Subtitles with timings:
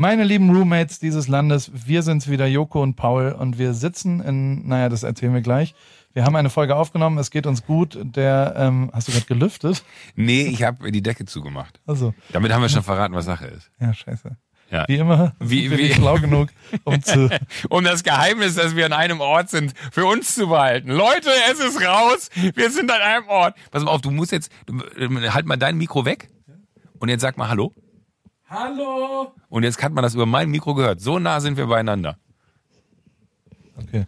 [0.00, 4.68] Meine lieben Roommates dieses Landes, wir sind's wieder, Joko und Paul, und wir sitzen in,
[4.68, 5.74] naja, das erzählen wir gleich.
[6.12, 7.98] Wir haben eine Folge aufgenommen, es geht uns gut.
[8.00, 9.82] Der, ähm, hast du gerade gelüftet?
[10.14, 11.80] Nee, ich habe die Decke zugemacht.
[11.84, 13.70] Also, Damit haben wir schon verraten, was Sache ist.
[13.80, 14.36] ja, scheiße.
[14.70, 14.84] Ja.
[14.86, 16.50] Wie immer, Wie- wie- nicht schlau genug,
[16.84, 17.28] um zu,
[17.68, 20.90] Um das Geheimnis, dass wir an einem Ort sind, für uns zu behalten.
[20.90, 22.30] Leute, es ist raus.
[22.54, 23.56] Wir sind an einem Ort.
[23.72, 26.28] Pass mal auf, du musst jetzt, du, äh, halt mal dein Mikro weg.
[27.00, 27.72] Und jetzt sag mal Hallo.
[28.48, 29.32] Hallo!
[29.48, 31.00] Und jetzt hat man das über mein Mikro gehört.
[31.00, 32.16] So nah sind wir beieinander.
[33.76, 34.06] Okay.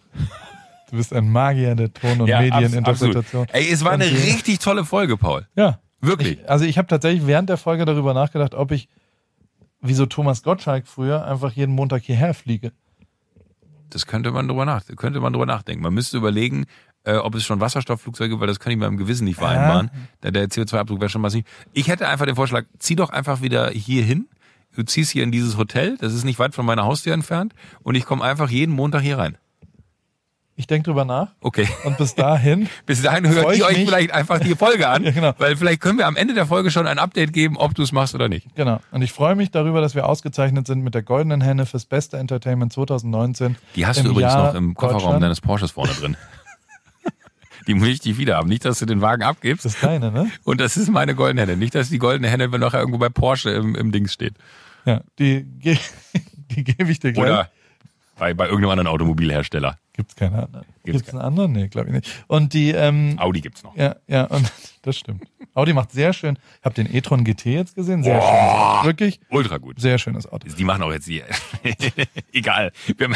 [0.90, 3.16] Du bist ein Magier der Ton- und Ja, Medieninterpretation.
[3.16, 3.48] absolut.
[3.54, 5.46] Ey, es war eine Und richtig tolle Folge, Paul.
[5.54, 5.78] Ja.
[6.00, 6.40] Wirklich.
[6.40, 8.88] Ich, also ich habe tatsächlich während der Folge darüber nachgedacht, ob ich,
[9.82, 12.72] wie so Thomas Gottschalk früher, einfach jeden Montag hierher fliege.
[13.90, 15.82] Das könnte man drüber nach, könnte man drüber nachdenken.
[15.82, 16.64] Man müsste überlegen,
[17.04, 19.90] äh, ob es schon Wasserstoffflugzeuge, weil das kann ich meinem Gewissen nicht vereinbaren.
[20.22, 21.44] Der, der CO2-Abdruck wäre schon massiv.
[21.72, 24.28] Ich hätte einfach den Vorschlag, zieh doch einfach wieder hier hin.
[24.76, 27.96] Du ziehst hier in dieses Hotel, das ist nicht weit von meiner Haustür entfernt, und
[27.96, 29.36] ich komme einfach jeden Montag hier rein.
[30.56, 31.66] Ich denke drüber nach Okay.
[31.84, 35.32] und bis dahin, Bis dahin hört ihr euch vielleicht einfach die Folge an, Ja, genau.
[35.38, 37.92] weil vielleicht können wir am Ende der Folge schon ein Update geben, ob du es
[37.92, 38.46] machst oder nicht.
[38.54, 38.78] genau.
[38.92, 42.18] Und ich freue mich darüber, dass wir ausgezeichnet sind mit der Goldenen Henne fürs beste
[42.18, 43.56] Entertainment 2019.
[43.74, 46.16] Die hast du übrigens Jahr noch im Kofferraum deines Porsches vorne drin.
[47.70, 48.48] die muss ich dich wieder haben.
[48.48, 49.64] Nicht, dass du den Wagen abgibst.
[49.64, 50.28] Das ist deine, ne?
[50.42, 51.56] Und das ist meine goldene Henne.
[51.56, 54.34] Nicht, dass die goldene Henne nachher irgendwo bei Porsche im, im Dings steht.
[54.84, 55.44] Ja, die,
[56.50, 57.24] die gebe ich dir gleich.
[57.24, 57.50] Oder
[58.20, 59.78] bei, bei irgendeinem anderen Automobilhersteller.
[59.94, 60.66] Gibt's keine anderen?
[60.84, 61.52] Gibt's Gibt's einen anderen?
[61.52, 62.24] Nee, glaube ich nicht.
[62.28, 63.76] Und die, ähm, Audi gibt's noch.
[63.76, 64.50] ja, ja, und
[64.82, 65.24] das stimmt.
[65.54, 66.38] Audi macht sehr schön.
[66.60, 68.02] Ich habe den e-tron GT jetzt gesehen.
[68.04, 68.30] Sehr schön.
[68.30, 68.86] Auto.
[68.86, 69.80] Wirklich Ultra gut.
[69.80, 70.46] sehr schönes Auto.
[70.48, 71.22] Die machen auch jetzt die.
[72.32, 72.72] Egal.
[72.96, 73.08] Wir,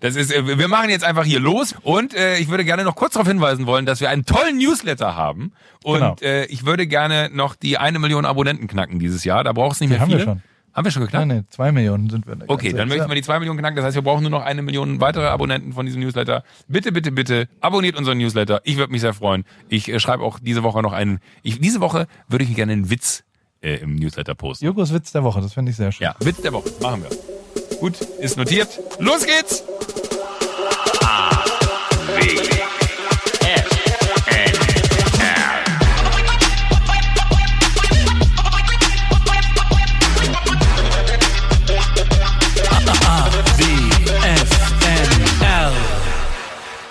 [0.00, 1.74] das ist, äh, wir machen jetzt einfach hier los.
[1.82, 5.16] Und äh, ich würde gerne noch kurz darauf hinweisen wollen, dass wir einen tollen Newsletter
[5.16, 5.52] haben.
[5.84, 6.16] Und Genau.
[6.22, 9.44] äh, ich würde gerne noch die eine Million Abonnenten knacken dieses Jahr.
[9.44, 10.28] Da braucht es nicht mehr haben wir viele.
[10.30, 10.42] schon.
[10.74, 11.26] Haben wir schon geknackt?
[11.26, 12.36] Nein, nee, zwei Millionen sind wir.
[12.46, 13.76] Okay, dann möchten wir die zwei Millionen knacken.
[13.76, 16.44] Das heißt, wir brauchen nur noch eine Million weitere Abonnenten von diesem Newsletter.
[16.68, 18.60] Bitte, bitte, bitte abonniert unseren Newsletter.
[18.64, 19.44] Ich würde mich sehr freuen.
[19.68, 21.20] Ich äh, schreibe auch diese Woche noch einen.
[21.42, 23.24] Ich, diese Woche würde ich gerne einen Witz
[23.60, 24.64] äh, im Newsletter posten.
[24.64, 26.04] Jokos Witz der Woche, das finde ich sehr schön.
[26.04, 26.70] Ja, Witz der Woche.
[26.80, 27.78] Machen wir.
[27.78, 28.78] Gut, ist notiert.
[28.98, 29.64] Los geht's!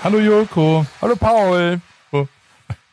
[0.04, 0.86] Hallo Joko.
[1.02, 1.82] Hallo Paul.
[2.12, 2.28] Wo,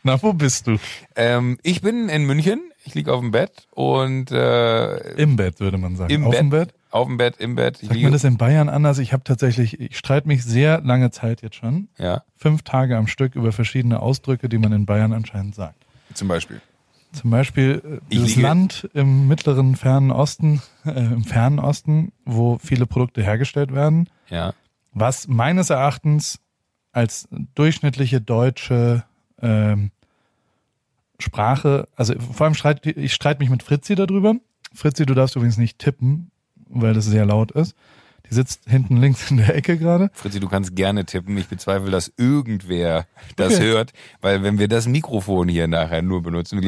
[0.03, 0.77] na, wo bist du?
[1.17, 2.71] Ähm, ich bin in München.
[2.85, 6.13] Ich liege auf dem Bett und äh, Im Bett, würde man sagen.
[6.13, 6.75] im Auf Bett, dem Bett?
[6.91, 7.83] Auf dem Bett, im Bett.
[7.83, 8.99] Ich Sagt man das in Bayern anders?
[8.99, 13.07] Ich habe tatsächlich, ich streite mich sehr lange Zeit jetzt schon, ja, fünf Tage am
[13.07, 15.85] Stück über verschiedene Ausdrücke, die man in Bayern anscheinend sagt.
[16.15, 16.61] zum Beispiel.
[17.13, 22.87] Zum Beispiel äh, dieses Land im mittleren fernen Osten, äh, im fernen Osten, wo viele
[22.87, 24.53] Produkte hergestellt werden, Ja.
[24.93, 26.39] was meines Erachtens
[26.99, 29.05] als durchschnittliche deutsche
[29.41, 29.93] ähm,
[31.21, 34.35] Sprache, also vor allem streite ich streite mich mit Fritzi darüber.
[34.75, 36.31] Fritzi, du darfst übrigens nicht tippen,
[36.69, 37.75] weil das sehr laut ist.
[38.29, 40.11] Die sitzt hinten links in der Ecke gerade.
[40.13, 41.39] Fritzi, du kannst gerne tippen.
[41.39, 43.65] Ich bezweifle, dass irgendwer das Okay.
[43.67, 46.61] hört, weil wenn wir das Mikrofon hier nachher nur benutzen,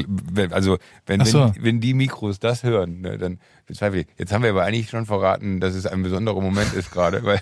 [0.52, 1.52] also wenn, so.
[1.56, 4.06] wenn, wenn die Mikros das hören, ne, dann bezweifle ich.
[4.16, 7.41] Jetzt haben wir aber eigentlich schon verraten, dass es ein besonderer Moment ist gerade, weil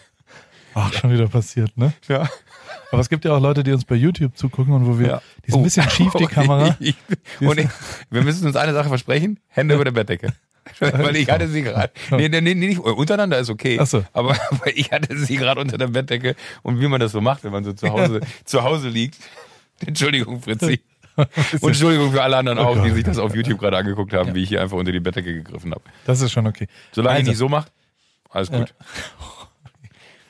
[0.75, 1.93] Ach, schon wieder passiert, ne?
[2.09, 2.28] ja.
[2.91, 5.22] Aber es gibt ja auch Leute, die uns bei YouTube zugucken und wo wir, Ja.
[5.44, 5.65] die ist ein Oh.
[5.65, 6.76] bisschen schief, die Kamera.
[6.81, 6.97] Ich,
[7.41, 7.69] und ich,
[8.10, 10.32] wir müssen uns eine Sache versprechen: Hände über der Bettdecke.
[10.81, 11.91] Weil ich hatte sie gerade.
[12.10, 13.78] Nee, nee, nee, nicht untereinander ist okay.
[13.81, 14.04] Ach so.
[14.12, 17.43] Aber weil ich hatte sie gerade unter der Bettdecke und wie man das so macht,
[17.44, 19.16] wenn man so zu Hause, zu Hause liegt.
[19.87, 20.82] Entschuldigung, Fritzi.
[21.16, 24.34] Und Entschuldigung für alle anderen Oh auch, die sich das auf YouTube gerade angeguckt haben,
[24.34, 25.82] wie ich hier einfach unter die Bettdecke gegriffen habe.
[26.05, 26.69] Das ist schon okay.
[26.93, 27.69] Solange ich Also, nicht so mache,
[28.31, 28.75] alles gut.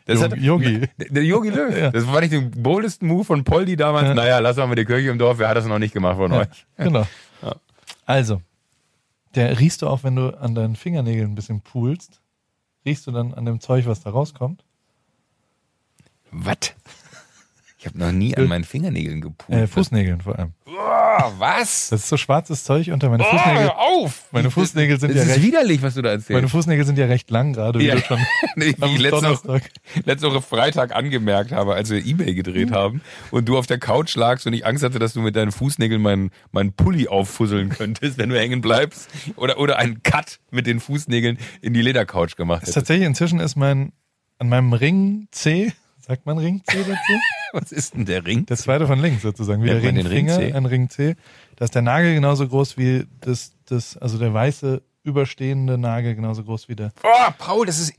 [0.08, 0.88] Das hat, Yogi.
[0.96, 1.76] der Yogi Löw.
[1.76, 1.90] Ja.
[1.90, 4.08] Das war nicht den boldesten Move von Poldi damals.
[4.08, 4.14] Ja.
[4.14, 5.38] Naja, lass mal die Kirche im Dorf.
[5.38, 6.66] Wer hat das noch nicht gemacht von Ja, euch?
[6.78, 7.06] genau.
[7.42, 7.54] Ja.
[8.06, 8.40] Also,
[9.34, 12.22] der riechst du auch, wenn du an deinen Fingernägeln ein bisschen pulst,
[12.86, 14.64] riechst du dann an dem Zeug, was da rauskommt?
[16.30, 16.74] Was?
[17.80, 19.56] Ich habe noch nie an meinen Fingernägeln gepult.
[19.56, 20.52] Äh, Fußnägeln vor allem.
[20.66, 21.90] Oh, was?
[21.90, 23.62] Das ist so schwarzes Zeug unter meine Oh, Fußnägel.
[23.62, 24.24] hör auf!
[24.32, 26.50] Meine Fußnägel sind das ja ist recht, widerlich, was du da meine erzählst.
[26.50, 27.94] Fußnägel sind ja recht lang gerade, wie Ja.
[27.94, 28.18] du schon
[28.56, 29.60] Nee, am wie ich letzte Woche,
[30.04, 34.16] letzte Woche Freitag angemerkt habe, als wir Ebay gedreht haben und du auf der Couch
[34.16, 38.18] lagst und ich Angst hatte, dass du mit deinen Fußnägeln meinen, meinen Pulli auffusseln könntest,
[38.18, 39.08] wenn du hängen bleibst.
[39.36, 42.74] Oder, oder einen Cut mit den Fußnägeln in die Ledercouch gemacht hättest.
[42.74, 43.92] tatsächlich inzwischen ist mein,
[44.40, 46.92] an meinem Ring C, sagt man Ring C dazu?
[47.60, 48.46] Was ist denn der Ring?
[48.46, 50.52] Der zweite von links sozusagen, wie Nennt der Ring Ringfinger, C?
[50.52, 51.16] ein Ring C.
[51.56, 56.44] Da ist der Nagel genauso groß wie das, das, also der weiße überstehende Nagel genauso
[56.44, 57.94] groß wie der Oh, Paul, das ist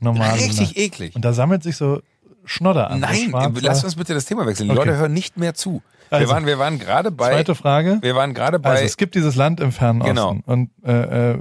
[0.68, 0.82] Nagel.
[0.82, 1.16] eklig.
[1.16, 2.00] Und da sammelt sich so
[2.44, 3.00] Schnodder an.
[3.00, 4.68] Nein, lass uns bitte das Thema wechseln.
[4.68, 4.86] Die Okay.
[4.88, 5.82] Leute hören nicht mehr zu.
[6.08, 7.30] Wir Also, waren, wir waren gerade bei.
[7.30, 7.98] Zweite Frage.
[8.00, 8.70] Wir waren gerade bei.
[8.70, 10.30] Also es gibt dieses Land im Fernen Genau.
[10.30, 10.42] Osten.
[10.46, 11.38] Und äh, äh,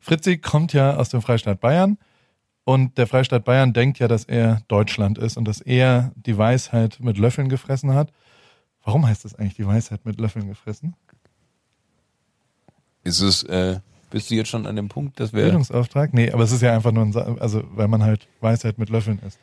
[0.00, 1.98] Fritzi kommt ja aus dem Freistaat Bayern.
[2.68, 6.98] Und der Freistaat Bayern denkt ja, dass er Deutschland ist und dass er die Weisheit
[6.98, 8.12] mit Löffeln gefressen hat.
[8.82, 10.94] Warum heißt das eigentlich die Weisheit mit Löffeln gefressen?
[13.04, 13.78] ist es, äh,
[14.10, 15.42] bist du jetzt schon an dem Punkt, dass wir.
[15.44, 16.12] Bildungsauftrag?
[16.12, 18.88] Nee, aber es ist ja einfach nur ein, Sa- also weil man halt Weisheit mit
[18.90, 19.38] Löffeln isst.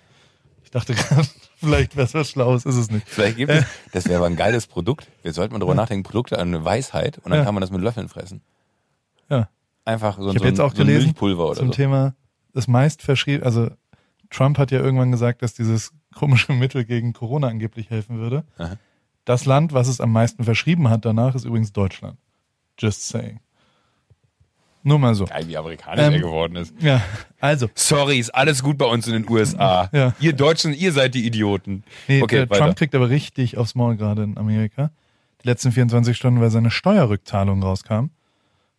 [0.66, 3.08] Ich dachte gerade, vielleicht wäre es was Schlaues, ist es nicht.
[3.08, 3.64] Vielleicht gibt es.
[3.94, 5.08] Das wäre aber ein geiles Produkt.
[5.22, 7.46] Wir sollten mal drüber nachdenken, Produkte an eine Weisheit und dann Ja.
[7.46, 8.42] kann man das mit Löffeln fressen.
[9.30, 9.48] Ja.
[9.86, 11.74] Einfach so, Ich so, jetzt ein, auch so gelesen Milchpulver oder zum so.
[11.74, 12.16] Thema
[12.54, 13.70] das meist verschrieben, also
[14.30, 18.44] Trump hat ja irgendwann gesagt, dass dieses komische Mittel gegen Corona angeblich helfen würde.
[18.58, 18.78] Aha.
[19.26, 22.18] Das Land, was es am meisten verschrieben hat danach, ist übrigens Deutschland.
[22.78, 23.40] Just saying.
[24.86, 25.26] Nur mal so.
[25.26, 26.74] Geil, wie amerikanisch Ähm, er geworden ist.
[26.82, 27.02] Ja,
[27.40, 27.70] also.
[27.74, 29.90] Sorry, ist alles gut bei uns in den USA.
[29.94, 30.14] Ja.
[30.20, 31.84] Ihr Deutschen, ihr seid die Idioten.
[32.10, 32.46] Nee, okay.
[32.48, 34.92] Trump kriegt aber richtig aufs Maul gerade in Amerika.
[35.42, 38.12] Die letzten 24 Stunden, weil seine Steuerrückzahlungen rauskamen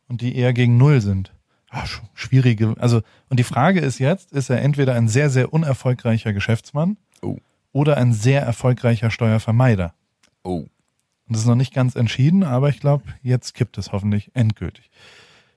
[0.09, 1.32] und die eher gegen Null sind.
[1.76, 5.53] Ah, sch- schwierige, also, und die Frage ist jetzt, ist er entweder ein sehr, sehr
[5.53, 7.38] unerfolgreicher Geschäftsmann Oh.
[7.73, 9.93] oder ein sehr erfolgreicher Steuervermeider.
[10.44, 10.59] Oh.
[10.59, 10.69] Und
[11.26, 14.88] das ist noch nicht ganz entschieden, aber ich glaube, jetzt kippt es hoffentlich endgültig.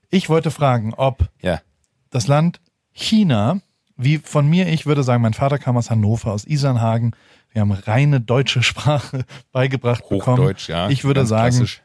[0.09, 1.61] Ich wollte fragen, ob Ja.
[2.09, 2.61] das Land
[2.93, 3.59] China,
[3.95, 7.15] wie von mir, ich würde sagen, mein Vater kam aus Hannover, aus Isernhagen.
[7.51, 10.39] Wir haben reine deutsche Sprache beigebracht bekommen.
[10.39, 10.89] Hochdeutsch, ja.
[10.89, 11.83] Ich würde sagen, klassisch.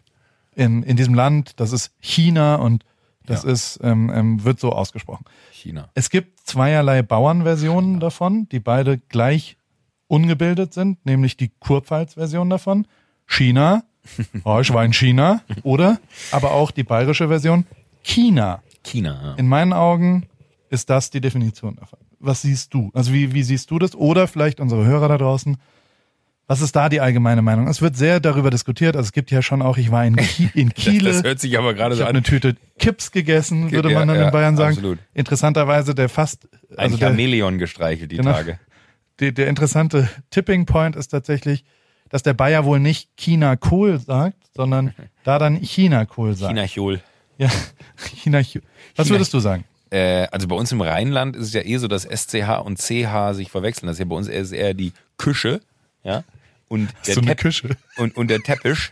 [0.55, 2.85] in, in diesem Land, das ist China und
[3.27, 3.51] das Ja.
[3.51, 5.25] ist, ähm, ähm, wird so ausgesprochen.
[5.53, 5.89] China.
[5.95, 9.57] Es gibt zweierlei Bauernversionen davon, die beide gleich
[10.09, 12.87] ungebildet sind, nämlich die Kurpfalz-Version davon.
[13.27, 13.85] China,
[14.45, 15.99] oh, ich war in China, oder?
[16.33, 17.65] Aber auch die bayerische Version,
[18.03, 18.63] China.
[18.85, 19.21] China.
[19.23, 19.35] Ja.
[19.35, 20.27] In meinen Augen
[20.71, 21.99] ist das die Definition davon.
[22.19, 22.91] Was siehst du?
[22.95, 23.95] Also wie, wie siehst du das?
[23.95, 25.57] Oder vielleicht unsere Hörer da draußen.
[26.49, 27.69] Was ist da die allgemeine Meinung?
[27.69, 28.97] Es wird sehr darüber diskutiert.
[28.97, 30.17] Also es gibt ja schon auch, ich war in,
[30.55, 31.11] in Kiele.
[31.13, 32.25] Das hört sich aber gerade ich so habe eine an.
[32.25, 34.75] Tüte Kips gegessen, würde man dann ja, in Bayern sagen.
[34.77, 34.99] absolut.
[35.15, 37.11] Interessanterweise der fast, Ein also der,
[37.59, 38.33] gestreichelt die Genau.
[38.33, 38.59] Tage.
[39.21, 41.65] der, der interessante Tipping Point ist tatsächlich,
[42.11, 46.53] dass der Bayer wohl nicht China cool sagt, sondern da dann China cool sagt.
[46.55, 47.01] China Chol.
[47.39, 47.49] Ja,
[48.15, 48.39] China.
[48.41, 48.47] Was
[49.07, 49.65] China- würdest du sagen?
[49.91, 53.33] Äh, also bei uns im Rheinland ist es ja eh so, dass SCH und CH
[53.35, 53.87] sich verwechseln.
[53.87, 55.61] Das ist ja bei uns eher die Küche,
[56.05, 56.25] ja.
[56.69, 57.77] Und der, so eine Tepp- Küche.
[57.97, 58.91] und, und der Teppich.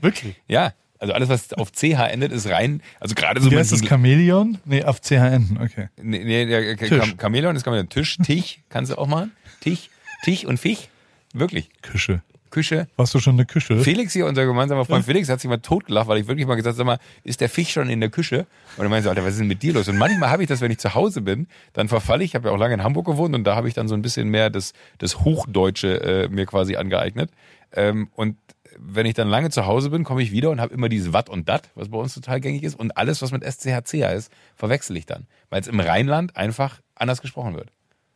[0.00, 0.36] Wirklich?
[0.48, 0.72] Ja.
[0.98, 2.80] Also alles, was auf CH endet, ist rein.
[3.00, 4.58] Also gerade so Wie heißt das Chamäleon?
[4.64, 5.88] Nee, auf CHN, okay.
[6.00, 7.14] Nee, nee der Tisch.
[7.20, 7.88] Chamäleon ist Chamäleon.
[7.88, 9.32] Tisch, Tisch, kannst du auch machen.
[9.60, 9.90] Tisch,
[10.22, 10.88] Tisch und Fisch.
[11.34, 11.70] Wirklich.
[11.82, 12.22] Küche.
[12.52, 12.86] Küche.
[12.96, 13.76] Warst du schon eine Küche?
[13.80, 16.78] Felix hier, unser gemeinsamer Freund Felix, hat sich mal totgelacht, weil ich wirklich mal gesagt
[16.78, 18.46] habe, sag mal, ist der Fisch schon in der Küche?
[18.76, 19.88] Und er meinte so, Alter, was ist denn mit dir los?
[19.88, 22.48] Und manchmal habe ich das, wenn ich zu Hause bin, dann verfalle ich, ich habe
[22.48, 24.48] ja auch lange in Hamburg gewohnt und da habe ich dann so ein bisschen mehr
[24.48, 27.30] das, das Hochdeutsche äh, mir quasi angeeignet.
[27.72, 28.36] Ähm, und
[28.78, 31.28] wenn ich dann lange zu Hause bin, komme ich wieder und habe immer dieses Watt
[31.28, 32.78] und Dat, was bei uns total gängig ist.
[32.78, 35.26] Und alles, was mit SCHCH ist, verwechsel ich dann.
[35.50, 37.70] Weil es im Rheinland einfach anders gesprochen wird.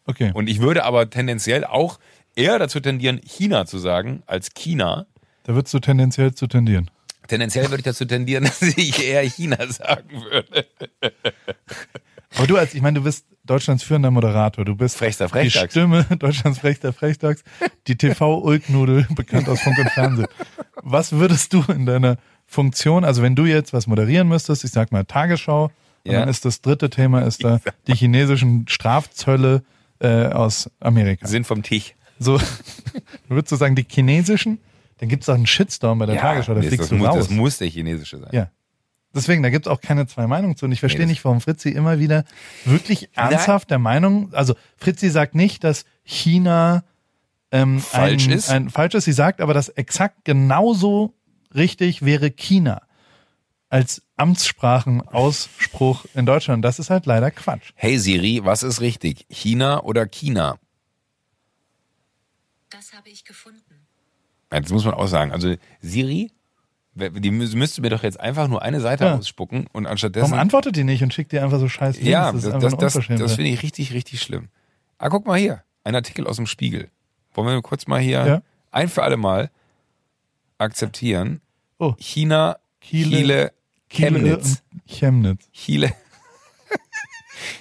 [0.07, 0.31] Okay.
[0.35, 1.99] Und ich würde aber tendenziell auch
[2.37, 5.07] eher dazu tendieren, China zu sagen, als China.
[5.45, 6.91] Da würdest du tendenziell zu tendieren.
[7.29, 10.67] Tendenziell würde ich dazu tendieren, dass ich eher China sagen würde.
[12.37, 14.65] Aber du als, ich meine, du bist Deutschlands führender Moderator.
[14.65, 15.73] Du bist Frechster die Frechdachs.
[15.73, 17.43] Stimme Deutschlands frechster Frechdachs,
[17.87, 20.27] die TV-Ulknudel, bekannt aus Funk und Fernsehen.
[20.83, 22.17] Was würdest du in deiner
[22.47, 25.71] Funktion, also wenn du jetzt was moderieren müsstest, ich sag mal Tagesschau,
[26.05, 26.21] und Ja.
[26.21, 29.65] dann ist das dritte Thema ist da die chinesischen Strafzölle
[29.99, 31.27] äh, aus Amerika.
[31.27, 31.96] Sind vom Tisch.
[32.19, 32.41] So,
[33.29, 34.59] würdest du sagen, die chinesischen?
[34.99, 37.17] Dann gibt's doch einen Shitstorm bei der Tagesschau, da nee, fliegst das, du muss, raus.
[37.19, 38.31] das muss der chinesische sein.
[38.33, 38.51] Ja.
[39.15, 40.67] Deswegen, da gibt's auch keine zwei Meinungen zu.
[40.67, 42.25] Und ich verstehe das- nicht, warum Fritzi immer wieder
[42.65, 46.85] wirklich ernsthaft der Meinung, also Fritzi sagt nicht, dass China
[47.51, 48.51] ähm, Falsch ein, ist?
[48.51, 49.05] Ein, falsch ist.
[49.05, 51.15] Sie sagt aber, dass exakt genauso
[51.55, 52.83] richtig wäre China
[53.69, 56.65] als Amtssprachenausspruch in Deutschland.
[56.65, 57.71] Das ist halt leider Quatsch.
[57.75, 59.27] Hey Siri, was ist richtig?
[59.29, 60.59] China oder China?
[62.71, 63.87] Das habe ich gefunden.
[64.53, 65.33] Ja, Das muss man auch sagen.
[65.33, 66.31] Also Siri,
[66.95, 69.17] die mü- müsste mir doch jetzt einfach nur eine Seite Ja.
[69.17, 70.35] ausspucken und Warum anstattdessen.
[70.35, 72.11] antwortet die nicht und schickt dir einfach so scheiß Links?
[72.11, 74.49] ja, das das, das, das, finde ich richtig, richtig schlimm.
[74.99, 75.63] Ah, guck mal hier.
[75.85, 76.91] Ein Artikel aus dem Spiegel.
[77.35, 78.43] Wollen wir kurz mal hier Ja.
[78.71, 79.51] ein für alle Mal
[80.59, 81.41] akzeptieren?
[81.79, 81.95] Oh.
[81.99, 83.53] China, Chile- Chile,
[83.89, 84.63] Chemnitz.
[84.87, 85.51] Chemnitz.
[85.53, 85.93] Chile.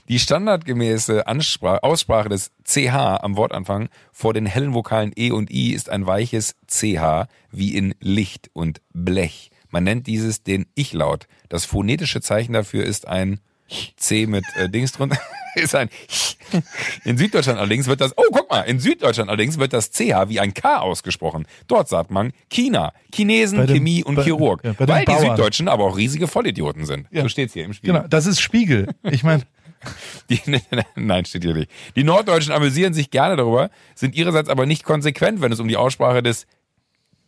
[0.10, 5.74] Die standardgemäße Anspra Aussprache des CH am Wortanfang vor den hellen Vokalen E und I
[5.74, 9.52] ist ein weiches CH wie in Licht und Blech.
[9.70, 11.28] Man nennt dieses den Ich-Laut.
[11.50, 13.40] Das phonetische Zeichen dafür ist ein
[13.98, 15.18] C mit äh, Dings drunter.
[15.56, 15.90] ist ein
[17.04, 20.40] In Süddeutschland allerdings wird das, oh guck mal, in Süddeutschland allerdings wird das CH wie
[20.40, 21.48] ein K ausgesprochen.
[21.68, 24.64] Dort sagt man China, Chinesen, dem- Chemie und bei- Chirurg.
[24.64, 25.14] ja, weil die.
[25.18, 27.08] Süddeutschen aber auch riesige Vollidioten sind.
[27.12, 27.24] Ja.
[27.24, 27.92] So steht's hier im Spiel.
[27.94, 28.88] Genau, das ist Spiegel.
[29.04, 29.44] Ich meine,
[30.30, 30.42] Die,
[30.96, 31.72] nein, steht hier nicht.
[31.96, 35.78] Die Norddeutschen amüsieren sich gerne darüber, sind ihrerseits aber nicht konsequent, wenn es um die
[35.78, 36.48] Aussprache des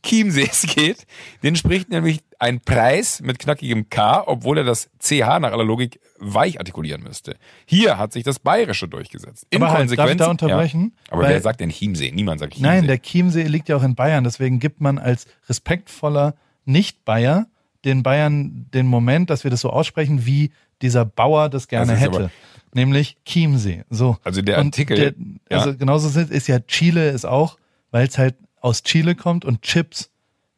[0.04, 1.06] Chiemsees geht.
[1.44, 6.00] Den spricht nämlich ein Preis mit knackigem K, obwohl er das CH nach aller Logik
[6.20, 7.36] weich artikulieren müsste.
[7.66, 9.46] Hier hat sich das Bayerische durchgesetzt.
[9.50, 10.94] In Aber halt, darf ich da unterbrechen?
[11.08, 11.14] Ja.
[11.14, 12.12] Aber wer sagt denn Chiemsee?
[12.12, 12.68] Niemand sagt Chiemsee.
[12.68, 14.24] nein, der Chiemsee liegt ja auch in Bayern.
[14.24, 16.36] Deswegen gibt man als respektvoller
[16.66, 17.48] Nicht-Bayer
[17.86, 22.02] den Bayern den Moment, dass wir das so aussprechen, wie dieser Bauer das gerne Das
[22.02, 22.32] ist hätte.
[22.74, 23.84] Nämlich Chiemsee.
[23.90, 24.18] So.
[24.24, 25.14] Also der Artikel, Der,
[25.50, 25.64] ja.
[25.64, 27.58] also genauso sind, ist ja Chile ist auch,
[27.92, 30.12] weil es halt aus Chile kommt und Chips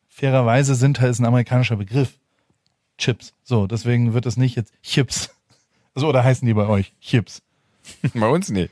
[0.08, 2.18] fairerweise sind halt ist ein amerikanischer Begriff.
[2.98, 3.34] Chips.
[3.44, 5.30] So, deswegen wird es nicht jetzt Chips.
[5.96, 7.42] Also, oder heißen die bei euch Chips
[8.14, 8.72] Bei uns nicht.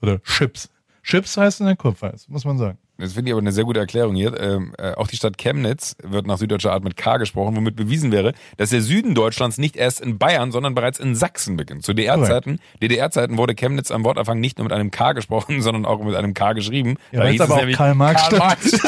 [0.00, 0.70] oder Chips.
[1.02, 2.78] Chips heißt in der Kurpfalz, muss man sagen.
[3.02, 4.38] Das finde ich aber eine sehr gute Erklärung hier.
[4.40, 8.12] Ähm, äh, auch die Stadt Chemnitz wird nach süddeutscher Art mit K gesprochen, womit bewiesen
[8.12, 11.84] wäre, dass der Süden Deutschlands nicht erst in Bayern, sondern bereits in Sachsen beginnt.
[11.84, 16.00] Zu DDR-Zeiten DDR-Zeiten wurde Chemnitz am Wortanfang nicht nur mit einem K gesprochen, sondern auch
[16.04, 16.96] mit einem K geschrieben.
[17.10, 18.38] Ja, Da hieß es aber auch nämlich Karl Marx Karl.
[18.38, 18.70] Marx.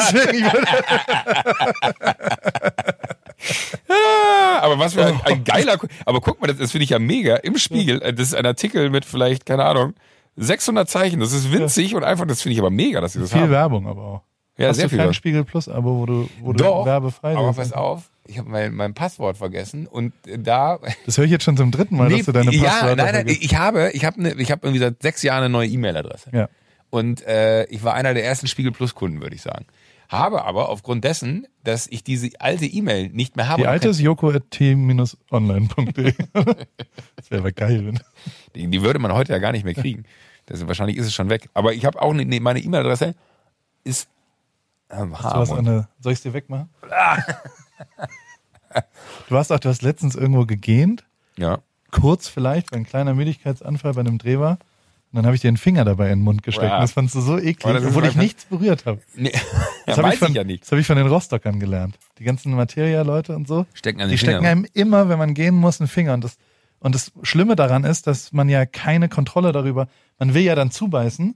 [3.87, 6.99] Ah, aber was für ein, ein geiler, aber guck mal, das, das finde ich ja
[6.99, 7.35] mega.
[7.35, 9.93] Im Spiegel, äh, das ist ein Artikel mit vielleicht, keine Ahnung,
[10.37, 11.19] 600 Zeichen.
[11.19, 13.51] Das ist winzig und einfach, das finde ich aber mega, dass sie das viel haben.
[13.51, 14.21] Werbung aber auch.
[14.57, 15.13] Ja, Hast sehr du viel kein.
[15.13, 18.73] Spiegel Plus Abo, wo du, wo du Doch, werbefrei aber pass auf, ich habe mein,
[18.73, 22.17] mein Passwort vergessen und äh, da Das höre ich jetzt schon zum dritten Mal, Nee,
[22.17, 23.43] dass du deine ja, Passwörter nein, nein, vergisst.
[23.43, 26.29] ich habe, ich habe, ne, ich habe irgendwie seit sechs Jahren eine neue E-Mail-Adresse.
[26.31, 26.49] Ja.
[26.89, 29.65] Und äh, ich war einer der ersten Spiegel Plus Kunden, würde ich sagen.
[30.09, 33.99] Habe aber aufgrund dessen, dass ich diese alte E-Mail nicht mehr habe, Die alte ist
[33.99, 36.13] joko.t-online.de.
[37.15, 37.85] das wäre aber geil.
[37.85, 37.99] Wenn
[38.55, 40.05] die, die würde man heute ja gar nicht mehr kriegen.
[40.45, 41.49] Das, wahrscheinlich ist es schon weg.
[41.53, 43.15] Aber ich habe auch ne, ne, meine E-Mail-Adresse
[43.83, 44.07] ist
[44.89, 46.69] ähm, du an der, soll ich dir wegmachen?
[49.27, 51.03] du hast auch, du hast letztens irgendwo gegähnt,
[51.37, 51.59] ja.
[51.91, 54.59] kurz vielleicht, bei ein kleiner Müdigkeitsanfall bei einem Dreh war.
[55.15, 56.73] Und dann habe ich dir einen Finger dabei in den Mund gesteckt.
[56.73, 58.99] Und das fandst du so Oh, eklig, ist obwohl ich nichts berührt habe.
[59.15, 59.31] Nee,
[59.85, 60.63] Das ja, habe ich, von- ich ja nicht.
[60.63, 61.97] das hab ich von den Rostockern gelernt.
[62.19, 63.65] Die ganzen Materia-Leute und so.
[63.73, 64.33] Stecken an Die Finger.
[64.33, 66.13] stecken einem immer, wenn man gehen muss, einen Finger.
[66.15, 66.35] Und das,
[66.79, 69.87] und das Schlimme daran ist, dass man ja keine Kontrolle darüber,
[70.19, 71.35] man will ja dann zubeißen.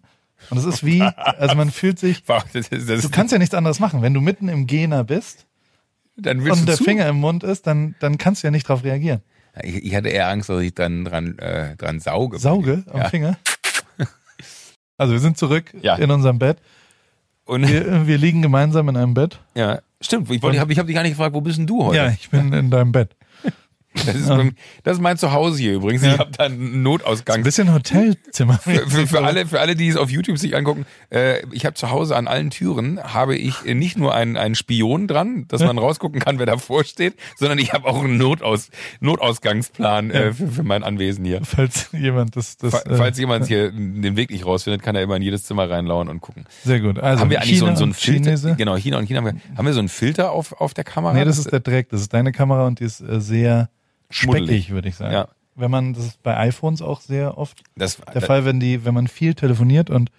[0.50, 3.38] Und es ist wie, also man fühlt sich, Wow, das ist, das du kannst ja
[3.40, 4.02] nichts anderes machen.
[4.02, 5.46] Wenn du mitten im Gena bist
[6.18, 6.84] dann und der zu.
[6.84, 9.22] Finger im Mund ist, dann, dann kannst du ja nicht darauf reagieren.
[9.64, 12.40] Ich, ich hatte eher Angst, dass ich dran, dran, äh, dran sauge.
[12.40, 13.10] Sauge am Ja.
[13.10, 13.38] Finger.
[15.00, 15.96] Also wir sind zurück Ja.
[15.96, 16.58] in unserem Bett.
[17.46, 19.40] Und Wir, wir liegen gemeinsam in einem Bett.
[19.56, 20.30] Ja, stimmt.
[20.30, 21.98] Ich, wollte- ich habe ich hab dich gar nicht gefragt, wo bist denn du heute?
[21.98, 23.16] Ja, ich bin in deinem Bett.
[24.06, 26.04] Das, ist, mein- das ist mein Zuhause hier übrigens.
[26.04, 26.14] Ja.
[26.14, 27.44] Ich habe da einen Ein Notausgang.
[27.44, 28.58] bisschen Hotelzimmer.
[28.60, 31.76] Für, für, für, alle, für alle, die es auf YouTube sich angucken, äh, ich habe
[31.76, 35.62] zu Hause an allen Türen habe ich äh, nicht nur einen, einen Spion dran, dass
[35.62, 40.48] man rausgucken kann, wer davor steht, sondern ich habe auch einen Notaus, Notausgangsplan äh, für,
[40.48, 41.42] für mein Anwesen hier.
[41.44, 45.04] Falls jemand das, das Fa- äh, Falls jemand hier den Weg nicht rausfindet, kann er
[45.04, 46.46] immer in jedes Zimmer reinlauern und gucken.
[46.64, 47.00] sehr gut.
[47.00, 48.24] Also haben wir eigentlich so, China so einen und Filter?
[48.24, 48.56] Chinese?
[48.58, 49.20] Genau, China und China.
[49.20, 51.14] Haben wir, haben wir so einen Filter auf, auf der Kamera?
[51.14, 51.90] Nee, das ist der Dreck.
[51.90, 53.70] Das ist deine Kamera und die ist äh, sehr.
[54.10, 55.14] Speckig, würde ich sagen.
[55.14, 55.28] Ja.
[55.56, 58.94] Wenn man, das ist bei iPhones auch sehr oft das, der Fall, wenn die, wenn
[58.94, 60.10] man viel telefoniert und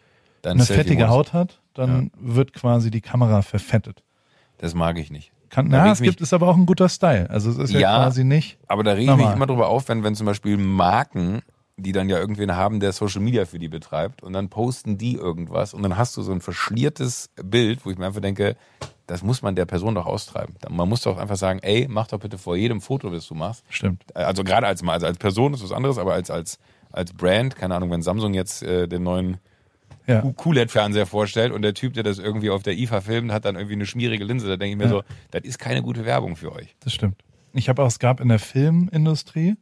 [0.43, 1.09] dann eine Selfie fettige.
[1.09, 4.03] Haut hat, dann wird quasi die Kamera verfettet.
[4.59, 5.33] Das mag ich nicht.
[5.49, 7.29] Kann, na, es gibt es aber auch ein guter Style.
[7.29, 7.97] Also es ist ja, Ja.
[7.97, 8.59] quasi nicht.
[8.69, 11.41] Aber da rege ich mich immer drüber auf, wenn, wenn zum Beispiel Marken,
[11.77, 15.15] die dann ja irgendwen haben, der Social Media für die betreibt und dann posten die
[15.15, 18.57] irgendwas und dann hast du so ein verschliertes Bild, wo ich mir einfach denke,
[19.11, 20.55] das muss man der Person doch austreiben.
[20.71, 23.65] Man muss doch einfach sagen, ey, mach doch bitte vor jedem Foto, das du machst.
[23.69, 24.05] Stimmt.
[24.15, 26.59] Also gerade als, also als Person ist was anderes, aber als, als,
[26.93, 29.39] als Brand, keine Ahnung, wenn Samsung jetzt äh, den neuen
[30.07, 30.23] Ja.
[30.23, 33.75] QLED-Fernseher vorstellt und der Typ, der das irgendwie auf der IFA filmt, hat dann irgendwie
[33.75, 34.91] eine schmierige Linse, da denke ich mir Ja.
[34.91, 35.03] so,
[35.33, 36.75] das ist keine gute Werbung für euch.
[36.81, 37.17] Das stimmt.
[37.53, 39.57] Ich habe auch, es gab in der Filmindustrie,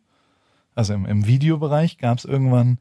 [0.75, 2.78] also im, im Videobereich, gab es irgendwann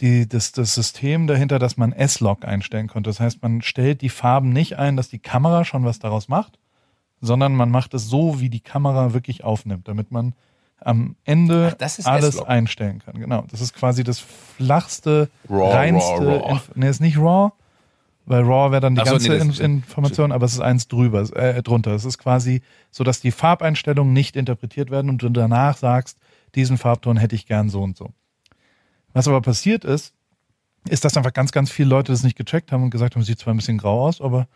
[0.00, 3.10] die, das, das System dahinter, dass man S-Log einstellen konnte.
[3.10, 6.58] Das heißt, man stellt die Farben nicht ein, dass die Kamera schon was daraus macht,
[7.20, 10.34] sondern man macht es so, wie die Kamera wirklich aufnimmt, damit man
[10.80, 13.20] am Ende Ach, das ist alles einstellen kann.
[13.20, 13.44] Genau.
[13.50, 16.26] Das ist quasi das flachste, Raw, reinste.
[16.26, 16.60] raw, raw.
[16.74, 17.52] Nee, ist nicht RAW,
[18.26, 20.60] weil RAW wäre dann die Ach so, ganze nee, das- In Information, aber es ist
[20.60, 21.92] eins drüber, äh, drunter.
[21.92, 26.18] Es ist quasi so, dass die Farbeinstellungen nicht interpretiert werden und du danach sagst,
[26.56, 28.10] diesen Farbton hätte ich gern so und so.
[29.12, 30.14] Was aber passiert ist,
[30.88, 33.38] ist, dass einfach ganz, ganz viele Leute das nicht gecheckt haben und gesagt haben, sieht
[33.38, 34.46] zwar ein bisschen grau aus, aber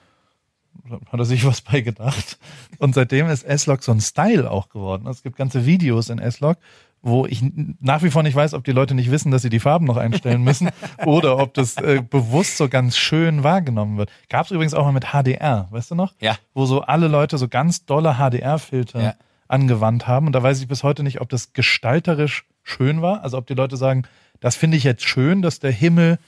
[0.90, 2.38] hat er sich was bei gedacht.
[2.78, 5.06] Und seitdem ist S-Log so ein Style auch geworden.
[5.06, 6.58] Es gibt ganze Videos in S-Log,
[7.02, 7.42] wo ich
[7.78, 9.96] nach wie vor nicht weiß, ob die Leute nicht wissen, dass sie die Farben noch
[9.96, 10.70] einstellen müssen
[11.04, 14.10] oder ob das äh, bewusst so ganz schön wahrgenommen wird.
[14.28, 16.14] Gab es übrigens auch mal mit HDR, weißt du noch?
[16.20, 16.36] Ja.
[16.54, 19.14] Wo so alle Leute so ganz dolle HDR-Filter Ja.
[19.46, 20.26] angewandt haben.
[20.26, 23.22] Und da weiß ich bis heute nicht, ob das gestalterisch schön war.
[23.22, 24.02] Also ob die Leute sagen,
[24.40, 26.18] das finde ich jetzt schön, dass der Himmel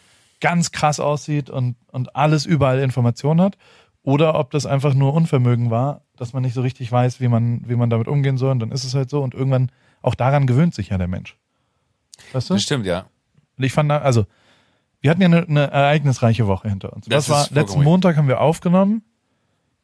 [0.41, 3.59] ganz krass aussieht und, und alles überall Informationen hat.
[4.03, 7.69] Oder ob das einfach nur Unvermögen war, dass man nicht so richtig weiß, wie man,
[7.69, 8.53] wie man damit umgehen soll.
[8.53, 9.23] Und dann ist es halt so.
[9.23, 11.37] Und irgendwann, auch daran gewöhnt sich ja der Mensch.
[12.33, 12.55] Weißt du?
[12.55, 13.07] Das stimmt, ja.
[13.59, 14.25] Und ich fand, da- also,
[15.00, 17.07] wir hatten ja eine, eine ereignisreiche Woche hinter uns.
[17.07, 19.03] Das Was war, letzten Montag haben wir aufgenommen.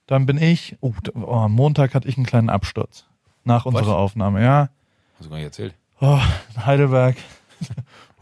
[0.07, 3.07] Dann bin ich, oh, oh, am Montag hatte ich einen kleinen Absturz.
[3.45, 4.71] Nach unserer Aufnahme, ja.
[5.19, 5.75] Hast du gar nicht erzählt.
[6.01, 6.19] Oh,
[6.65, 7.17] Heidelberg.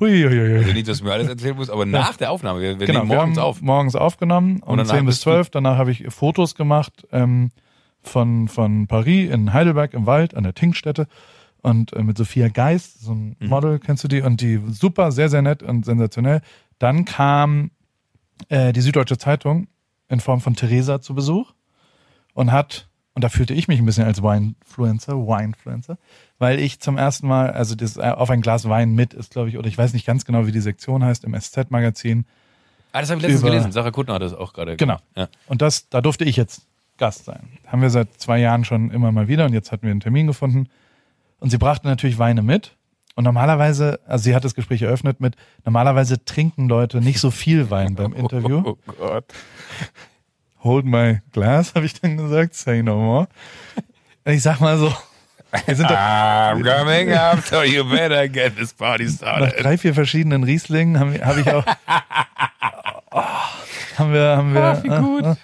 [0.02, 0.58] Hui, hui, hui.
[0.58, 2.60] Also nicht, dass du mir alles erzählen musst, aber nach der Aufnahme.
[2.60, 3.62] Wir, wir Genau, wir morgens haben auf.
[3.62, 5.50] morgens aufgenommen um danach 10 bis bist du- 12.
[5.50, 7.50] Danach habe ich Fotos gemacht ähm,
[8.02, 11.06] von, von Paris in Heidelberg im Wald an der Tinkstätte
[11.62, 13.48] und äh, mit Sophia Geist, so ein Mhm.
[13.48, 14.20] Model, kennst du die?
[14.22, 16.40] Und die super, sehr, sehr nett und sensationell.
[16.80, 17.70] Dann kam
[18.48, 19.68] äh, die Süddeutsche Zeitung
[20.08, 21.52] in Form von Theresa zu Besuch
[22.34, 25.98] und hat, und da fühlte ich mich ein bisschen als Winefluencer, Winefluencer,
[26.38, 29.48] weil ich zum ersten Mal, also das äh, auf ein Glas Wein mit ist, glaube
[29.48, 32.24] ich, oder ich weiß nicht ganz genau, wie die Sektion heißt im SZ-Magazin.
[32.92, 33.72] Ah, das habe ich letztens Über- gelesen.
[33.72, 34.98] Sarah Kuttner hat das auch gerade Genau.
[35.16, 35.28] Ja.
[35.46, 36.62] Und das, da durfte ich jetzt
[36.98, 37.48] Gast sein.
[37.66, 40.26] Haben wir seit zwei Jahren schon immer mal wieder und jetzt hatten wir einen Termin
[40.26, 40.68] gefunden.
[41.40, 42.76] Und sie brachte natürlich Weine mit.
[43.14, 47.70] Und normalerweise, also sie hat das Gespräch eröffnet mit, normalerweise trinken Leute nicht so viel
[47.70, 48.62] Wein beim Interview.
[48.64, 49.24] Oh Gott.
[50.64, 53.28] Hold my glass, habe ich dann gesagt, say no more.
[54.24, 54.94] Ich sag mal so,
[55.66, 59.62] wir sind da, I'm coming up, so you better get this party nach started.
[59.64, 61.64] drei, vier verschiedenen Rieslingen habe hab ich auch,
[63.10, 63.22] oh,
[63.98, 65.24] haben wir, haben wir, Ah, wie gut.
[65.24, 65.36] äh, äh,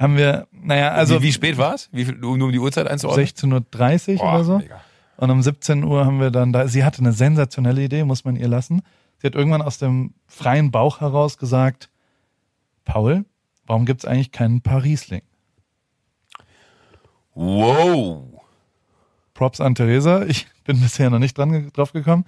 [0.00, 1.88] haben wir, naja, also wie, wie spät war es?
[1.92, 3.26] Wie viel, nur um die Uhrzeit einzuordnen?
[3.26, 4.58] 16.30 Uhr Boah, oder so.
[4.58, 4.80] mega.
[5.16, 8.36] Und um 17 Uhr haben wir dann da, sie hatte eine sensationelle Idee, muss man
[8.36, 8.82] ihr lassen.
[9.20, 11.90] Sie hat irgendwann aus dem freien Bauch heraus gesagt,
[12.84, 13.24] Paul,
[13.68, 15.22] warum gibt's eigentlich keinen Parisling?
[17.34, 18.24] Wow.
[19.34, 22.24] Props an Theresa, ich bin bisher noch nicht dran drauf gekommen.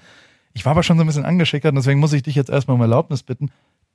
[0.52, 2.76] Ich war aber schon so ein bisschen angeschickert, und deswegen muss ich dich jetzt erstmal
[2.76, 3.50] um Erlaubnis bitten.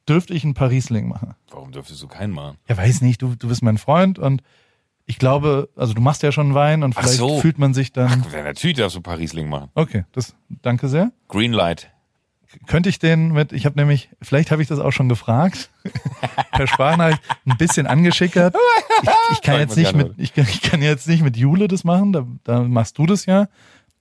[0.07, 1.35] Dürfte ich einen Parisling machen?
[1.49, 2.57] Warum dürftest du keinen machen?
[2.67, 4.41] Ja, weiß nicht, du, du bist mein Freund und
[5.07, 7.39] ich glaube, also du machst ja schon Wein und Ach vielleicht so.
[7.39, 8.23] fühlt man sich dann.
[8.31, 9.69] Ja, natürlich darfst du Parisling machen.
[9.75, 11.11] Okay, das danke sehr.
[11.27, 11.91] Greenlight.
[12.67, 15.69] Könnte ich den mit, ich habe nämlich, vielleicht habe ich das auch schon gefragt,
[16.51, 18.55] per Sprachnachricht ein bisschen angeschickert.
[19.03, 21.83] Ich, ich kann jetzt nicht mit, ich, kann- ich kann jetzt nicht mit Jule das
[21.83, 23.47] machen, da, da machst du das ja.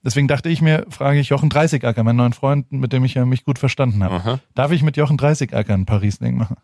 [0.03, 3.25] Deswegen dachte ich mir, frage ich Jochen Dreißigacker, meinen neuen Freund, mit dem ich ja
[3.25, 4.15] mich gut verstanden habe.
[4.15, 4.39] Aha.
[4.53, 6.57] Darf ich mit Jochen Dreißigacker ein Paris-Ding machen?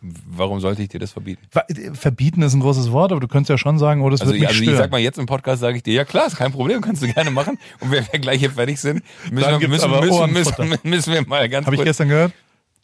[0.00, 1.42] Warum sollte ich dir das verbieten?
[1.52, 4.32] Wa- Verbieten ist ein großes Wort, aber du könntest ja schon sagen, oh, das Also,
[4.32, 4.78] wird mich also ich stören.
[4.78, 7.12] sag mal, jetzt im Podcast sage ich dir, ja klar, ist kein Problem, kannst du
[7.12, 7.58] gerne machen.
[7.80, 11.48] Und wenn wir gleich hier fertig sind, müssen, wir, müssen, müssen, müssen, müssen wir mal
[11.48, 12.32] ganz habe ich gestern gehört?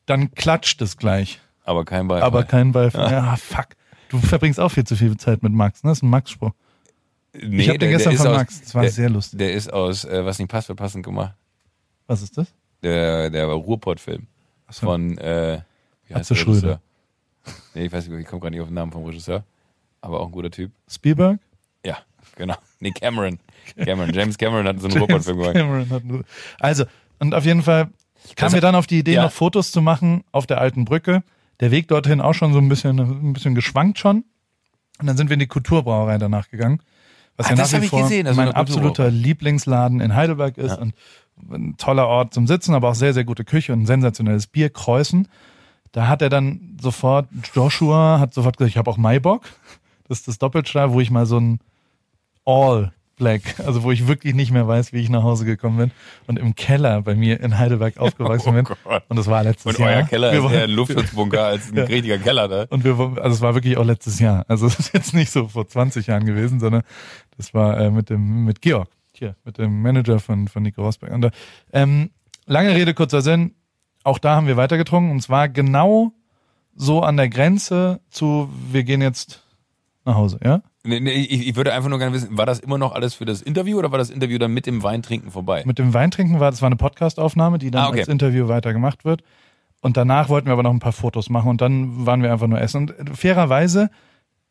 [0.07, 1.40] Dann klatscht es gleich.
[1.64, 2.27] aber kein Beifall.
[2.27, 3.11] Aber kein Beifall.
[3.12, 3.37] Ja.
[3.37, 3.68] fuck.
[4.09, 5.90] Du verbringst auch viel zu viel Zeit mit Max, ne?
[5.90, 6.50] Das ist ein Max-Spruch.
[7.33, 8.61] nee, ich habe den gestern von aus, Max.
[8.61, 9.38] Das war der, sehr lustig.
[9.38, 11.35] Der ist aus, äh, was nicht passt, wird passend gemacht.
[12.07, 12.48] Was ist das?
[12.83, 14.27] Der, der Ruhrpott-Film.
[14.70, 14.87] so.
[14.87, 15.61] Von, äh,
[16.07, 16.81] wie Atze der Schröder.
[17.74, 19.44] Nee, ich weiß nicht, ich komme gerade nicht auf den Namen vom Regisseur.
[20.00, 20.70] Aber auch ein guter Typ.
[20.90, 21.38] Spielberg?
[21.85, 21.98] Ja,
[22.37, 22.57] genau.
[22.80, 23.38] Nee, Cameron.
[23.76, 24.12] Cameron.
[24.12, 25.54] James Cameron hat so einen Ruhrpott-Film gemacht.
[25.54, 26.24] Cameron hat einen-
[26.61, 26.85] Also,
[27.18, 27.92] und auf jeden Fall kamen
[28.37, 29.22] Das- wir dann auf die Idee, ja.
[29.24, 31.22] noch Fotos zu machen auf der alten Brücke.
[31.61, 34.24] Der Weg dorthin auch schon so ein bisschen, ein bisschen geschwankt schon.
[35.00, 36.80] Und dann sind wir in die Kulturbrauerei danach gegangen.
[37.37, 40.57] Was Ah, ja das nach wie ich vor gesehen, also mein absoluter Lieblingsladen in Heidelberg
[40.57, 40.78] ist Ja.
[40.78, 40.94] und
[41.50, 44.70] ein toller Ort zum Sitzen, aber auch sehr, sehr gute Küche und ein sensationelles Bier,
[44.70, 45.26] Kreuzen.
[45.94, 49.42] Da hat er dann sofort, Joshua hat sofort gesagt, ich habe auch Maibock.
[50.09, 51.61] Das ist das Doppelstrahl, wo ich mal so ein
[52.44, 55.90] All Black, also wo ich wirklich nicht mehr weiß, wie ich nach Hause gekommen bin
[56.26, 58.64] und im Keller bei mir in Heidelberg aufgewachsen Oh bin.
[58.64, 59.04] Gott.
[59.09, 59.98] Und das war letztes Und Jahr.
[59.98, 61.85] euer Keller Wir ist eher ein Luftschutzbunker als ein Ja.
[61.85, 62.66] richtiger Keller da.
[62.70, 64.44] und wir, also es war wirklich auch letztes Jahr.
[64.48, 66.83] Also es ist jetzt nicht so vor 20 Jahren gewesen, sondern
[67.37, 71.12] das war äh, mit dem mit Georg, hier mit dem Manager von von Nico Rosberg.
[71.12, 71.30] Und da,
[71.72, 72.11] ähm,
[72.46, 73.54] lange Rede kurzer Sinn.
[74.04, 76.12] Auch da haben wir weitergetrunken und zwar genau
[76.76, 79.42] so an der Grenze zu wir gehen jetzt
[80.04, 80.60] nach Hause, ja?
[80.86, 83.24] Nee, nee, ich, ich würde einfach nur gerne wissen, war das immer noch alles für
[83.24, 85.62] das Interview oder war das Interview dann mit dem Weintrinken vorbei?
[85.64, 88.00] Mit dem Weintrinken war das war eine Podcastaufnahme, die dann Ah, okay.
[88.00, 89.22] als Interview weiter gemacht wird.
[89.80, 92.46] Und danach wollten wir aber noch ein paar Fotos machen und dann waren wir einfach
[92.48, 92.82] nur essen.
[92.82, 93.88] Und äh, fairerweise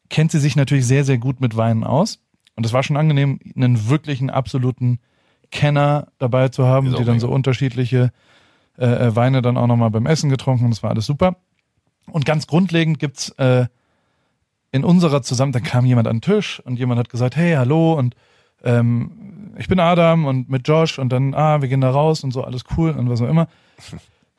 [0.10, 2.20] kennt sie sich natürlich sehr, sehr gut mit Weinen aus.
[2.56, 5.00] Und es war schon angenehm, einen wirklichen, absoluten
[5.52, 7.28] Kenner dabei zu haben, Ist auch die dann mega.
[7.28, 8.12] so unterschiedliche
[8.78, 11.38] äh, äh, Weine dann auch nochmal beim Essen getrunken und das war alles super.
[12.12, 13.68] Und ganz grundlegend gibt's äh,
[14.72, 17.94] in unserer zusammen, da kam jemand an den Tisch und jemand hat gesagt, hey, hallo
[17.94, 18.16] und
[18.64, 22.32] ähm, ich bin Adam und mit Josh und dann, ah, wir gehen da raus und
[22.32, 23.48] so, alles cool und was auch immer.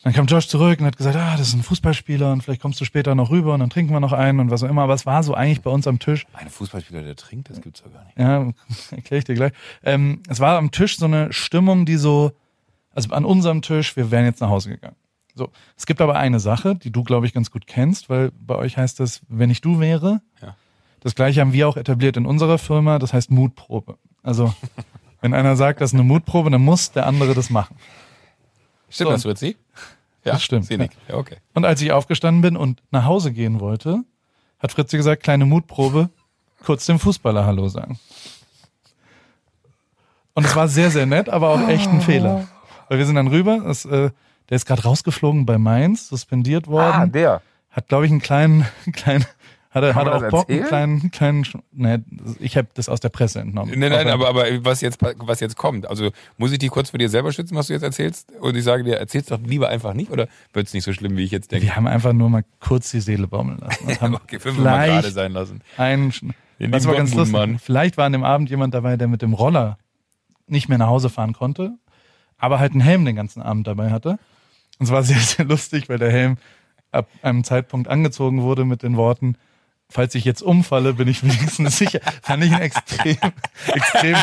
[0.02, 2.78] Dann kam Josh zurück und hat gesagt, ah, das ist ein Fußballspieler und vielleicht kommst
[2.78, 4.82] du später noch rüber und dann trinken wir noch einen und was auch immer.
[4.82, 6.26] Aber es war so eigentlich bei uns am Tisch.
[6.34, 8.18] Ein Fußballspieler, der trinkt, das gibt's doch gar nicht.
[8.18, 8.52] Ja,
[8.90, 9.52] erkläre ich dir gleich.
[9.82, 12.32] Ähm, es war am Tisch so eine Stimmung, die so,
[12.94, 14.96] also an unserem Tisch, wir wären jetzt nach Hause gegangen.
[15.34, 18.54] So, es gibt aber eine Sache, die du, glaube ich, ganz gut kennst, weil bei
[18.54, 20.20] euch heißt das, wenn ich du wäre.
[20.40, 20.56] Ja.
[21.00, 23.98] Das gleiche haben wir auch etabliert in unserer Firma, das heißt Mutprobe.
[24.22, 24.54] Also,
[25.20, 27.76] wenn einer sagt, das ist eine Mutprobe, dann muss der andere das machen.
[28.88, 29.12] Stimmt So.
[29.12, 29.56] das, Fritzi?
[30.24, 30.96] Ja, Das stimmt, Seh nicht.
[31.08, 31.36] Ja, okay.
[31.52, 34.04] Und als ich aufgestanden bin und nach Hause gehen wollte,
[34.60, 36.10] hat Fritzi gesagt, kleine Mutprobe,
[36.64, 37.98] kurz dem Fußballer Hallo sagen.
[40.34, 42.46] Und es war sehr, sehr nett, aber auch echt ein Fehler.
[42.88, 44.10] Weil wir sind dann rüber, das, äh,
[44.50, 46.94] der ist gerade rausgeflogen bei Mainz, suspendiert worden.
[46.94, 47.42] Ah, der.
[47.70, 49.24] Hat, glaube ich, einen kleinen, kleinen,
[49.70, 52.04] hat er, hat er auch Bock, einen kleinen, kleinen, ne,
[52.38, 53.76] ich habe das aus der Presse entnommen.
[53.76, 56.98] Nein, nein, Aber- aber, was, jetzt, was jetzt kommt, also muss ich dich kurz für
[56.98, 58.30] dir selber schützen, was du jetzt erzählst?
[58.40, 61.24] Und ich sage dir, erzähl's doch lieber einfach nicht oder wird's nicht so schlimm, wie
[61.24, 61.66] ich jetzt denke?
[61.66, 63.84] Wir haben einfach nur mal kurz die Seele baumeln lassen.
[63.86, 65.60] Und haben okay, fünf mal gerade sein lassen.
[65.76, 67.60] ein, Sch- Den das war ganz lustig.
[67.60, 69.78] Vielleicht war an dem Abend jemand dabei, der mit dem Roller
[70.46, 71.72] nicht mehr nach Hause fahren konnte,
[72.38, 74.18] aber halt einen Helm den ganzen Abend dabei hatte.
[74.78, 76.36] Und es war sehr, sehr lustig, weil der Helm
[76.92, 79.36] ab einem Zeitpunkt angezogen wurde mit den Worten,
[79.90, 82.00] falls ich jetzt umfalle, bin ich wenigstens sicher.
[82.22, 83.16] Fand ich einen extrem,
[83.74, 84.16] extrem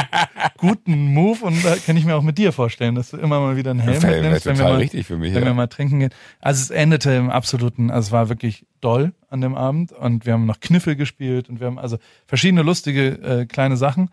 [0.57, 3.55] guten Move und da kann ich mir auch mit dir vorstellen, dass du immer mal
[3.57, 5.33] wieder einen Helm wär mitnimmst, wenn wir mal richtig für mich.
[5.33, 5.53] wenn wir Ja.
[5.53, 6.13] mal trinken gehen.
[6.39, 10.33] Also es endete im absoluten, also es war wirklich doll an dem Abend und wir
[10.33, 14.09] haben noch Kniffel gespielt und wir haben also verschiedene lustige äh, kleine Sachen.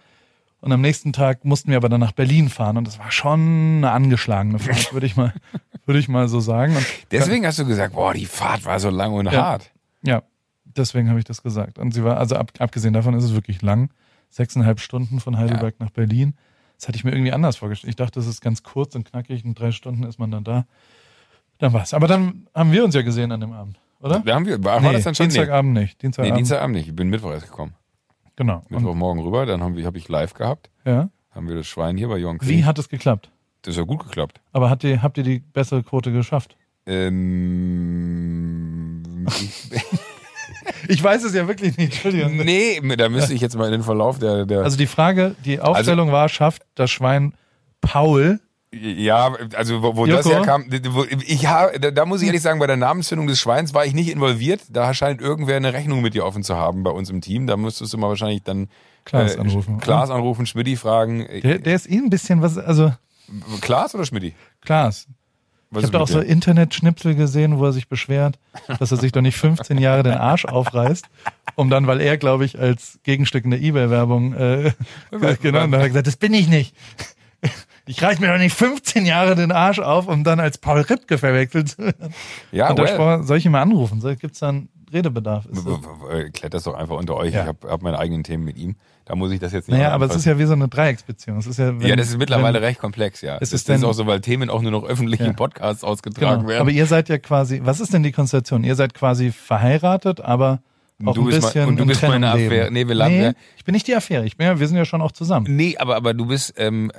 [0.60, 3.76] Und am nächsten Tag mussten wir aber dann nach Berlin fahren und das war schon
[3.78, 5.32] eine angeschlagene Fahrt, würde ich mal,
[5.86, 6.74] würde ich mal so sagen.
[6.76, 9.44] Und Deswegen hast du gesagt, boah, die Fahrt war so lang und Ja.
[9.44, 9.70] hart.
[10.02, 10.22] ja,
[10.64, 11.78] deswegen habe ich das gesagt.
[11.78, 13.90] Und sie war, also ab, abgesehen davon ist es wirklich lang.
[14.30, 16.34] Sechseinhalb Stunden von Heidelberg nach Berlin.
[16.76, 17.90] Das hatte ich mir irgendwie anders vorgestellt.
[17.90, 19.44] Ich dachte, das ist ganz kurz und knackig.
[19.44, 20.66] In drei Stunden ist man dann da.
[21.58, 21.94] Dann war's.
[21.94, 24.20] Aber dann haben wir uns ja gesehen an dem Abend, oder?
[24.20, 25.26] Da haben wir, war, war das dann schon?
[25.26, 25.94] Nee, Dienstagabend nicht.
[25.94, 26.36] nee, Dienstagabend.
[26.38, 26.88] Dienstagabend nicht.
[26.88, 27.74] Ich bin Mittwoch erst gekommen.
[28.38, 28.62] Genau.
[28.68, 30.70] Mittwochmorgen rüber, dann haben wir, habe ich live gehabt.
[30.84, 31.10] ja.
[31.32, 33.30] Haben wir das Schwein hier bei Jörn Wie hat es geklappt?
[33.62, 34.40] Das ist ja gut geklappt.
[34.52, 36.56] Aber hat die, habt ihr die bessere Quote geschafft?
[36.86, 37.44] Ähm,
[40.88, 41.92] ich, weiß es ja wirklich nicht.
[41.92, 42.36] Entschuldigung.
[42.38, 45.60] nee, da müsste ich jetzt mal in den Verlauf der, der Also die Frage, die
[45.60, 47.34] Aufstellung war, schafft das Schwein
[47.80, 48.40] Paul?
[48.70, 52.58] Ja, also wo, wo das herkam, wo, ich hab, da, da muss ich ehrlich sagen,
[52.58, 54.60] bei der Namensfindung des Schweins war ich nicht involviert.
[54.68, 57.46] Da scheint irgendwer eine Rechnung mit dir offen zu haben bei uns im Team.
[57.46, 58.68] Da müsstest du mal wahrscheinlich dann
[59.06, 59.78] Klaas äh, anrufen.
[59.80, 61.26] Klaas anrufen, Schmidti fragen.
[61.42, 62.92] Der, der ist eh ein bisschen was, also
[63.62, 64.34] Klaas oder Schmidti?
[64.60, 65.06] Klaas.
[65.70, 66.20] Was Ich habe da auch so?
[66.20, 68.38] Internetschnipsel gesehen, wo er sich beschwert,
[68.78, 71.06] dass er sich doch nicht 15 Jahre den Arsch aufreißt,
[71.56, 74.72] um dann, weil er, glaube ich, als Gegenstück in der Ebay-Werbung, äh,
[75.42, 76.74] genau, und dann hat gesagt, das bin ich nicht.
[77.88, 81.16] Ich reiß mir doch nicht 15 Jahre den Arsch auf, um dann als Paul Ripke
[81.18, 82.14] verwechselt zu werden.
[82.52, 83.22] Ja, und well.
[83.24, 84.00] soll ich ihn mal anrufen?
[84.20, 85.46] Gibt es da einen Redebedarf?
[85.46, 85.66] Ist
[86.34, 87.32] Klärt das doch einfach unter euch.
[87.34, 87.42] Ja.
[87.42, 88.76] Ich habe hab meine eigenen Themen mit ihm.
[89.06, 91.38] Da muss ich das jetzt nicht Naja, aber es ist ja wie so eine Dreiecksbeziehung.
[91.38, 93.34] Es ist ja, wenn, ja, das ist mittlerweile wenn, recht komplex, ja.
[93.36, 95.26] Es das ist ist denn- auch so, weil Themen auch nur noch öffentlich Ja.
[95.26, 96.48] in Podcasts ausgetragen genau.
[96.50, 96.60] werden.
[96.60, 98.64] Aber ihr seid ja quasi, was ist denn die Konstellation?
[98.64, 100.60] Ihr seid quasi verheiratet, aber
[101.06, 102.46] auch Du ein bist mein- bisschen und du bist meine Trennung.
[102.46, 102.70] Affäre.
[102.72, 104.26] Nee, wir landen ja- ich bin nicht die Affäre.
[104.26, 105.46] Ich bin ja, wir sind ja schon auch zusammen.
[105.56, 106.90] Nee, aber, aber du bist ähm,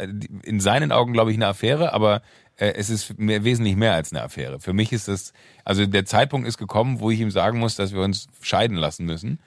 [0.43, 2.21] in seinen Augen, glaube ich, eine Affäre, aber
[2.57, 4.59] äh, es ist mehr, wesentlich mehr als eine Affäre.
[4.59, 5.33] Für mich ist das,
[5.65, 9.05] also der Zeitpunkt ist gekommen, wo ich ihm sagen muss, dass wir uns scheiden lassen
[9.05, 9.39] müssen.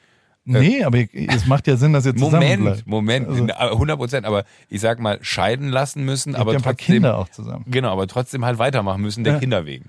[0.44, 2.86] Nee, aber es macht ja Sinn, dass ihr zusammen Moment, bleibt.
[2.86, 6.62] Moment, Also, na, 100 Prozent, aber ich sag mal, scheiden lassen müssen, aber ja ein
[6.64, 7.64] paar trotzdem, Kinder auch zusammen.
[7.68, 9.38] genau, aber trotzdem halt weitermachen müssen, der Ja.
[9.38, 9.88] Kinder wegen.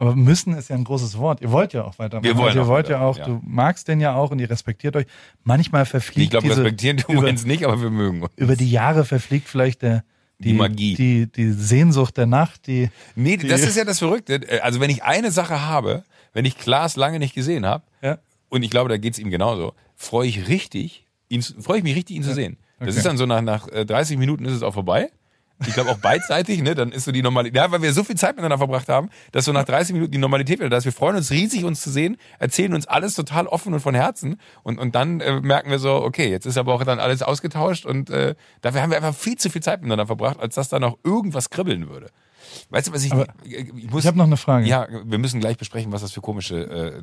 [0.00, 1.40] Aber müssen ist ja ein großes Wort.
[1.42, 2.24] Ihr wollt ja auch weitermachen.
[2.24, 3.24] Wir wollen Also ihr wollt ja weiter, auch, ja.
[3.26, 5.06] du magst den ja auch und ihr respektiert euch.
[5.44, 8.32] Manchmal verfliegt Ich glaube, respektieren tun wir uns nicht, aber wir mögen uns.
[8.36, 10.02] über die Jahre verfliegt vielleicht der,
[10.38, 10.94] die, Die Magie.
[10.94, 14.40] Die, die Sehnsucht der Nacht, die, Nee, die das ist ja das Verrückte.
[14.62, 18.18] Also wenn ich eine Sache habe, wenn ich Klaas lange nicht gesehen habe, ja.
[18.48, 22.16] und ich glaube, da geht's ihm genauso, freue ich richtig, ihn, freue ich mich richtig,
[22.16, 22.56] ihn zu sehen.
[22.78, 22.96] Das Okay.
[22.96, 25.10] ist dann so nach, nach äh, 30 Minuten ist es auch vorbei.
[25.66, 26.74] Ich glaube auch beidseitig, ne?
[26.74, 29.44] Dann ist so die Normalität, ja, weil wir so viel Zeit miteinander verbracht haben, dass
[29.44, 30.84] so nach 30 Minuten die Normalität wieder da ist.
[30.86, 34.36] Wir freuen uns riesig, uns zu sehen, erzählen uns alles total offen und von Herzen
[34.62, 37.84] und, und dann äh, merken wir so, okay, jetzt ist aber auch dann alles ausgetauscht
[37.86, 40.78] und äh, dafür haben wir einfach viel zu viel Zeit miteinander verbracht, als dass da
[40.80, 42.08] noch irgendwas kribbeln würde.
[42.70, 44.66] Weißt du, was ich, Aber ich muss, Ich habe noch eine Frage.
[44.66, 47.02] ja, wir müssen gleich besprechen, was das für komische äh,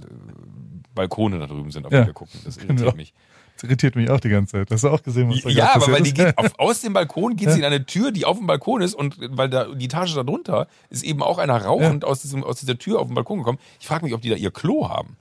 [0.93, 2.01] Balkone da drüben sind, auf Ja.
[2.01, 2.39] die wir gucken.
[2.43, 2.95] Das wir irritiert auch.
[2.95, 3.13] mich.
[3.57, 4.71] Das irritiert mich auch die ganze Zeit.
[4.71, 7.35] Hast du auch gesehen, was da Ja, aber weil die geht auf, aus dem Balkon
[7.35, 10.13] geht sie in eine Tür, die auf dem Balkon ist und weil da die Etage
[10.13, 13.39] da drunter ist eben auch einer rauchend aus, diesem, aus dieser Tür auf dem Balkon
[13.39, 13.57] gekommen.
[13.79, 15.17] Ich frage mich, ob die da ihr Klo haben.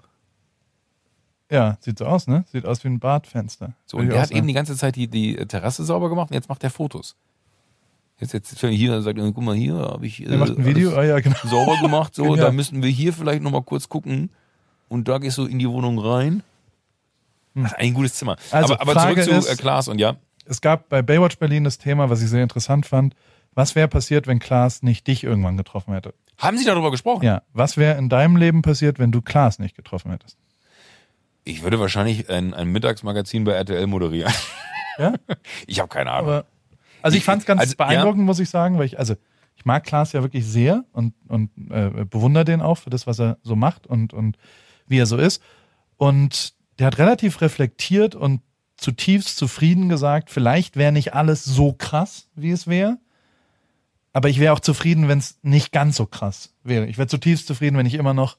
[1.51, 2.45] Ja, sieht so aus, ne?
[2.51, 3.73] Sieht aus wie ein Badfenster.
[3.87, 6.49] So, und der hat eben die ganze Zeit die, die Terrasse sauber gemacht und jetzt
[6.49, 7.17] macht er Fotos.
[8.19, 10.99] Jetzt, jetzt hier sagt er, guck mal, hier habe ich er macht ein Video, alles
[10.99, 11.37] ah, ja, genau.
[11.45, 12.15] sauber gemacht.
[12.15, 12.47] So, Genial.
[12.47, 14.31] da müssten wir hier vielleicht nochmal kurz gucken.
[14.89, 16.43] Und da gehst du in die Wohnung rein.
[17.65, 18.37] Ist ein gutes Zimmer.
[18.51, 20.17] Also, aber aber zurück zu äh, Klaas und ja.
[20.45, 23.15] Es gab bei Baywatch Berlin das Thema, was ich sehr interessant fand.
[23.55, 26.15] Was wäre passiert, wenn Klaas nicht dich irgendwann getroffen hätte?
[26.39, 27.25] Haben Sie darüber gesprochen?
[27.25, 27.43] Ja.
[27.53, 30.37] Was wäre in deinem Leben passiert, wenn du Klaas nicht getroffen hättest?
[31.45, 34.33] Ich würde wahrscheinlich ein, ein Mittagsmagazin bei RTL moderieren.
[34.99, 35.13] Ja?
[35.67, 36.31] Ich habe keine Ahnung.
[36.31, 36.47] Aber,
[37.03, 39.15] also ich fand es ganz Also, beeindruckend, muss ich sagen, weil ich, also
[39.55, 43.21] ich mag Klaas ja wirklich sehr und, und äh, bewundere den auch für das, was
[43.21, 44.39] er so macht und, und
[44.87, 45.43] wie er so ist.
[45.99, 48.41] Und der hat relativ reflektiert und
[48.77, 52.99] zutiefst zufrieden gesagt, vielleicht wäre nicht alles so krass, wie es wäre.
[54.13, 56.87] Aber ich wäre auch zufrieden, wenn es nicht ganz so krass wäre.
[56.87, 58.37] Ich wäre zutiefst zufrieden, wenn ich immer noch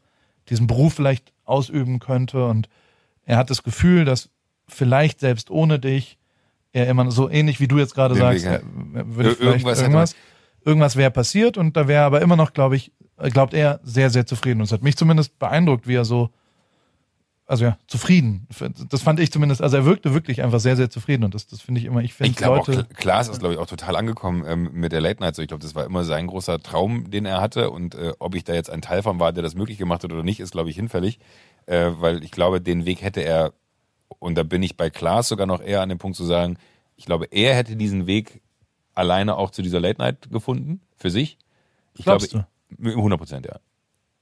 [0.50, 2.46] diesen Beruf vielleicht ausüben könnte.
[2.46, 2.68] Und
[3.26, 4.30] er hat das Gefühl, dass
[4.68, 6.18] vielleicht selbst ohne dich
[6.72, 8.62] er immer so ähnlich wie du jetzt gerade sagst, Weg,
[8.94, 10.16] er- würde ich irgendwas irgendwas,
[10.66, 14.10] irgendwas, wäre passiert und da wäre aber immer noch, glaube ich, äh, glaubt er sehr,
[14.10, 14.60] sehr zufrieden.
[14.60, 16.30] Und es hat mich zumindest beeindruckt, wie er so,
[17.48, 18.46] also ja, zufrieden.
[18.90, 21.62] Das fand ich zumindest, also er wirkte wirklich einfach sehr, sehr zufrieden und das, das
[21.62, 23.68] finde ich immer, ich finde Ich glaube auch, Leute, Kla- Klaas ist, glaube ich, auch
[23.68, 25.36] total angekommen ähm, mit der Late Night.
[25.36, 27.72] So, ich glaube, das war immer sein großer Traum, den er hatte.
[27.72, 30.12] Und äh, ob ich da jetzt ein Teil von war, der das möglich gemacht hat
[30.12, 31.20] oder nicht, ist, glaube ich, hinfällig.
[31.66, 33.54] Äh, weil ich glaube, den Weg hätte er,
[34.20, 36.58] und da bin ich bei Klaas sogar noch eher an dem Punkt zu sagen,
[36.98, 38.42] ich glaube, er hätte diesen Weg
[38.94, 41.38] alleine auch zu dieser Late Night gefunden, für sich.
[41.94, 42.48] Ich Glaubst glaube,
[42.84, 43.60] 100 Prozent, ja.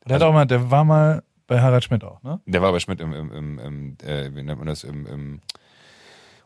[0.05, 2.39] der hat auch mal, der war mal bei Harald Schmidt auch, ne?
[2.45, 5.41] Der war bei Schmidt im, im, im, im äh, wie nennt man das, im, im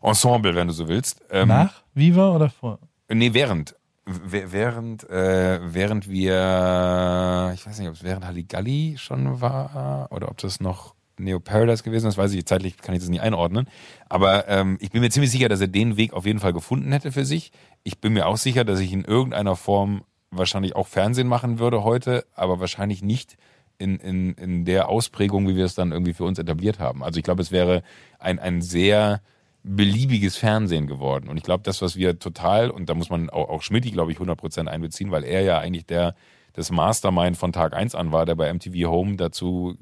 [0.01, 1.21] Ensemble, wenn du so willst.
[1.29, 2.79] Ähm, Nach Viva oder vor?
[3.09, 3.75] Nee, während.
[4.05, 10.38] Während, äh, während wir, ich weiß nicht, ob es während Halligalli schon war oder ob
[10.39, 13.69] das noch Neo Paradise gewesen ist, weiß ich, zeitlich kann ich das nicht einordnen.
[14.07, 16.91] Aber ähm, ich bin mir ziemlich sicher, dass er den Weg auf jeden Fall gefunden
[16.91, 17.51] hätte für sich.
[17.83, 21.83] Ich bin mir auch sicher, dass ich in irgendeiner Form wahrscheinlich auch Fernsehen machen würde
[21.83, 23.38] heute, aber wahrscheinlich nicht
[23.79, 27.03] in, in, in der Ausprägung, wie wir es dann irgendwie für uns etabliert haben.
[27.03, 27.81] Also ich glaube, es wäre
[28.19, 29.21] ein, ein sehr
[29.63, 31.27] beliebiges Fernsehen geworden.
[31.27, 34.11] Und ich glaube, das, was wir total, und da muss man auch, auch Schmidti, glaube
[34.11, 36.15] ich, 100% einbeziehen, weil er ja eigentlich der,
[36.53, 39.75] das Mastermind von Tag 1 an war, der bei MTV Home dazu,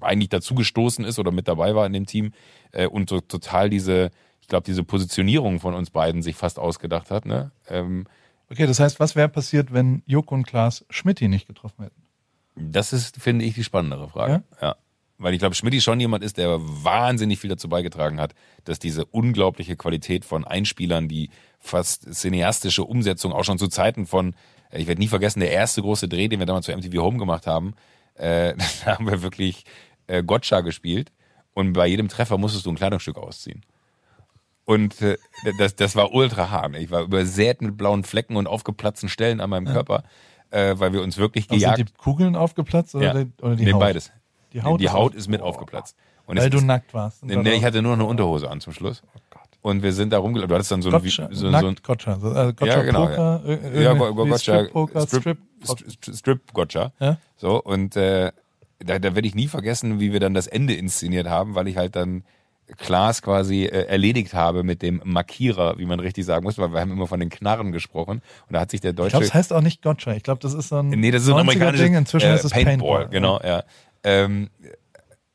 [0.00, 2.32] eigentlich dazu gestoßen ist oder mit dabei war in dem Team
[2.72, 7.10] äh, und so total diese, ich glaube, diese Positionierung von uns beiden sich fast ausgedacht
[7.10, 7.24] hat.
[7.24, 7.50] Ne?
[7.68, 8.06] Ähm,
[8.50, 12.02] Okay, das heißt, was wäre passiert, wenn Juck und Klaas Schmidt nicht getroffen hätten?
[12.60, 14.42] Das ist, finde ich, die spannendere Frage.
[14.60, 14.76] Ja.
[15.18, 19.04] Weil ich glaube, Schmidt schon jemand ist, der wahnsinnig viel dazu beigetragen hat, dass diese
[19.04, 24.34] unglaubliche Qualität von Einspielern, die fast cineastische Umsetzung auch schon zu Zeiten von,
[24.72, 27.46] ich werde nie vergessen, der erste große Dreh, den wir damals zu MTV Home gemacht
[27.46, 27.74] haben,
[28.14, 29.64] äh, da haben wir wirklich
[30.06, 31.12] äh, Gotcha gespielt
[31.52, 33.62] und bei jedem Treffer musstest du ein Kleidungsstück ausziehen.
[34.64, 35.18] Und äh,
[35.58, 36.76] das, das war ultra hart.
[36.76, 40.04] Ich war übersät mit blauen Flecken und aufgeplatzten Stellen an meinem Körper,
[40.50, 43.24] äh, weil wir uns wirklich Also gejagt sind die Kugeln aufgeplatzt oder, ja.
[43.24, 43.80] die, oder die nee, Haut?
[43.80, 44.10] beides.
[44.52, 45.44] Die Haut, die ist Haut ist mit Oh.
[45.44, 45.96] aufgeplatzt.
[46.26, 47.24] Und Weil du ist, nackt warst.
[47.24, 49.02] nee, nee, ich hatte nur noch eine Unterhose an zum Schluss.
[49.16, 49.42] Oh Gott.
[49.62, 50.48] Und wir sind da rumgelaufen.
[50.48, 52.18] Du hattest dann so ein, Gotcha, so, so ein Gotcha.
[52.20, 53.42] So, Also Gotcha Ja, genau, Poker.
[53.46, 55.38] ja, äh, wie Gotcha, Strip Poker, Strip, Strip.
[55.90, 56.92] Strip, Strip Gotcha.
[57.00, 57.16] Ja?
[57.36, 58.30] So, und äh,
[58.78, 61.76] da, da werde ich nie vergessen, wie wir dann das Ende inszeniert haben, weil ich
[61.76, 62.22] halt dann
[62.76, 66.80] Klaas quasi äh, erledigt habe mit dem Markierer, wie man richtig sagen muss, weil wir
[66.80, 68.22] haben immer von den Knarren gesprochen.
[68.48, 69.10] Und da hat sich der Ich deutsche...
[69.10, 70.12] glaube, es heißt auch nicht Gotcha.
[70.12, 71.94] Ich glaube, das ist so ein Nee, das ist ein 90er amerikanisches Ding.
[71.94, 73.06] Inzwischen äh, ist es Paintball.
[73.06, 73.08] Paintball.
[73.08, 73.64] Genau, ja.
[74.02, 74.50] Ähm,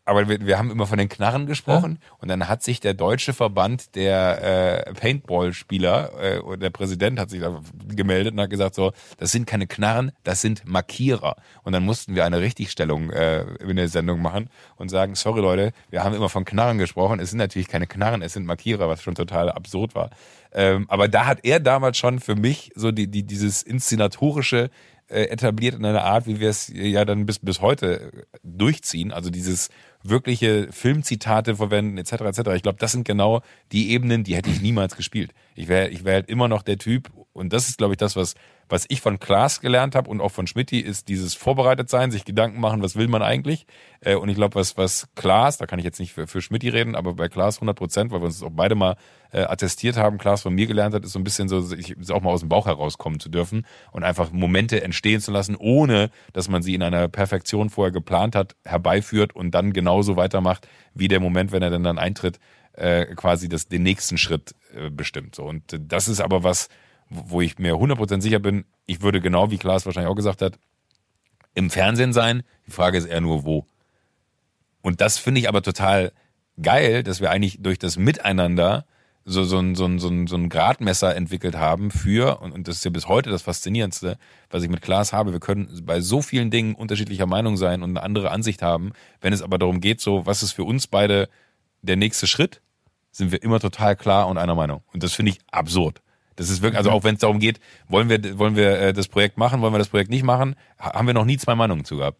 [0.06, 3.34] aber wir, wir haben immer von den Knarren gesprochen und dann hat sich der deutsche
[3.34, 8.76] Verband der äh, Paintball-Spieler äh, und der Präsident hat sich da gemeldet und hat gesagt
[8.76, 11.36] so, das sind keine Knarren, das sind Markierer.
[11.64, 15.72] Und dann mussten wir eine Richtigstellung äh, in der Sendung machen und sagen, sorry Leute,
[15.90, 19.02] wir haben immer von Knarren gesprochen, es sind natürlich keine Knarren, es sind Markierer, was
[19.02, 20.12] schon total absurd war.
[20.54, 24.70] Ähm, aber da hat er damals schon für mich so die, die dieses inszenatorische
[25.08, 29.12] äh, etabliert in einer Art, wie wir es ja dann bis, bis heute durchziehen.
[29.12, 29.70] Also dieses
[30.10, 32.14] wirkliche Filmzitate verwenden, etc.
[32.14, 32.40] etc.
[32.56, 33.42] Ich glaube, das sind genau
[33.72, 35.34] die Ebenen, die hätte ich niemals gespielt.
[35.56, 38.16] Ich wäre ich wär halt immer noch der Typ, und das ist, glaube ich, das,
[38.16, 38.34] was,
[38.70, 42.24] was ich von Klaas gelernt habe und auch von Schmidti, ist dieses vorbereitet sein, sich
[42.24, 43.68] Gedanken machen, was will man eigentlich.
[44.00, 46.70] Äh, und ich glaube, was, was Klaas, da kann ich jetzt nicht für, für Schmidti
[46.70, 48.96] reden, aber bei Klaas 100 Prozent, weil wir uns auch beide mal
[49.34, 52.22] äh, attestiert haben, Klaas von mir gelernt hat, ist so ein bisschen so, sich auch
[52.22, 56.48] mal aus dem Bauch herauskommen zu dürfen und einfach Momente entstehen zu lassen, ohne dass
[56.48, 61.20] man sie in einer Perfektion vorher geplant hat, herbeiführt und dann genauso weitermacht, wie der
[61.20, 62.40] Moment, wenn er dann, dann eintritt,
[62.72, 65.36] äh, quasi das, den nächsten Schritt äh, bestimmt.
[65.36, 65.44] So.
[65.44, 66.70] Und das ist aber was,
[67.10, 70.60] wo ich mir 100% sicher bin, ich würde genau, wie Klaas wahrscheinlich auch gesagt hat,
[71.54, 72.44] im Fernsehen sein.
[72.68, 73.66] Die Frage ist eher nur, wo.
[74.82, 76.12] Und das finde ich aber total
[76.62, 78.86] geil, dass wir eigentlich durch das Miteinander
[79.28, 82.68] so, so, ein, so, ein, so, ein, so ein Gradmesser entwickelt haben für, und, und
[82.68, 84.20] das ist ja bis heute das Faszinierendste,
[84.52, 87.90] was ich mit Klaas habe, wir können bei so vielen Dingen unterschiedlicher Meinung sein und
[87.90, 88.92] eine andere Ansicht haben.
[89.22, 91.28] Wenn es aber darum geht, so, was ist für uns beide
[91.82, 92.62] der nächste Schritt,
[93.12, 94.84] sind wir immer total klar und einer Meinung.
[94.94, 96.02] Und das finde ich absurd.
[96.36, 99.08] Das ist wirklich, also auch wenn es darum geht, wollen wir, wollen wir äh, das
[99.08, 101.98] Projekt machen, wollen wir das Projekt nicht machen, haben wir noch nie zwei Meinungen zu
[101.98, 102.20] gehabt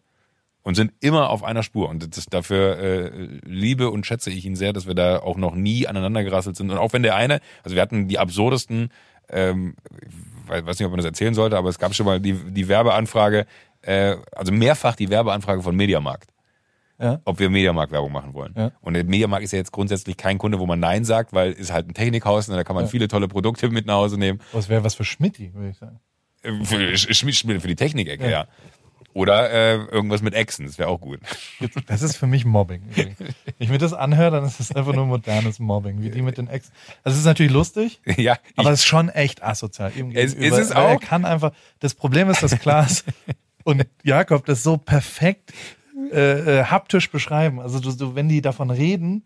[0.62, 1.88] und sind immer auf einer Spur.
[1.88, 3.10] Und das, dafür äh,
[3.44, 6.70] liebe und schätze ich ihn sehr, dass wir da auch noch nie aneinander gerasselt sind.
[6.70, 8.90] Und auch wenn der eine, also wir hatten die absurdesten,
[9.28, 9.76] ähm,
[10.46, 12.66] ich weiß nicht, ob man das erzählen sollte, aber es gab schon mal die, die
[12.66, 13.46] Werbeanfrage,
[13.82, 16.30] äh, also mehrfach die Werbeanfrage von Mediamarkt.
[16.98, 17.20] Ja.
[17.24, 18.54] Ob wir Mediamarkt-Werbung machen wollen.
[18.56, 18.72] Ja.
[18.80, 21.72] Und der Mediamarkt ist ja jetzt grundsätzlich kein Kunde, wo man Nein sagt, weil ist
[21.72, 22.90] halt ein Technikhaus und da kann man ja.
[22.90, 24.40] viele tolle Produkte mit nach Hause nehmen.
[24.52, 26.00] Was wäre was für Schmidti, würde ich sagen.
[26.42, 28.30] Äh, für, für die Technik-Ecke, ja.
[28.30, 28.46] ja.
[29.16, 31.20] Oder äh, irgendwas mit Echsen, das wäre auch gut.
[31.86, 32.82] Das ist für mich Mobbing.
[32.94, 33.16] Wenn
[33.58, 36.48] ich mir das anhöre, dann ist es einfach nur modernes Mobbing, wie die mit den
[36.48, 36.70] Echsen.
[37.02, 39.90] Das ist natürlich lustig, ja, aber es ist schon echt asozial.
[40.12, 40.90] Es, ist es auch?
[40.90, 43.04] Er kann einfach, das Problem ist, dass Klaas
[43.64, 45.54] und Jakob das so perfekt
[46.12, 47.60] äh, äh, haptisch beschreiben.
[47.60, 49.24] Also du, du, wenn die davon reden,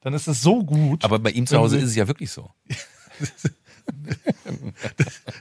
[0.00, 1.04] dann ist es so gut.
[1.04, 2.50] Aber bei ihm zu Hause ist es ja wirklich so.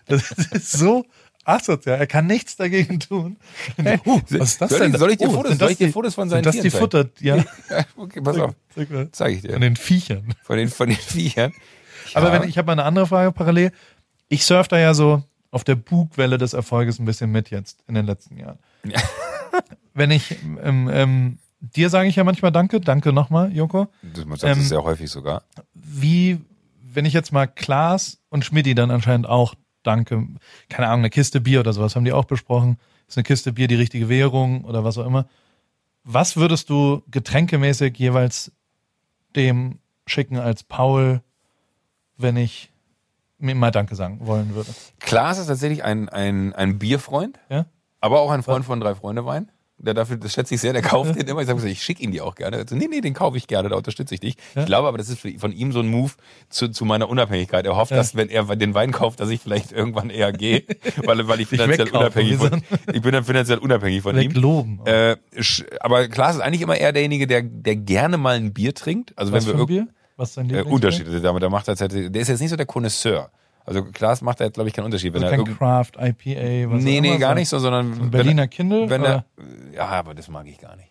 [0.07, 1.05] das, das ist so
[1.45, 1.99] asozial.
[1.99, 3.37] Er kann nichts dagegen tun.
[3.77, 4.93] Hey, uh, was ist das soll denn?
[4.93, 6.69] Ich, soll ich dir, oh, Fotos, soll ich dir Fotos von seinen sind das die
[6.69, 7.09] Futter?
[7.19, 7.37] Ja.
[7.69, 7.85] ja.
[7.95, 8.53] Okay, pass auf.
[9.11, 9.53] Zeig ich dir.
[9.53, 10.33] Von den Viechern.
[10.43, 11.53] Von den, von den Viechern.
[11.53, 12.15] Ja.
[12.15, 13.71] Aber wenn, ich habe mal eine andere Frage parallel.
[14.27, 17.95] Ich surfe da ja so auf der Bugwelle des Erfolges ein bisschen mit jetzt in
[17.95, 18.59] den letzten Jahren.
[18.83, 18.99] Ja.
[19.93, 21.37] Wenn ich ähm, ähm,
[21.73, 23.87] dir sage ich ja manchmal Danke, danke nochmal, Joko.
[24.01, 25.43] Du sagst ähm, sehr häufig sogar.
[25.73, 26.39] Wie,
[26.81, 30.27] wenn ich jetzt mal Klaas und Schmidti dann anscheinend auch danke,
[30.69, 32.77] keine Ahnung, eine Kiste Bier oder sowas haben die auch besprochen.
[33.07, 35.27] Ist eine Kiste Bier die richtige Währung oder was auch immer.
[36.03, 38.51] Was würdest du getränkemäßig jeweils
[39.35, 41.21] dem schicken als Paul,
[42.17, 42.71] wenn ich
[43.37, 44.71] mir mal Danke sagen wollen würde?
[44.99, 47.65] Klaas ist tatsächlich ein, ein, ein Bierfreund, ja?
[48.05, 50.81] Aber auch ein Freund von drei Freunde Wein der dafür, das schätze ich sehr, der
[50.81, 51.41] kauft den immer.
[51.41, 52.57] Ich sage, ich schicke ihn dir auch gerne.
[52.57, 54.35] Also, nee, nee, den kaufe ich gerne, da unterstütze ich dich.
[54.55, 54.61] Ja?
[54.61, 56.13] Ich glaube aber, das ist von ihm so ein Move
[56.49, 57.65] zu, zu meiner Unabhängigkeit.
[57.65, 57.97] Er hofft, ja.
[57.97, 60.63] dass wenn er den Wein kauft, dass ich vielleicht irgendwann eher gehe,
[61.03, 62.61] weil, weil ich finanziell unabhängig von,
[62.93, 64.31] ich bin dann finanziell unabhängig von ihm.
[64.31, 64.81] Loben.
[64.85, 65.17] Äh,
[65.81, 69.17] aber Klaas ist eigentlich immer eher derjenige, der, der gerne mal ein Bier trinkt.
[69.17, 69.87] Also Was wenn wir Bier?
[70.17, 71.19] Was ist dein äh, Unterschiede.
[71.19, 73.29] Der, der macht halt, der ist jetzt nicht so der Connoisseur.
[73.65, 75.13] Also Klaas macht da jetzt, glaube ich, keinen Unterschied.
[75.13, 77.93] Wenn also kein Craft, IPA, was Nee, nee, gar nicht so, sondern.
[77.93, 78.89] Ein Berliner wenn, Kindle?
[78.89, 79.25] Wenn er,
[79.73, 80.89] ja, aber das mag ich gar nicht.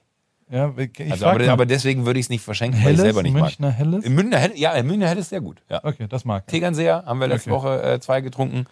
[0.50, 3.22] Ja, ich also, aber, aber, deswegen würde ich es nicht verschenken, Helles, weil ich selber
[3.22, 3.78] nicht Münchner mag.
[3.78, 4.08] Helles?
[4.08, 4.58] Münchner Helles?
[4.58, 5.62] Ja, Münchner Helles ist sehr gut.
[5.70, 5.80] Ja.
[5.82, 6.50] Okay, das mag ich.
[6.50, 7.62] Tegernseher haben wir letzte okay.
[7.62, 8.66] Woche äh, zwei getrunken.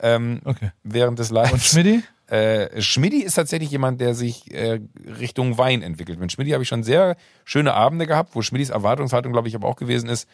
[0.00, 0.70] Ähm, okay.
[0.84, 1.52] Während des Lives.
[1.52, 2.02] Und Schmidti?
[2.28, 4.80] Äh, Schmidti ist tatsächlich jemand, der sich äh,
[5.18, 6.20] Richtung Wein entwickelt.
[6.20, 9.66] Mit Schmidti habe ich schon sehr schöne Abende gehabt, wo Schmidtis Erwartungshaltung, glaube ich, aber
[9.66, 10.28] auch gewesen ist,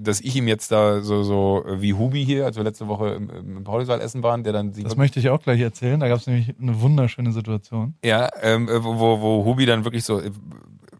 [0.00, 3.30] dass ich ihm jetzt da so, so wie Hubi hier, als wir letzte Woche im,
[3.30, 4.72] im Paulisaal essen waren, der dann...
[4.72, 7.94] Das möchte ich auch gleich erzählen, da gab es nämlich eine wunderschöne Situation.
[8.04, 10.30] Ja, ähm, äh, wo, wo Hubi dann wirklich so äh,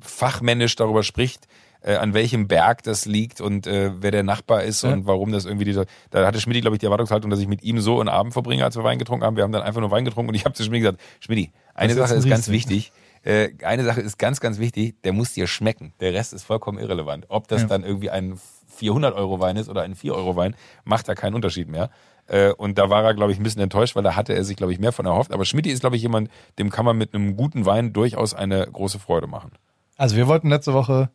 [0.00, 1.46] fachmännisch darüber spricht,
[1.81, 4.92] äh, an welchem Berg das liegt und äh, wer der Nachbar ist ja.
[4.92, 5.87] und warum das irgendwie dieser.
[6.11, 8.64] Da hatte Schmidti, glaube ich, die Erwartungshaltung, dass ich mit ihm so einen Abend verbringe,
[8.64, 9.37] als wir Wein getrunken haben.
[9.37, 11.94] Wir haben dann einfach nur Wein getrunken und ich habe zu Schmidti gesagt, Schmidti, eine
[11.94, 12.92] das Sache ist, ist ganz wichtig.
[13.22, 15.92] Äh, eine Sache ist ganz, ganz wichtig, der muss dir schmecken.
[16.00, 17.26] Der Rest ist vollkommen irrelevant.
[17.28, 17.68] Ob das ja.
[17.68, 18.38] dann irgendwie ein
[18.78, 21.90] 400 Euro Wein ist oder ein 4 Euro Wein, macht da keinen Unterschied mehr.
[22.26, 24.56] Äh, und da war er, glaube ich, ein bisschen enttäuscht, weil da hatte er sich,
[24.56, 25.32] glaube ich, mehr von erhofft.
[25.32, 28.66] Aber Schmidt ist, glaube ich, jemand, dem kann man mit einem guten Wein durchaus eine
[28.66, 29.52] große Freude machen.
[29.96, 31.10] Also wir wollten letzte Woche,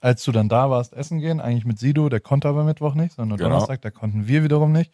[0.00, 3.14] als du dann da warst, essen gehen, eigentlich mit Sido, der konnte aber Mittwoch nicht,
[3.14, 3.50] sondern genau.
[3.50, 4.92] Donnerstag, da konnten wir wiederum nicht.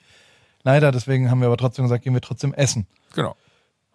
[0.63, 2.87] Leider, deswegen haben wir aber trotzdem gesagt, gehen wir trotzdem essen.
[3.15, 3.37] Genau.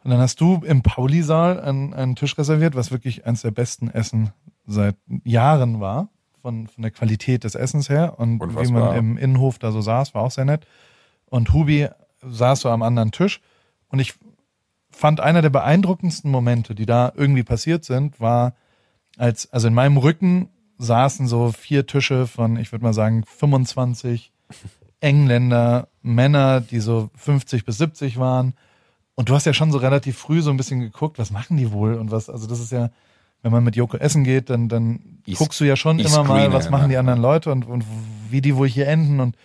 [0.03, 3.89] Und dann hast du im Pauli-Saal einen, einen Tisch reserviert, was wirklich eines der besten
[3.89, 4.31] Essen
[4.65, 6.09] seit Jahren war,
[6.41, 8.17] von, von der Qualität des Essens her.
[8.17, 8.65] Und Unfassbar.
[8.65, 10.65] wie man im Innenhof da so saß, war auch sehr nett.
[11.25, 11.87] Und Hubi
[12.21, 13.41] saß so am anderen Tisch.
[13.89, 14.15] Und ich
[14.91, 18.53] fand einer der beeindruckendsten Momente, die da irgendwie passiert sind, war,
[19.17, 24.31] als, also in meinem Rücken saßen so vier Tische von, ich würde mal sagen, 25
[25.01, 28.53] Engländer, Männer, die so 50 bis 70 waren
[29.15, 31.71] und du hast ja schon so relativ früh so ein bisschen geguckt, was machen die
[31.73, 32.89] wohl und was, also das ist ja,
[33.41, 36.51] wenn man mit Joko essen geht, dann, dann ich, guckst du ja schon immer mal,
[36.51, 37.85] was machen die anderen Leute und, und
[38.29, 39.35] wie die wohl hier enden und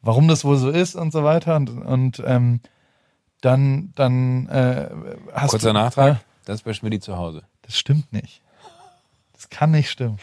[0.00, 1.56] warum das wohl so ist und so weiter.
[1.56, 2.60] Und, und ähm,
[3.40, 4.88] dann, dann äh,
[5.32, 7.42] hast Kurzer du, Nachtrag, äh, das ist bei Schmidti zu Hause.
[7.62, 8.40] Das stimmt nicht.
[9.34, 10.18] Das kann nicht stimmen.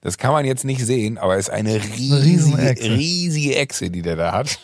[0.00, 4.02] Das kann man jetzt nicht sehen, aber es ist eine riesige, eine riesige Echse, die
[4.02, 4.58] der da hat.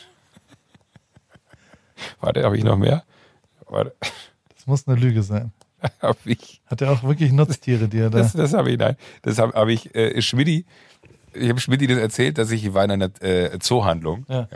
[2.21, 3.05] Warte, habe ich noch mehr?
[3.69, 3.95] Warte.
[4.55, 5.53] Das muss eine Lüge sein.
[6.01, 8.19] hab ich, Hat er auch wirklich Nutztiere, die er da.
[8.19, 10.65] das, das habe ich, nein, das habe hab ich, äh, Schmidti,
[11.35, 14.47] ich habe Schmidti das erzählt, dass ich war in einer äh, Zoohandlung, Ja.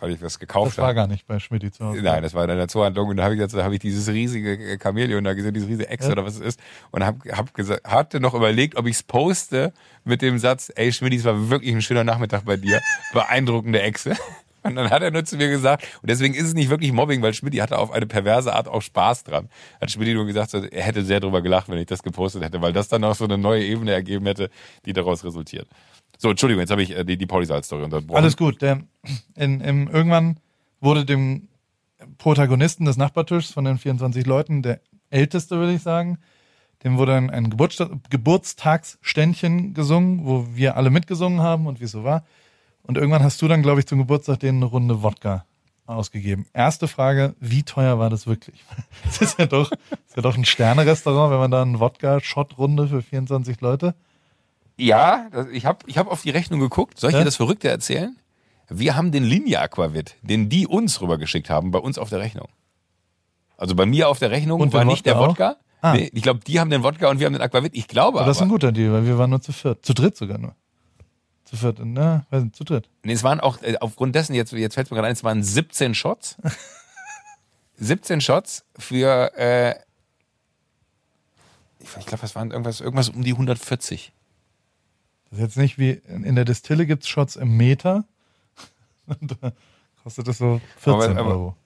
[0.00, 0.94] weil ich was gekauft das war habe.
[0.94, 2.00] gar nicht bei Schmidt zu Hause.
[2.02, 4.78] Nein, das war in einer Zoohandlung und da habe ich, da habe ich dieses riesige
[4.82, 6.12] Chamäleon da gesehen, diese riesige Echse Ja.
[6.12, 6.60] oder was es ist
[6.92, 9.72] und hab, hab gesagt, hatte noch überlegt, ob ich es poste
[10.04, 12.80] mit dem Satz, ey Schmidt, es war wirklich ein schöner Nachmittag bei dir,
[13.12, 14.16] beeindruckende Echse.
[14.64, 17.20] Und dann hat er nur zu mir gesagt, und deswegen ist es nicht wirklich Mobbing,
[17.22, 19.48] weil Schmidt hatte auf eine perverse Art auch Spaß dran.
[19.80, 22.72] Hat Schmidt nur gesagt, er hätte sehr drüber gelacht, wenn ich das gepostet hätte, weil
[22.72, 24.50] das dann auch so eine neue Ebene ergeben hätte,
[24.86, 25.68] die daraus resultiert.
[26.16, 28.16] So, Entschuldigung, jetzt habe ich äh, die, die Pauli Salz-Story unterbrochen.
[28.16, 28.62] Alles gut.
[28.62, 28.80] Der,
[29.34, 30.38] in, im, irgendwann
[30.80, 31.48] wurde dem
[32.18, 36.18] Protagonisten des Nachbartischs von den 24 Leuten, der älteste, würde ich sagen,
[36.82, 41.92] dem wurde ein, ein Geburtsta Geburtstagsständchen gesungen, wo wir alle mitgesungen haben und wie es
[41.92, 42.24] so war.
[42.86, 45.44] Und irgendwann hast du dann, glaube ich, zum Geburtstag denen eine Runde Wodka
[45.86, 46.46] ausgegeben.
[46.52, 48.62] Erste Frage, wie teuer war das wirklich?
[49.04, 53.02] Das ist ja doch, ist ja doch ein Sterne-Restaurant, wenn man da einen Wodka-Shot-Runde für
[53.02, 53.94] 24 Leute.
[54.76, 56.98] Ja, ich habe ich hab auf die Rechnung geguckt.
[56.98, 57.20] Soll ich Ja?
[57.20, 58.16] dir das Verrückte erzählen?
[58.68, 62.48] Wir haben den Linie Aquavit, den die uns rübergeschickt haben, bei uns auf der Rechnung.
[63.56, 65.56] Also bei mir auf der Rechnung Und war nicht der Wodka?
[65.80, 65.92] Ah.
[65.94, 67.74] Nee, ich glaube, die haben den Wodka und wir haben den Aquavit.
[67.76, 68.54] Ich glaube Aber das ist ein aber.
[68.54, 69.84] guter Deal, weil wir waren nur zu viert.
[69.84, 70.54] Zu dritt sogar nur.
[71.44, 72.24] Zu viert, ne?
[72.30, 72.88] Weiß nicht, zu dritt.
[73.02, 75.42] Nee, es waren auch, äh, aufgrund dessen, jetzt, jetzt fällt mir gerade ein, es waren
[75.42, 76.36] 17 Shots.
[77.76, 79.74] 17 Shots für, äh,
[81.98, 84.12] ich, glaube, das waren irgendwas, irgendwas um die 140.
[85.30, 88.04] Das ist jetzt nicht wie in der Distille gibt's Shots im Meter.
[89.06, 89.52] Und da
[90.02, 91.56] kostet das so 14 Aber- aber- Euro.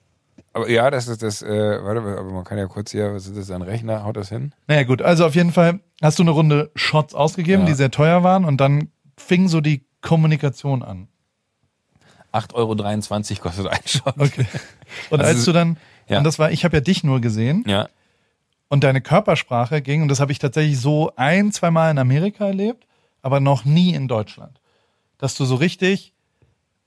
[0.51, 1.47] Aber ja, das ist das, äh,
[1.83, 4.51] warte, aber man kann ja kurz hier, was ist das, ein Rechner, haut das hin?
[4.67, 7.67] Naja gut, also auf jeden Fall hast du eine Runde Shots ausgegeben, Ja.
[7.67, 8.89] die sehr teuer waren und dann
[9.19, 11.07] fing so die Kommunikation an.
[12.33, 14.17] 8,23 Euro kostet ein Shot.
[14.17, 14.45] Okay.
[15.09, 16.19] Und Also als du dann, ja.
[16.19, 17.89] und das war, ich habe ja dich nur gesehen Ja.
[18.67, 22.45] und deine Körpersprache ging, und das habe ich tatsächlich so ein, zwei Mal in Amerika
[22.47, 22.85] erlebt,
[23.21, 24.59] aber noch nie in Deutschland.
[25.17, 26.13] Dass du so richtig,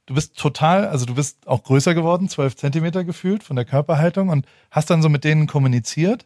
[0.06, 4.28] du bist total, also du bist auch größer geworden, zwölf Zentimeter gefühlt von der Körperhaltung
[4.28, 6.24] und hast dann so mit denen kommuniziert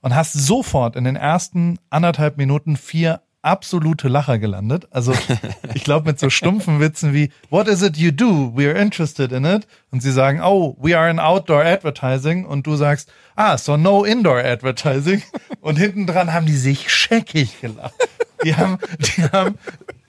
[0.00, 4.86] und hast sofort in den ersten anderthalb Minuten vier absolute Lacher gelandet.
[4.90, 5.12] Also
[5.74, 8.52] ich glaube mit so stumpfen Witzen wie What is it you do?
[8.54, 9.66] We are interested in it.
[9.90, 12.46] Und sie sagen, oh, we are in outdoor advertising.
[12.46, 15.22] Und du sagst, ah, so no indoor advertising.
[15.60, 17.94] Und hinten dran haben die sich scheckig gelacht.
[18.44, 19.58] Die haben, die haben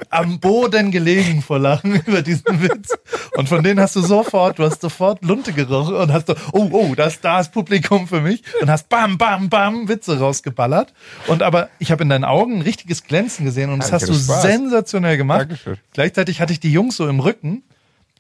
[0.10, 2.98] am Boden gelegen vor Lachen über diesen Witz.
[3.36, 6.70] Und von denen hast du sofort, du hast sofort Lunte gerochen und hast so, oh,
[6.72, 8.44] oh, das, da ist Publikum für mich.
[8.62, 10.94] Und hast bam, bam, bam Witze rausgeballert.
[11.28, 14.10] Und aber ich habe in deinen Augen ein richtiges Glänzen gesehen und das Ja, hast
[14.10, 14.42] du Spaß.
[14.44, 15.42] sensationell gemacht.
[15.42, 15.78] Dankeschön.
[15.94, 17.64] Gleichzeitig hatte ich die Jungs so im Rücken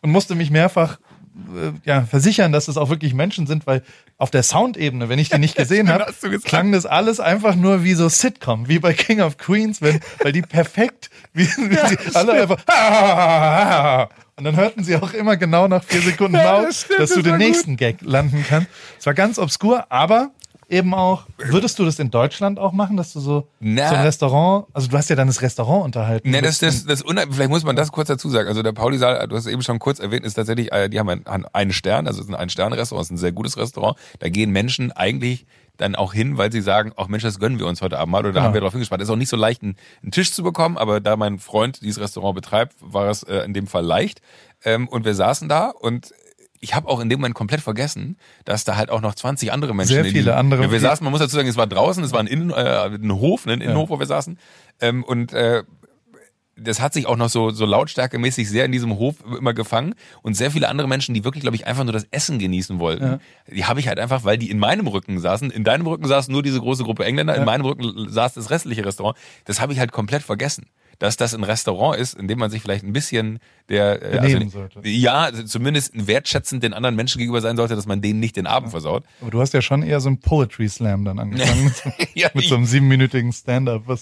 [0.01, 0.97] und musste mich mehrfach
[1.55, 3.83] äh, ja, versichern, dass es auch wirklich Menschen sind, weil
[4.17, 7.83] auf der Soundebene, wenn ich die nicht gesehen stimmt, habe, klang das alles einfach nur
[7.83, 12.15] wie so Sitcom, wie bei King of Queens, wenn, weil die perfekt, wie, wie sie
[12.15, 12.59] alle einfach
[14.37, 17.09] und dann hörten sie auch immer genau nach vier Sekunden Ja, auf, das stimmt, dass
[17.11, 18.67] du das den war nächsten Gag landen kannst.
[18.99, 20.31] Es war ganz obskur, aber
[20.69, 23.89] eben auch, würdest du das in Deutschland auch machen, dass du so, Na.
[23.89, 26.31] so ein Restaurant, also du hast ja dann das Restaurant unterhalten.
[26.31, 28.47] Ne, das, das, das unheim- vielleicht muss man das kurz dazu sagen.
[28.47, 31.09] Also der Pauli-Saal, du hast es eben schon kurz erwähnt, ist tatsächlich, äh, die haben
[31.09, 33.97] einen, einen Stern, also es ist ein Ein-Sterne-Restaurant, es ist ein sehr gutes Restaurant.
[34.19, 35.45] Da gehen Menschen eigentlich
[35.77, 38.19] dann auch hin, weil sie sagen, ach Mensch, das gönnen wir uns heute Abend mal
[38.19, 38.45] oder da Genau.
[38.47, 39.01] haben wir drauf hingespannt.
[39.01, 41.99] ist auch nicht so leicht, einen, einen Tisch zu bekommen, aber da mein Freund dieses
[42.01, 44.21] Restaurant betreibt, war es äh, in dem Fall leicht.
[44.63, 46.13] Ähm, und wir saßen da und
[46.59, 49.73] ich habe auch in dem Moment komplett vergessen, dass da halt auch noch 20 andere
[49.75, 50.63] Menschen Sehr viele diesem- andere.
[50.63, 52.53] Ja, wir saßen, man muss dazu sagen, es war draußen, es war ein, Innen, äh,
[52.53, 54.37] ein Hof, ne, ein Innenhof, wo wir saßen.
[54.79, 55.63] Ähm, und äh,
[56.55, 59.95] das hat sich auch noch so, so lautstärkemäßig sehr in diesem Hof immer gefangen.
[60.21, 63.19] Und sehr viele andere Menschen, die wirklich, glaube ich, einfach nur das Essen genießen wollten,
[63.51, 65.49] die habe ich halt einfach, weil die in meinem Rücken saßen.
[65.51, 68.85] In deinem Rücken saß nur diese große Gruppe Engländer, in meinem Rücken saß das restliche
[68.85, 69.17] Restaurant.
[69.45, 70.67] Das habe ich halt komplett vergessen.
[70.99, 74.87] Dass das ein Restaurant ist, in dem man sich vielleicht ein bisschen der äh, sollte.
[74.87, 78.45] ja, also zumindest wertschätzend den anderen Menschen gegenüber sein sollte, dass man denen nicht den
[78.45, 79.03] Abend versaut.
[79.19, 82.29] Aber du hast ja schon eher so ein Poetry Slam dann angefangen mit so, Ja,
[82.29, 83.83] einem siebenminütigen Stand-up.
[83.89, 83.97] Aber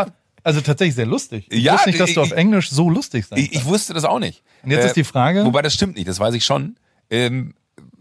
[0.00, 0.12] hab-
[0.44, 1.46] also tatsächlich sehr lustig.
[1.50, 3.92] Ich Ja, wusste nicht, dass du ich- auf Englisch so lustig sein Ich, ich wusste
[3.94, 4.42] das auch nicht.
[4.62, 6.76] Und jetzt ist die Frage- Wobei das stimmt nicht, das weiß ich schon.
[7.10, 7.54] Ähm,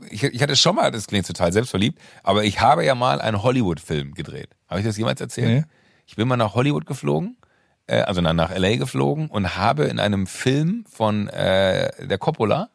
[0.09, 3.41] ich, ich hatte schon mal, das klingt total selbstverliebt, aber ich habe ja mal einen
[3.41, 4.49] Hollywood-Film gedreht.
[4.67, 5.47] Habe ich das jemals erzählt?
[5.47, 5.63] Nee.
[6.05, 7.37] Ich bin mal nach Hollywood geflogen,
[7.87, 12.69] äh, also nach, LA geflogen und habe in einem Film von äh, der Coppola,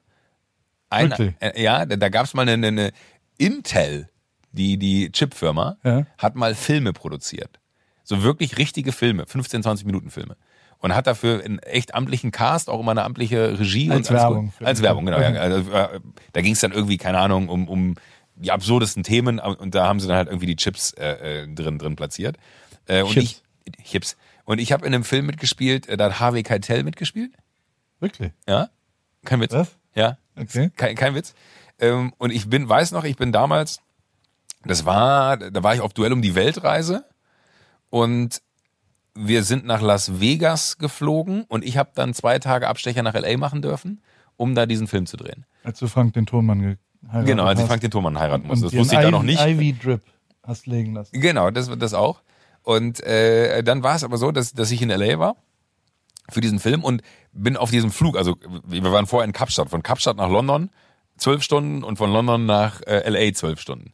[0.91, 2.93] ein, äh, ja, da, da gab es mal eine, eine
[3.37, 4.09] Intel,
[4.53, 6.07] die, die Chipfirma, Ja.
[6.17, 7.61] hat mal Filme produziert.
[8.09, 10.39] So wirklich richtige Filme, 15, 20 Minuten Filme.
[10.79, 13.91] Und hat dafür einen echt amtlichen Cast, auch immer eine amtliche Regie.
[13.91, 15.21] Als und Werbung Als Werbung, genau.
[15.21, 15.29] Ja.
[15.29, 15.39] Okay.
[15.39, 16.01] Also, äh,
[16.33, 17.97] da ging es dann irgendwie, keine Ahnung, um, um
[18.37, 21.79] die absurdesten Themen und da haben sie dann halt irgendwie die Chips äh, äh drin
[21.79, 22.39] drin platziert.
[22.87, 23.43] Äh, und Chips.
[23.67, 24.17] ich Chips.
[24.47, 27.35] Und ich habe in einem Film mitgespielt, äh, da hat Harvey Keitel mitgespielt.
[28.01, 28.33] Wirklich?
[28.49, 28.71] Ja?
[29.27, 29.53] Kein Witz.
[29.53, 29.77] Was?
[29.95, 30.17] Ja.
[30.35, 30.71] Okay.
[30.77, 31.35] Kein, kein Witz.
[31.79, 33.81] Ähm, und ich bin, weiß noch, ich bin damals,
[34.65, 37.05] das war, da war ich auf Duell um die Weltreise
[37.91, 38.41] und
[39.15, 43.37] wir sind nach Las Vegas geflogen und ich habe dann zwei Tage Abstecher nach LA
[43.37, 44.01] machen dürfen,
[44.37, 45.45] um da diesen Film zu drehen.
[45.65, 46.61] Als du Frank den Tonmann
[47.03, 47.67] geheiratet Genau, als ich.
[47.67, 48.67] Frank den Thomann heiraten musste.
[48.67, 49.41] Das wusste ich da noch nicht.
[49.41, 50.03] Ivy Drip
[50.43, 51.21] hast legen lassen.
[51.21, 52.23] Genau, das das auch.
[52.63, 55.37] Und äh, dann war es aber so, dass, dass ich in LA war
[56.31, 58.37] für diesen Film und bin auf diesem Flug, also
[58.67, 60.71] wir waren vorher in Kapstadt, von Kapstadt nach London
[61.17, 63.93] zwölf Stunden und von London nach äh, LA zwölf Stunden.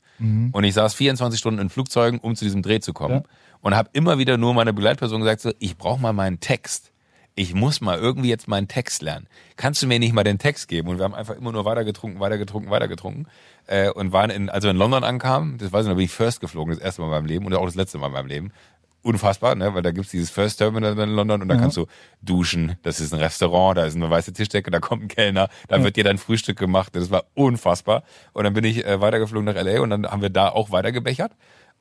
[0.53, 3.17] Und ich saß 24 Stunden in Flugzeugen, um zu diesem Dreh zu kommen.
[3.17, 3.23] Ja.
[3.65, 6.93] Und habe immer wieder nur meine Begleitperson gesagt, so, ich brauche mal meinen Text.
[7.35, 9.27] Ich muss mal irgendwie jetzt meinen Text lernen.
[9.57, 10.89] Kannst du mir nicht mal den Text geben?
[10.89, 13.27] Und wir haben einfach immer nur weiter getrunken, weiter getrunken, weiter getrunken.
[13.67, 16.11] Äh, und waren in, als wir in London ankamen, das weiß ich noch, bin ich
[16.11, 18.27] First geflogen, das erste Mal in meinem Leben und auch das letzte Mal in meinem
[18.27, 18.53] Leben.
[19.01, 19.75] Unfassbar, ne?
[19.75, 21.87] weil da gibt's dieses First Terminal in London und da kannst du
[22.21, 25.83] duschen, das ist ein Restaurant, da ist eine weiße Tischdecke, da kommt ein Kellner, da
[25.83, 28.03] wird dir dein Frühstück gemacht, das war unfassbar.
[28.35, 31.33] Und dann bin ich äh, weitergeflogen nach LA und dann haben wir da auch weitergebechert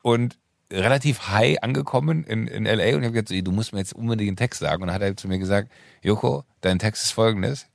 [0.02, 0.38] und
[0.74, 4.30] relativ high angekommen in, in LA und ich habe gesagt, du musst mir jetzt unbedingt
[4.30, 4.82] den Text sagen.
[4.82, 5.72] Und dann hat er zu mir gesagt,
[6.02, 7.68] Joko, dein Text ist folgendes.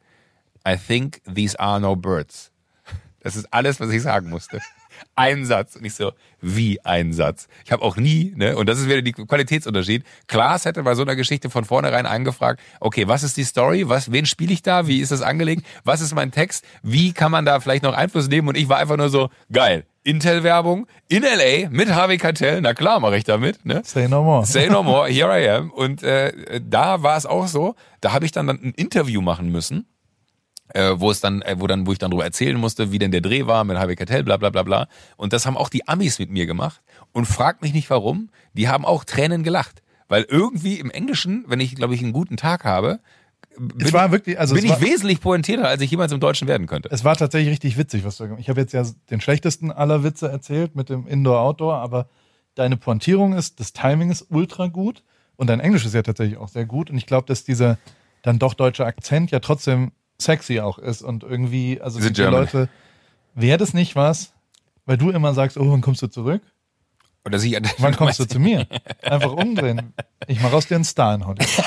[0.67, 2.51] I think these are no birds.
[3.21, 4.61] Das ist alles, was ich sagen musste.
[5.17, 5.77] Ein Satz.
[5.77, 7.49] Und ich so, wie ein Satz?
[7.65, 10.05] Ich habe auch nie, ne, und das ist wieder die Qualitätsunterschied.
[10.27, 13.89] Klaas hätte bei so einer Geschichte von vornherein angefragt, okay, was ist die Story?
[13.89, 14.87] Was, wen spiele ich da?
[14.87, 15.67] Wie ist das angelegt?
[15.85, 16.65] Was ist mein Text?
[16.83, 18.49] Wie kann man da vielleicht noch Einfluss nehmen?
[18.49, 19.85] Und ich war einfach nur so, geil.
[20.05, 22.63] Intel-Werbung in LA mit Harvey Keitel.
[22.63, 23.83] Na klar, mache ich damit, ne?
[23.85, 24.47] Say no more.
[24.47, 25.71] Say no more, here I am.
[25.71, 29.53] Und äh, da war es auch so, da habe ich dann, dann ein Interview machen
[29.53, 29.87] müssen,
[30.75, 33.11] äh, wo es dann, äh, wo dann, wo ich dann darüber erzählen musste, wie denn
[33.11, 34.89] der Dreh war mit Harvey Keitel, bla bla bla bla.
[35.17, 36.81] Und das haben auch die Amis mit mir gemacht.
[37.13, 39.83] Und fragt mich nicht warum, die haben auch Tränen gelacht.
[40.09, 43.01] Weil irgendwie im Englischen, wenn ich, glaube ich, einen guten Tag habe,
[43.59, 46.89] bin, wirklich, also bin ich war, wesentlich pointierter, als ich jemals im Deutschen werden könnte.
[46.93, 48.43] es war tatsächlich richtig witzig, was du gemacht hast.
[48.43, 52.09] Ich habe jetzt ja den schlechtesten aller Witze erzählt mit dem Indoor-Outdoor, aber
[52.55, 55.03] deine Pointierung ist, das Timing ist ultra gut
[55.37, 56.91] und dein Englisch ist ja tatsächlich auch sehr gut.
[56.91, 57.79] Und ich glaube, dass dieser
[58.23, 62.41] dann doch deutsche Akzent ja trotzdem sexy auch ist und irgendwie, also die German.
[62.41, 62.69] Leute,
[63.35, 64.33] wäre das nicht was,
[64.87, 66.43] weil du immer sagst, oh, wann kommst du zurück?
[67.25, 68.67] Dass ich, Wann kommst du zu mir?
[69.03, 69.93] Einfach umdrehen.
[70.29, 71.47] Ich mache aus dir einen Star in Hollywood.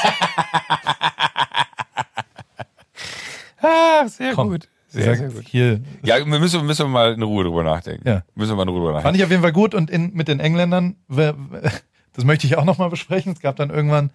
[3.64, 4.50] Ah, sehr Komm.
[4.50, 4.68] gut.
[4.88, 5.48] Sie Sehr, sehr gut.
[5.48, 8.08] Hier, Ja, wir müssen, müssen wir mal in Ruhe drüber nachdenken.
[8.08, 8.24] Ja.
[8.36, 9.08] Müssen wir mal in Ruhe drüber nachdenken.
[9.08, 12.66] Fand ich auf jeden Fall gut und in, mit den Engländern, das möchte ich auch
[12.66, 13.34] nochmal besprechen.
[13.34, 14.10] Es gab dann irgendwann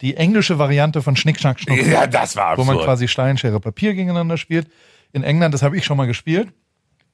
[0.00, 2.86] die englische Variante von Schnick, Schnack, Schnuck, Ja, das war wo man absurd.
[2.86, 4.68] quasi Stein, Schere, Papier gegeneinander spielt.
[5.12, 6.48] In England, das habe ich schon mal gespielt,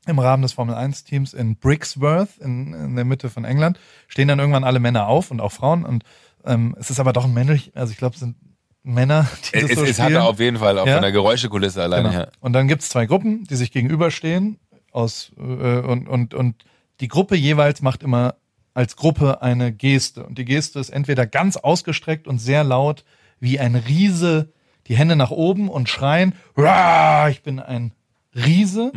[0.07, 4.29] im Rahmen des Formel 1 Teams in Brixworth, in, in der Mitte von England, stehen
[4.29, 6.05] dann irgendwann alle Männer auf und auch Frauen und
[6.45, 8.37] ähm, es ist aber doch ein männlich, also ich glaube, es sind
[8.85, 10.15] Männer, die das es, so es spielen.
[10.15, 10.93] hatte auf jeden Fall auch Ja.
[10.95, 12.15] von der Geräuschekulisse alleine Genau.
[12.21, 12.33] her.
[12.39, 14.59] Und dann gibt's zwei Gruppen, die sich gegenüberstehen
[14.93, 16.65] aus äh, und, und, und
[17.01, 18.37] die Gruppe jeweils macht immer
[18.77, 20.25] als Gruppe eine Geste.
[20.25, 23.05] Und die Geste ist entweder ganz ausgestreckt und sehr laut,
[23.41, 24.53] wie ein Riese,
[24.87, 27.93] die Hände nach oben und schreien, "Hurra, ich bin ein
[28.35, 28.93] Riese.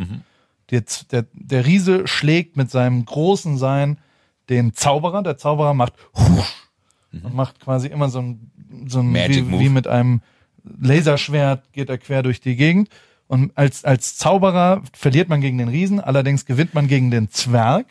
[0.70, 3.98] Der, Z- der, der Riese schlägt mit seinem großen Sein
[4.48, 5.22] den Zauberer.
[5.22, 6.54] Der Zauberer macht husch
[7.24, 8.50] und macht quasi immer so ein,
[8.86, 10.20] so ein wie, wie mit einem
[10.80, 12.88] Laserschwert geht er quer durch die Gegend.
[13.26, 17.86] Und als, als Zauberer verliert man gegen den Riesen, allerdings gewinnt man gegen den Zwerg,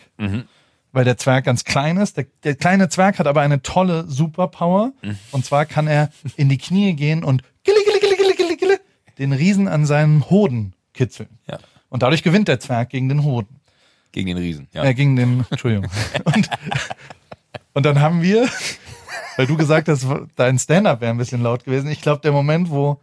[0.92, 2.18] weil der Zwerg ganz klein ist.
[2.18, 4.94] Der, der kleine Zwerg hat aber eine tolle Superpower.
[5.32, 8.80] Und zwar kann er in die Knie gehen und gille, gille, gille, gille, gille, gille,
[9.18, 11.30] den Riesen an seinen Hoden kitzeln.
[11.48, 11.60] Ja.
[11.90, 13.60] Und dadurch gewinnt der Zwerg gegen den Hoden.
[14.12, 14.68] Gegen den Riesen.
[14.74, 14.84] Ja.
[14.84, 15.90] Äh, gegen den, Entschuldigung.
[16.24, 16.50] und,
[17.74, 18.48] und dann haben wir,
[19.38, 21.90] weil du gesagt hast, dein Stand-up wäre ein bisschen laut gewesen.
[21.90, 23.00] Ich glaube, der Moment, wo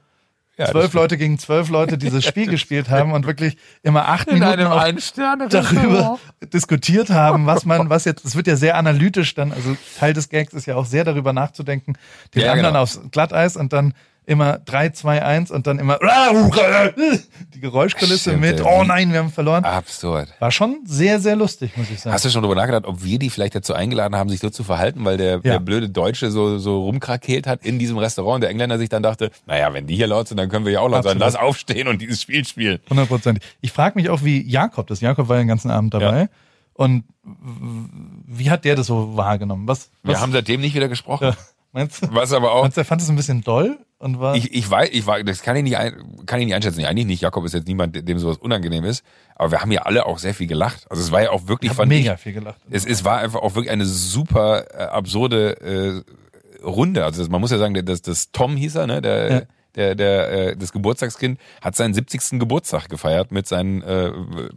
[0.59, 4.65] Ja, zwölf Leute gegen zwölf Leute dieses Spiel gespielt haben und wirklich immer acht Minuten
[4.65, 6.19] auf Ein-Sterne darüber
[6.53, 10.29] diskutiert haben, was man, was jetzt, es wird ja sehr analytisch dann, also Teil des
[10.31, 11.95] Gags ist ja auch sehr darüber nachzudenken,
[12.35, 12.83] den Ja, anderen genau.
[12.83, 13.93] aufs Glatteis und dann
[14.27, 15.99] immer 3, 2, 1 und dann immer
[17.55, 18.65] die Geräuschkulisse Stimmt, mit, ja.
[18.67, 19.65] oh nein, wir haben verloren.
[19.65, 20.29] Absurd.
[20.41, 22.13] War schon sehr, sehr lustig, muss ich sagen.
[22.15, 24.65] Hast du schon darüber nachgedacht, ob wir die vielleicht dazu eingeladen haben, sich so zu
[24.65, 28.51] verhalten, weil der, der blöde Deutsche so, so rumkrakeelt hat in diesem Restaurant und der
[28.51, 30.89] Engländer sich dann dachte, naja, wenn die hier laut sind, dann können wir ja auch
[30.89, 31.17] laut sein.
[31.21, 31.21] Absolut.
[31.21, 32.81] Lass aufstehen und dieses Spiel spielen.
[32.91, 33.43] Hundertprozentig.
[33.61, 35.01] Ich frage mich auch, wie Jakob das.
[35.01, 36.29] Jakob war ja den ganzen Abend dabei.
[36.75, 37.89] Und w-
[38.27, 39.67] wie hat der das so wahrgenommen?
[39.67, 41.29] Was, was Wir haben seitdem nicht wieder gesprochen.
[41.29, 41.37] ja,
[41.73, 42.09] meinst du?
[42.13, 43.79] Was aber auch, Meinst du, er fand es ein bisschen doll?
[43.99, 44.35] Und war.
[44.37, 45.95] Ich, ich weiß, ich war, das kann ich nicht, ein,
[46.27, 46.85] kann ich nicht einschätzen.
[46.85, 47.23] Eigentlich nicht.
[47.23, 49.05] Jakob ist jetzt niemand, dem sowas unangenehm ist.
[49.35, 50.87] Aber wir haben ja alle auch sehr viel gelacht.
[50.91, 52.61] Also es war ja auch wirklich, ich fand mega ich, viel gelacht.
[52.71, 56.05] es, es war einfach auch wirklich eine super äh, absurde
[56.63, 57.05] äh, Runde.
[57.05, 59.03] Also das, man muss ja sagen, das, das Tom hieß er, ne?
[59.03, 59.43] Der, Ja.
[59.77, 62.41] Der, der, äh, das Geburtstagskind hat seinen 70.
[62.41, 64.11] Geburtstag gefeiert mit seinen äh,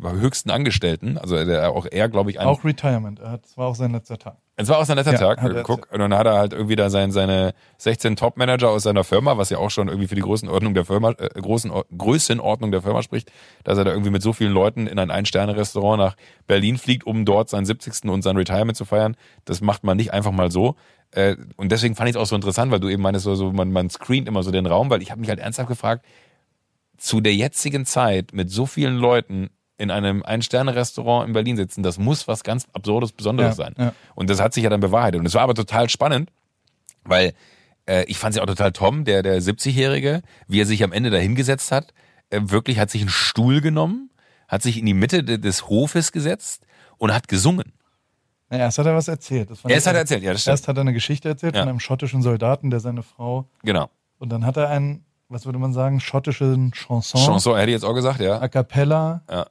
[0.03, 1.17] höchsten Angestellten.
[1.17, 3.19] Also der auch er, glaube ich, auch Retirement.
[3.19, 4.37] Es war auch sein letzter Tag.
[4.55, 5.63] es war auch sein letzter Ja, Tag.
[5.63, 9.37] Guck, und dann hat er halt irgendwie da sein, seine 16 Top-Manager aus seiner Firma,
[9.37, 13.03] was ja auch schon irgendwie für die Größenordnung der Firma, äh, großen, Größenordnung der Firma
[13.03, 13.31] spricht,
[13.63, 16.15] dass er da irgendwie mit so vielen Leuten in ein Ein-Sterne-Restaurant nach
[16.47, 18.09] Berlin fliegt, um dort seinen 70.
[18.09, 19.15] und sein Retirement zu feiern.
[19.45, 20.75] Das macht man nicht einfach mal so.
[21.11, 23.51] Äh, und deswegen fand ich es auch so interessant, weil du eben meinst, so, so,
[23.51, 26.05] man, man screent immer so den Raum, weil ich habe mich halt ernsthaft gefragt,
[26.97, 31.97] zu der jetzigen Zeit mit so vielen Leuten in einem Ein-Sterne-Restaurant in Berlin sitzen, das
[31.97, 33.75] muss was ganz Absurdes, Besonderes Ja, sein.
[33.77, 33.93] ja.
[34.15, 35.19] Und das hat sich ja dann bewahrheitet.
[35.21, 36.29] Und es war aber total spannend,
[37.05, 37.33] weil
[37.87, 40.91] äh, ich fand es ja auch total Tom, der, der 70-Jährige, wie er sich am
[40.91, 41.93] Ende da hingesetzt hat,
[42.29, 44.09] äh, wirklich hat sich einen Stuhl genommen,
[44.49, 46.65] hat sich in die Mitte de- des Hofes gesetzt
[46.97, 47.71] und hat gesungen.
[48.49, 49.49] Na, erst hat er was erzählt.
[49.51, 50.53] Das Erst hat er erzählt, ja, das stimmt.
[50.53, 51.61] Erst hat er eine Geschichte erzählt Ja.
[51.61, 53.45] von einem schottischen Soldaten, der seine Frau.
[53.63, 53.89] Genau.
[54.17, 57.21] Und dann hat er einen, was würde man sagen, schottischen Chanson.
[57.21, 58.39] Chanson, hätte ich jetzt auch gesagt, ja.
[58.41, 59.21] A cappella.
[59.29, 59.41] Ja.
[59.41, 59.49] Und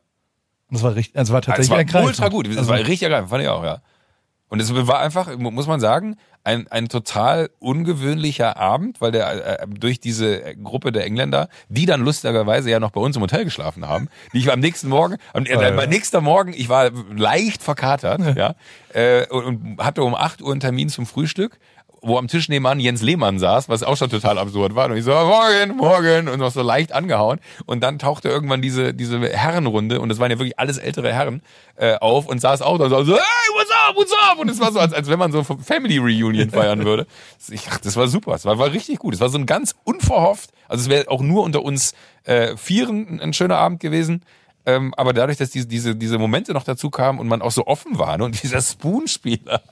[0.72, 2.08] das war richtig, also war Es tatsächlich war ergreifend.
[2.08, 2.46] ultra gut.
[2.48, 3.80] Es Also, war richtig ergreifend, fand ich auch, ja.
[4.48, 9.60] Und es war einfach, mu- muss man sagen, ein, ein total ungewöhnlicher Abend, weil der
[9.62, 13.44] äh, durch diese Gruppe der Engländer, die dann lustigerweise ja noch bei uns im Hotel
[13.44, 15.70] geschlafen haben, die ich am nächsten Morgen, am, äh, ja.
[15.72, 18.54] mein nächster Morgen, ich war leicht verkatert, ja,
[18.94, 21.58] äh, und, und hatte um 8 Uhr einen Termin zum Frühstück
[22.00, 24.90] wo am Tisch nebenan Jens Lehmann saß, was auch schon total absurd war.
[24.90, 27.40] Und ich so, morgen, morgen, und noch so leicht angehauen.
[27.66, 31.42] Und dann tauchte irgendwann diese, diese Herrenrunde, und das waren ja wirklich alles ältere Herren,
[31.76, 34.38] äh, auf und saß auch da und so, hey, what's up, what's up?
[34.38, 37.06] Und es war so, als, als wenn man so Family Reunion feiern würde.
[37.50, 39.14] Ich dachte, das war super, es war, war richtig gut.
[39.14, 41.94] Es war so ein ganz unverhofft, also es wäre auch nur unter uns
[42.24, 44.22] äh, Vieren ein, ein schöner Abend gewesen.
[44.68, 47.66] Ähm, aber dadurch, dass diese, diese, diese Momente noch dazu kamen und man auch so
[47.66, 48.24] offen war, ne?
[48.24, 49.62] und dieser Spoon-Spieler,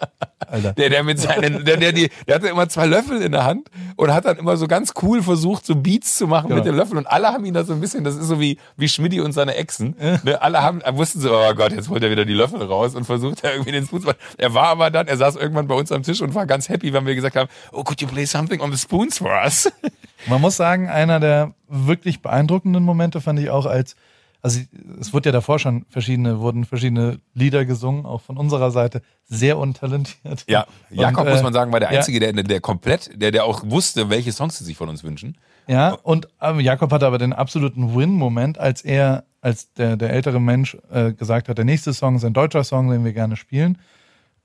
[0.79, 3.69] der, der mit seinen, der, der, die, der hatte immer zwei Löffel in der Hand
[3.97, 6.57] und hat dann immer so ganz cool versucht, so Beats zu machen Genau.
[6.57, 8.57] mit den Löffeln und alle haben ihn da so ein bisschen, das ist so wie,
[8.79, 10.41] wie Schmidti und seine Exen, ne?
[10.41, 13.45] alle haben, wussten so, oh Gott, jetzt holt er wieder die Löffel raus und versucht
[13.45, 14.19] da irgendwie den Spoon zu machen.
[14.39, 16.95] Er war aber dann, er saß irgendwann bei uns am Tisch und war ganz happy,
[16.95, 19.71] wenn wir gesagt haben, oh, could you play something on the spoons for us?
[20.27, 23.95] Man muss sagen, einer der wirklich beeindruckenden Momente fand ich auch als,
[24.43, 24.61] also
[25.01, 29.59] es wurde ja davor schon verschiedene, wurden verschiedene Lieder gesungen, auch von unserer Seite, sehr
[29.59, 30.45] untalentiert.
[30.49, 31.99] Ja, Jakob, Und, äh, muss man sagen, war der ja.
[31.99, 35.37] Einzige, der, der komplett, der, der auch wusste, welche Songs sie sich von uns wünschen.
[35.67, 40.41] Ja, und ähm, Jakob hatte aber den absoluten Win-Moment, als er, als der, der ältere
[40.41, 43.79] Mensch äh, gesagt hat, der nächste Song ist ein deutscher Song, den wir gerne spielen.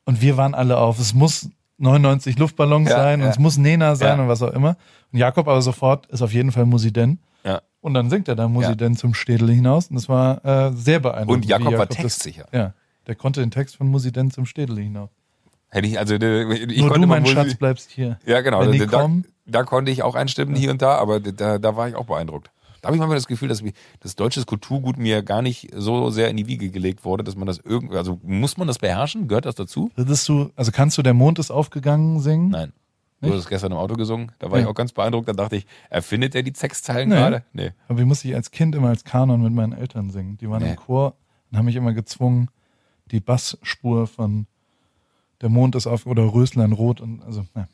[0.05, 3.25] Und wir waren alle auf, es muss 99 Luftballons Ja, sein ja.
[3.25, 4.23] und es muss Nena sein Ja.
[4.23, 4.77] und was auch immer.
[5.11, 7.19] Und Jakob aber sofort ist auf jeden Fall Musiden.
[7.81, 7.87] Ja.
[7.87, 9.87] Und dann singt er da Musiden zum Städel hinaus.
[9.87, 11.45] Und das war äh, sehr beeindruckend.
[11.45, 12.45] Und Jakob wie war textsicher.
[12.53, 12.73] Ja,
[13.07, 15.09] der konnte den Text von Musiden zum Städel hinaus.
[15.69, 18.19] Hätte ich, also, ich Nur konnte du, mein Musi- Schatz, bleibst hier.
[18.25, 18.63] Ja, genau.
[18.65, 19.09] Da, da,
[19.45, 22.51] da konnte ich auch einstimmen hier und da, aber da, da war ich auch beeindruckt.
[22.81, 23.63] Da habe ich manchmal das Gefühl, dass
[23.99, 27.45] das deutsche Kulturgut mir gar nicht so sehr in die Wiege gelegt wurde, dass man
[27.45, 29.27] das irgendwie, also muss man das beherrschen?
[29.27, 29.91] Gehört das dazu?
[29.95, 32.49] würdest du, also kannst du Der Mond ist aufgegangen singen?
[32.49, 32.73] Nein.
[33.21, 33.35] Du Nicht?
[33.35, 34.63] hast es gestern im Auto gesungen, da war Ja.
[34.63, 35.27] ich auch ganz beeindruckt.
[35.29, 37.15] Da dachte ich, erfindet er die Textzeilen Nee.
[37.15, 37.43] gerade?
[37.53, 37.71] Nee.
[37.87, 40.37] Aber wie musste ich als Kind immer als Kanon mit meinen Eltern singen?
[40.37, 40.71] Die waren Nee.
[40.71, 41.15] im Chor
[41.51, 42.49] und haben mich immer gezwungen,
[43.11, 44.47] die Bassspur von
[45.41, 47.67] Der Mond ist auf oder Röslein rot und also, ne.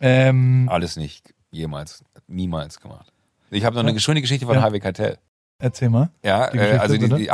[0.00, 1.34] Ähm, Alles nicht.
[1.50, 2.02] Jemals.
[2.28, 3.12] Niemals gemacht.
[3.50, 3.98] Ich habe noch eine Ja.
[3.98, 4.62] schöne Geschichte von Ja.
[4.62, 5.18] Harvey Keitel.
[5.58, 6.08] erzähl mal.
[6.24, 7.28] Ja, äh, also die, die,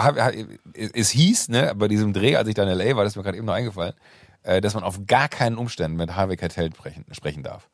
[0.94, 2.96] es hieß, ne, bei diesem Dreh, als ich da in L.A.
[2.96, 3.94] war, das ist mir gerade eben noch eingefallen,
[4.46, 7.68] äh, dass man auf gar keinen Umständen mit Harvey Keitel sprechen, sprechen darf.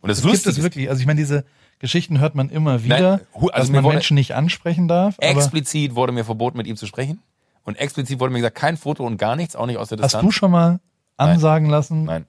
[0.00, 0.88] Und das, Das gibt Lustige es ist, wirklich.
[0.90, 1.44] Also ich meine, diese
[1.78, 5.16] Geschichten hört man immer wieder, hu- also dass man Menschen nicht ansprechen darf.
[5.18, 7.22] Explizit wurde mir verboten, mit ihm zu sprechen.
[7.64, 10.04] Und explizit wurde mir gesagt, kein Foto und gar nichts, auch nicht aus der hast
[10.12, 10.24] Distanz.
[10.24, 10.80] du schon mal
[11.16, 12.26] ansagen lassen, Nein.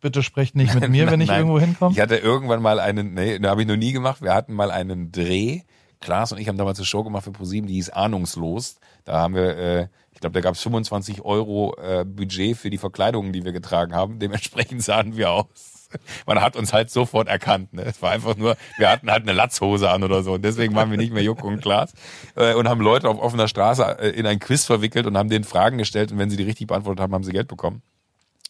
[0.00, 1.40] bitte sprecht nicht mit mir, wenn ich Nein.
[1.40, 1.92] irgendwo hinkomme?
[1.94, 4.22] Ich hatte irgendwann mal einen, nee, da habe ich noch nie gemacht.
[4.22, 5.60] Wir hatten mal einen Dreh.
[6.00, 8.76] Klaas und ich haben damals eine Show gemacht für ProSieben, die hieß Ahnungslos.
[9.08, 12.76] Da haben wir, äh, ich glaube, da gab es 25 Euro äh, Budget für die
[12.76, 14.18] Verkleidungen, die wir getragen haben.
[14.18, 15.88] Dementsprechend sahen wir aus.
[16.26, 17.72] Man hat uns halt sofort erkannt.
[17.72, 17.84] Ne?
[17.84, 20.34] Es war einfach nur, wir hatten halt eine Latzhose an oder so.
[20.34, 21.94] Und deswegen waren wir nicht mehr Joko und Klaas.
[22.36, 25.44] Äh, und haben Leute auf offener Straße äh, in ein Quiz verwickelt und haben denen
[25.44, 26.12] Fragen gestellt.
[26.12, 27.80] Und wenn sie die richtig beantwortet haben, haben sie Geld bekommen.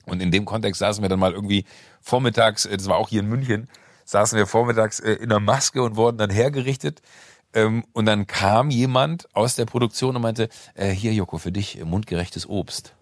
[0.06, 1.66] Und in dem Kontext saßen wir dann mal irgendwie
[2.00, 3.68] vormittags, äh, das war auch hier in München,
[4.06, 7.00] saßen wir vormittags äh, in der Maske und wurden dann hergerichtet.
[7.59, 11.78] Ähm, Und dann kam jemand aus der Produktion und meinte, äh, hier Joko, für dich
[11.78, 12.94] äh, mundgerechtes Obst.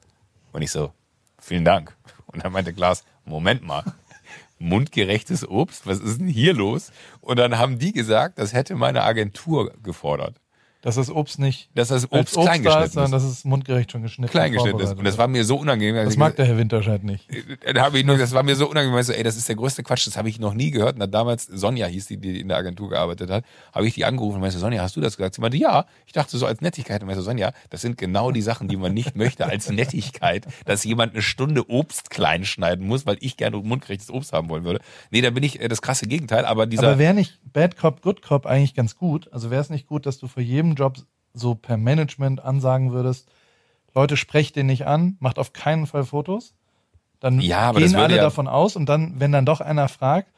[0.52, 0.92] Und ich so,
[1.38, 1.96] vielen Dank.
[2.26, 3.84] Und dann meinte Klaas, Moment mal,
[4.58, 6.90] mundgerechtes Obst, was ist denn hier los?
[7.20, 10.36] Und dann haben die gesagt, das hätte meine Agentur gefordert.
[10.86, 13.90] Dass das Obst nicht Dass das Obst Obst klein da ist, sondern dass es mundgerecht
[13.90, 14.96] schon geschnitten Klein geschnitten ist.
[14.96, 15.96] Und das war mir so unangenehm.
[15.96, 17.26] Das mag der Herr Winterscheid nicht.
[17.74, 19.48] Da habe ich nur, das war mir so unangenehm, weil ich so, ey, das ist
[19.48, 20.94] der größte Quatsch, das habe ich noch nie gehört.
[20.94, 24.04] Und dann damals, Sonja hieß die, die in der Agentur gearbeitet hat, habe ich die
[24.04, 25.34] angerufen und meinte, Sonja, hast du das gesagt?
[25.34, 25.86] Sie meinte, ja.
[26.06, 28.94] Ich dachte so als Nettigkeit und meinte, Sonja, das sind genau die Sachen, die man
[28.94, 33.56] nicht möchte als Nettigkeit, dass jemand eine Stunde Obst klein schneiden muss, weil ich gerne
[33.56, 34.78] mundgerechtes Obst haben wollen würde.
[35.10, 38.02] Nee, da bin ich äh, das krasse Gegenteil, aber dieser, Aber wäre nicht Bad Cop,
[38.02, 39.32] Good Cop eigentlich ganz gut?
[39.32, 40.96] Also wäre es nicht gut, dass du vor jedem Job
[41.34, 43.28] so per Management ansagen würdest,
[43.94, 46.54] Leute, sprecht den nicht an, macht auf keinen Fall Fotos.
[47.20, 50.28] Dann Ja, gehen alle ja- davon aus und dann, wenn dann doch einer fragt,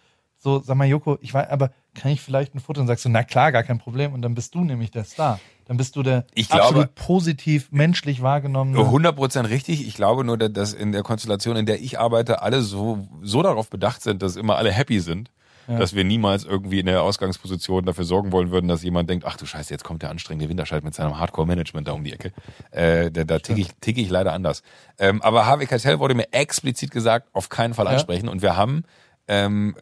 [0.41, 2.81] so, sag mal, Joko, ich weiß, aber kann ich vielleicht ein Foto?
[2.81, 4.13] Und sagst du, na klar, gar kein Problem.
[4.13, 5.41] Und dann bist du nämlich der Star.
[5.67, 8.79] Dann bist du der Ich glaube- absolut positiv, menschlich wahrgenommene.
[8.79, 9.85] 100% richtig.
[9.89, 13.69] Ich glaube nur, dass in der Konstellation, in der ich arbeite, alle so, so darauf
[13.69, 15.33] bedacht sind, dass immer alle happy sind,
[15.77, 19.37] dass wir niemals irgendwie in der Ausgangsposition dafür sorgen wollen würden, dass jemand denkt, ach
[19.37, 22.33] du Scheiße, jetzt kommt der anstrengende Winterscheid mit seinem Hardcore-Management da um die Ecke.
[22.71, 24.63] Äh, da da ticke ich, ticke ich leider anders.
[24.99, 27.93] Ähm, aber Harvey Keitel wurde mir explizit gesagt, auf keinen Fall Ja.
[27.93, 28.29] ansprechen.
[28.29, 28.85] Und wir haben
[29.29, 29.77] ähm,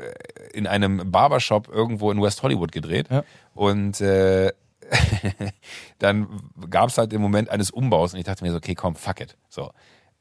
[0.53, 3.07] in einem Barbershop irgendwo in West Hollywood gedreht.
[3.11, 3.23] Ja.
[3.55, 4.53] Und äh,
[5.99, 6.29] dann
[6.71, 9.21] gab es halt den Moment eines Umbaus und ich dachte mir so, okay, komm, fuck
[9.21, 9.37] it.
[9.49, 9.71] So.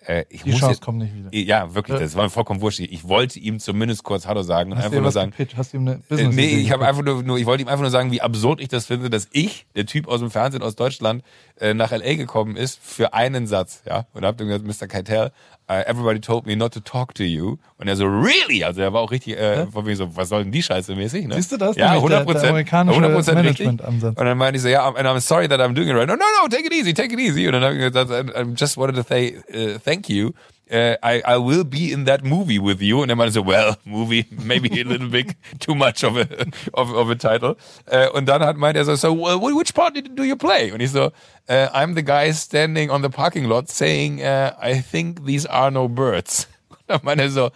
[0.07, 1.29] Äh, ich Die muss Chance jetzt, kommt nicht wieder.
[1.33, 2.03] Ja, wirklich, Ja.
[2.03, 2.79] das war mir vollkommen wurscht.
[2.79, 5.57] Ich wollte ihm zumindest kurz Hallo sagen und Hast du einfach ihm nur sagen, gepitcht?
[5.57, 7.67] Hast du ihm eine äh, Business nee, ich habe einfach nur, nur, ich wollte ihm
[7.69, 10.61] einfach nur sagen, wie absurd ich das finde, dass ich, der Typ aus dem Fernsehen
[10.63, 11.23] aus Deutschland,
[11.59, 14.05] äh, nach LA gekommen ist für einen Satz, ja.
[14.13, 14.87] Und hab dann gesagt, Mr.
[14.87, 15.31] Keitel,
[15.69, 17.55] uh, everybody told me not to talk to you.
[17.77, 18.63] Und er so, really?
[18.63, 21.27] Also er war auch richtig, äh, von mir so, was soll denn die Scheiße mäßig,
[21.27, 21.35] ne?
[21.35, 21.75] Siehst du das?
[21.77, 23.35] Ja, Nämlich der- 100 der amerikanische 100% richtig.
[23.35, 24.19] Management-Ansatz.
[24.19, 26.07] Und dann meinte ich so, ja, and I'm sorry that I'm doing it right.
[26.07, 27.47] No, no, no, take it easy, take it easy.
[27.47, 30.33] Und dann habe ich gesagt, I I just wanted to say uh, thank you.
[30.71, 33.03] Uh, I, I will be in that movie with you.
[33.03, 36.27] And er meinte so, well, movie, maybe a little bit too much of a,
[36.73, 37.55] of, of a title.
[37.85, 40.71] Äh, und dann hat meinte er so, so well, which part did, do you play?
[40.71, 41.11] Und ich so,
[41.49, 45.69] uh, I'm the guy standing on the parking lot saying, uh, I think these are
[45.69, 46.47] no birds.
[46.87, 47.51] Dann meinte er so,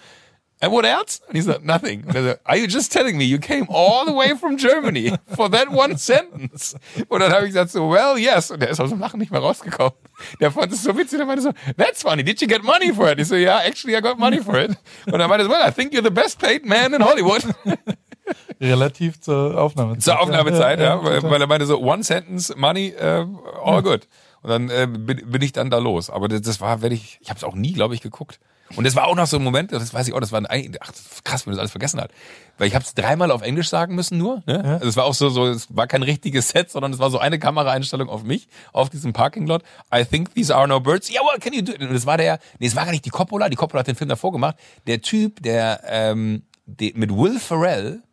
[0.61, 1.21] And what else?
[1.27, 2.03] And he's like, nothing.
[2.11, 5.71] Said, Are you just telling me you came all the way from Germany for that
[5.71, 6.75] one sentence?
[7.07, 8.51] Und dann habe ich gesagt so, well, yes.
[8.51, 9.93] Und der ist aus dem Lachen nicht mehr rausgekommen.
[10.41, 11.17] Der fand es so witzig.
[11.17, 12.23] Der meinte so, that's funny.
[12.23, 13.19] Did you get money for it?
[13.19, 14.71] Ich so, yeah, actually I got money for it.
[15.05, 17.43] Und er meinte so, well, I think you're the best paid man in Hollywood.
[18.61, 20.03] Relativ zur Aufnahmezeit.
[20.03, 21.01] Zur Aufnahmezeit, ja.
[21.01, 21.31] weil, total.
[21.31, 23.25] weil er meinte so, one sentence, money, äh,
[23.63, 24.09] all good.
[24.41, 26.09] Und dann äh, bin, bin ich dann da los.
[26.09, 28.41] Aber das, das war, wenn ich, ich habe es auch nie, glaube ich, geguckt.
[28.75, 30.77] Und das war auch noch so ein Moment, das weiß ich auch, das war ein,
[30.79, 30.91] ach,
[31.23, 32.11] krass, wenn man das alles vergessen hat.
[32.57, 34.43] Weil ich habe es dreimal auf Englisch sagen müssen nur.
[34.45, 34.61] Ne?
[34.63, 34.73] Ja.
[34.73, 37.17] Also es war auch so, so, es war kein richtiges Set, sondern es war so
[37.17, 39.63] eine Kameraeinstellung auf mich, auf diesem Parking Lot.
[39.93, 41.09] I think these are no birds.
[41.09, 41.73] Yeah, what can you do?
[41.73, 43.95] Und das war der, nee, es war gar nicht die Coppola, die Coppola hat den
[43.95, 44.55] Film davor gemacht.
[44.85, 48.03] Der Typ, der ähm, die, mit Will Ferrell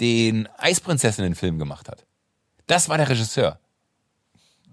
[0.00, 2.06] den Eisprinzessinnen-Film gemacht hat.
[2.66, 3.58] Das war der Regisseur.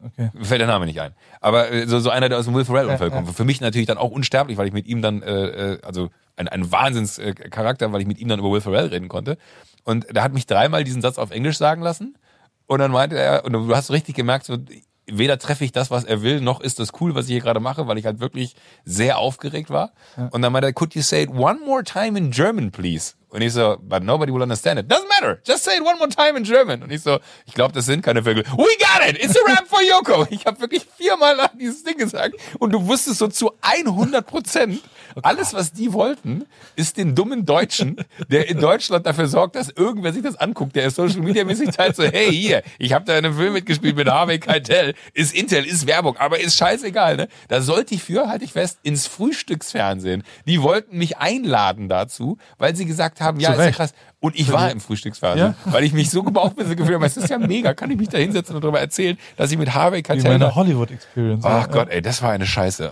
[0.04, 0.30] Okay.
[0.42, 1.14] Fällt der Name nicht ein.
[1.42, 3.24] Aber äh, so, so einer, der aus dem Will Ferrell-Umfeld Ja, ja.
[3.24, 3.36] kommt.
[3.36, 6.48] Für mich natürlich dann auch unsterblich, weil ich mit ihm dann, äh, äh, also ein,
[6.48, 9.38] ein Wahnsinnscharakter, weil ich mit ihm dann über Will Ferrell reden konnte.
[9.84, 12.18] Und der hat mich dreimal diesen Satz auf Englisch sagen lassen.
[12.68, 14.58] Und dann meinte er, und du hast richtig gemerkt, so,
[15.08, 17.60] weder treffe ich das, was er will, noch ist das cool, was ich hier gerade
[17.60, 19.92] mache, weil ich halt wirklich sehr aufgeregt war.
[20.32, 23.14] Und dann meinte er, could you say it one more time in German, please?
[23.30, 24.88] Und ich so, but nobody will understand it.
[24.92, 25.40] Doesn't matter.
[25.46, 26.84] Just say it one more time in German.
[26.84, 28.44] Und ich so, ich glaube, das sind keine Vögel.
[28.56, 29.22] We got it.
[29.22, 30.28] It's a rap for Yoko.
[30.36, 32.36] Ich habe wirklich viermal lang dieses Ding gesagt.
[32.60, 34.82] Und du wusstest so zu 100 Prozent,
[35.22, 36.46] alles, was die wollten,
[36.76, 37.98] ist den dummen Deutschen,
[38.30, 41.96] der in Deutschland dafür sorgt, dass irgendwer sich das anguckt, der Social Media mäßig teilt,
[41.96, 45.66] so, hey, hier, ich habe da in einem Film mitgespielt mit Harvey Keitel, ist Intel,
[45.66, 47.28] ist Werbung, aber ist scheißegal, ne?
[47.48, 50.24] Da sollte ich für, halte ich fest, ins Frühstücksfernsehen.
[50.46, 53.94] Die wollten mich einladen dazu, weil sie gesagt haben, ja, Zu ist ja krass.
[54.20, 57.38] Und ich war im Frühstücksfernsehen, weil ich mich so gebauchpinselt gefühlt habe, es ist ja
[57.38, 60.24] mega, kann ich mich da hinsetzen und darüber erzählen, dass ich mit Harvey Wie Keitel...
[60.32, 61.44] meine Hollywood-Experience.
[61.46, 62.92] Ach Ja, Gott, ey, das war eine Scheiße.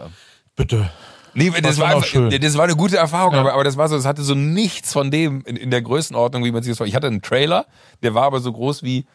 [0.55, 0.89] Bitte.
[1.33, 2.41] Nee, das Das war, war auch einfach, schön.
[2.41, 3.39] das war eine gute Erfahrung, Ja.
[3.39, 6.43] aber, aber das war so, es hatte so nichts von dem in, in der Größenordnung,
[6.45, 6.85] wie man sich das vor.
[6.85, 7.65] Ich hatte einen Trailer,
[8.03, 9.05] der war aber so groß wie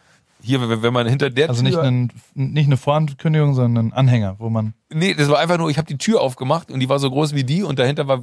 [0.40, 1.70] hier, wenn man hinter der Also Tür.
[1.70, 4.74] nicht, einen, nicht eine Vorankündigung, sondern ein Anhänger, wo man.
[4.92, 7.34] nee, das war einfach nur, ich habe die Tür aufgemacht und die war so groß
[7.34, 8.18] wie die und dahinter war,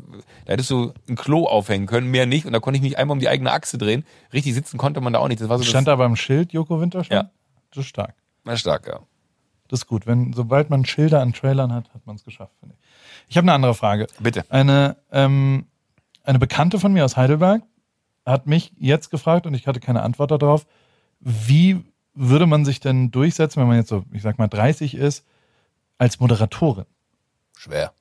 [0.45, 3.15] da hättest du ein Klo aufhängen können, mehr nicht und da konnte ich mich einmal
[3.15, 4.05] um die eigene Achse drehen.
[4.33, 5.41] Richtig sitzen konnte man da auch nicht.
[5.41, 7.11] Das war so Stand das, da beim Schild Joko Winterscheid?
[7.23, 7.29] Ja.
[7.71, 8.15] Das ist stark.
[8.45, 8.99] war stark, ja.
[9.67, 10.05] Das ist gut.
[10.07, 12.85] Wenn, sobald man Schilder an Trailern hat, hat man es geschafft, finde ich.
[13.27, 14.07] Ich habe eine andere Frage.
[14.19, 14.45] Bitte.
[14.49, 15.65] Eine, ähm,
[16.23, 17.63] eine Bekannte von mir aus Heidelberg
[18.25, 20.65] hat mich jetzt gefragt und ich hatte keine Antwort darauf.
[21.19, 21.83] Wie
[22.15, 25.25] würde man sich denn durchsetzen, wenn man jetzt so, ich sag mal, 30 ist,
[25.97, 26.85] als Moderatorin?
[27.57, 27.93] Schwer.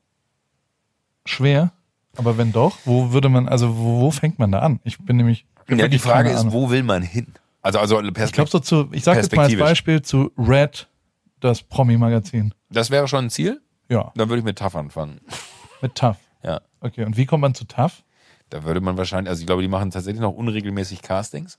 [1.27, 1.73] Schwer?
[2.17, 4.81] Aber wenn doch, wo würde man, also wo, wo fängt man da an?
[4.85, 5.47] Ich bin nämlich.
[5.69, 7.33] Ja, die Frage ist, wo will man hin?
[7.63, 9.57] Also, also Ich glaube so zu, ich sage jetzt mal als.
[9.59, 10.87] Beispiel zu Red,
[11.41, 12.53] das Promi-Magazin.
[12.71, 13.61] das wäre schon ein Ziel.
[13.89, 15.21] Ja, Dann würde ich mit TAF anfangen.
[15.81, 16.19] mit TAF.
[16.43, 16.61] Ja.
[16.81, 18.03] Okay, und wie kommt man zu TAF?
[18.51, 21.59] Da würde man wahrscheinlich, also ich glaube, die machen tatsächlich noch unregelmäßig Castings.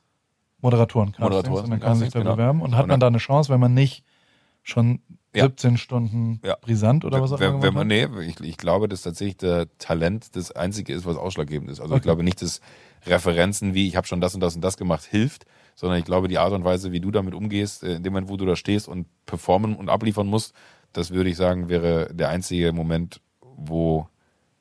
[0.61, 2.33] Moderatoren Moderatoren- und dann kann man sich da genau.
[2.33, 2.61] bewerben.
[2.61, 4.03] Und hat Und man da eine Chance, wenn man nicht
[4.63, 5.01] schon
[5.33, 5.43] Ja.
[5.43, 6.55] 17 Stunden Ja.
[6.61, 10.35] brisant oder was auch immer wenn man, nee, ich, ich glaube, dass tatsächlich der Talent
[10.35, 11.79] das Einzige ist, was ausschlaggebend ist.
[11.81, 12.03] Also ich Okay.
[12.07, 12.61] glaube nicht, dass
[13.05, 15.45] Referenzen wie ich habe schon das und das und das gemacht hilft,
[15.75, 18.29] sondern ich glaube, die Art und Weise, wie du damit umgehst, äh, in dem Moment,
[18.29, 20.53] wo du da stehst und performen und abliefern musst,
[20.93, 24.07] das würde ich sagen, wäre der einzige Moment, wo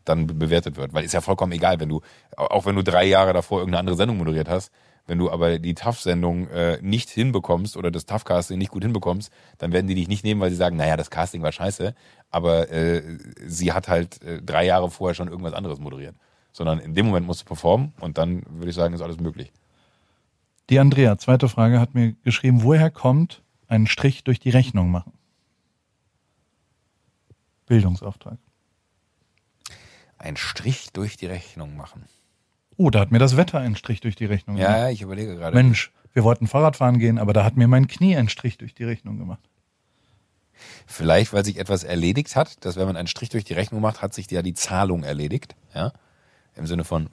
[0.05, 0.93] dann be- bewertet wird.
[0.93, 2.01] Weil ist ja vollkommen egal, wenn du,
[2.37, 4.71] auch wenn du drei Jahre davor irgendeine andere Sendung moderiert hast,
[5.07, 9.73] wenn du aber die TAF-Sendung äh, nicht hinbekommst oder das TAF-Casting nicht gut hinbekommst, dann
[9.73, 11.95] werden die dich nicht nehmen, weil sie sagen, naja, das Casting war scheiße,
[12.31, 16.17] aber äh, sie hat halt äh, drei Jahre vorher schon irgendwas anderes moderiert.
[16.53, 19.53] Sondern in dem Moment musst du performen und dann würde ich sagen, ist alles möglich.
[20.71, 25.13] Die Andrea, zweite Frage, hat mir geschrieben, woher kommt einen Strich durch die Rechnung machen?
[27.67, 28.39] Bildungsauftrag.
[30.17, 32.07] Ein Strich durch die Rechnung machen.
[32.77, 34.77] Oh, da hat mir das Wetter einen Strich durch die Rechnung gemacht.
[34.77, 35.55] Ja, ich überlege gerade.
[35.55, 38.85] Mensch, wir wollten Fahrradfahren gehen, aber da hat mir mein Knie einen Strich durch die
[38.85, 39.49] Rechnung gemacht.
[40.87, 44.03] Vielleicht, weil sich etwas erledigt hat, dass wenn man einen Strich durch die Rechnung macht,
[44.03, 45.57] hat sich ja die Zahlung erledigt.
[45.75, 45.93] Ja?
[46.55, 47.09] Im Sinne von,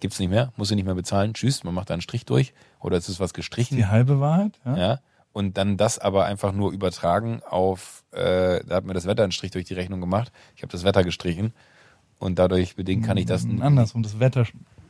[0.00, 2.54] gibt's nicht mehr, muss sie nicht mehr bezahlen, tschüss, man macht da einen Strich durch
[2.80, 3.76] oder es ist was gestrichen.
[3.76, 4.60] Die halbe Wahrheit?
[4.64, 4.76] Ja?
[4.76, 5.00] Ja?
[5.32, 9.32] Und dann das aber einfach nur übertragen auf, äh, da hat mir das Wetter einen
[9.32, 11.52] Strich durch die Rechnung gemacht, ich habe das Wetter gestrichen
[12.18, 13.44] und dadurch bedingt kann ich das...
[13.44, 14.46] Andersrum, das Wetter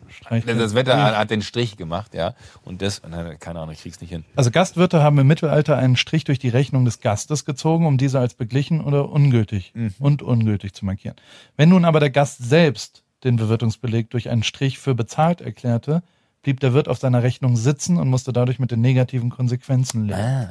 [0.09, 0.49] streicht.
[0.49, 2.35] Das Wetter hat hat den Strich gemacht, ja.
[2.63, 4.25] Und das, keine Ahnung, ich krieg's nicht hin.
[4.37, 8.21] Also Gastwirte haben im Mittelalter einen Strich durch die Rechnung des Gastes gezogen, um diese
[8.21, 11.17] als beglichen oder ungültig und ungültig zu markieren.
[11.57, 16.03] Wenn nun aber der Gast selbst den Bewirtungsbeleg durch einen Strich für bezahlt erklärte,
[16.43, 20.49] blieb der Wirt auf seiner Rechnung sitzen und musste dadurch mit den negativen Konsequenzen leben.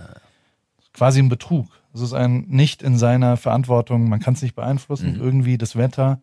[0.92, 1.68] Quasi ein Betrug.
[1.94, 6.20] Es ist ein nicht in seiner Verantwortung, man kann es nicht beeinflussen, irgendwie das Wetter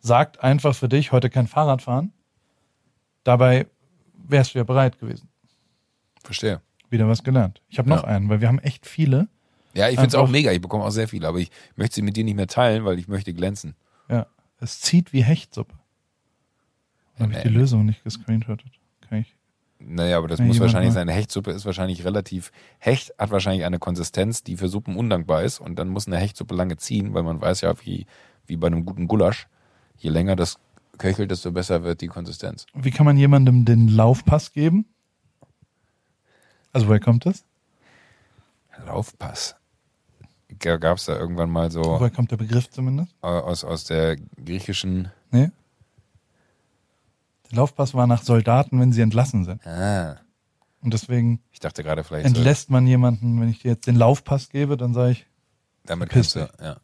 [0.00, 2.12] sagt einfach für dich, heute kein Fahrrad fahren.
[3.24, 3.66] Dabei
[4.16, 5.28] wärst du ja bereit gewesen
[6.22, 6.60] Verstehe.
[6.90, 7.62] wieder was gelernt.
[7.68, 8.08] Ich habe noch Ja.
[8.08, 9.28] einen, weil wir haben echt viele.
[9.74, 10.50] Ja, ich find's auch Einfach- mega.
[10.52, 12.98] Ich bekomme auch sehr viele, aber ich möchte sie mit dir nicht mehr teilen, weil
[12.98, 13.74] ich möchte glänzen.
[14.08, 14.26] Ja,
[14.60, 15.74] es zieht wie Hechtsuppe.
[17.18, 18.70] Habe ich die Ähm, Lösung nicht gescreenshottet.
[19.08, 19.34] Kann ich?
[19.80, 21.02] Naja, aber das muss wahrscheinlich sein.
[21.08, 22.50] Eine Hechtsuppe ist wahrscheinlich relativ.
[22.78, 25.60] Hecht hat wahrscheinlich eine Konsistenz, die für Suppen undankbar ist.
[25.60, 28.06] Und dann muss eine Hechtsuppe lange ziehen, weil man weiß ja, wie,
[28.46, 29.46] wie bei einem guten Gulasch,
[29.98, 30.58] je länger das
[30.98, 32.66] köchelt, desto besser wird die Konsistenz.
[32.74, 34.86] Wie kann man jemandem den Laufpass geben?
[36.72, 37.44] Also woher kommt das?
[38.86, 39.56] Laufpass.
[40.60, 43.12] Gab es da irgendwann mal so Woher kommt der Begriff zumindest?
[43.20, 45.10] aus, aus der griechischen.
[45.30, 45.50] Nee?
[47.50, 49.64] Der Laufpass war nach Soldaten, wenn sie entlassen sind.
[49.66, 50.16] Ah,
[50.82, 52.28] Und deswegen ich dachte gerade vielleicht.
[52.28, 55.26] So, entlässt man jemanden, wenn ich dir jetzt den Laufpass gebe, dann sage ich,
[55.84, 56.76] damit kannst du, ja.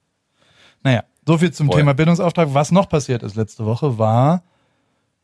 [0.83, 1.77] Naja, so viel zum Voll.
[1.81, 2.49] Thema Bildungsauftrag.
[2.53, 4.43] Was noch passiert ist letzte Woche war,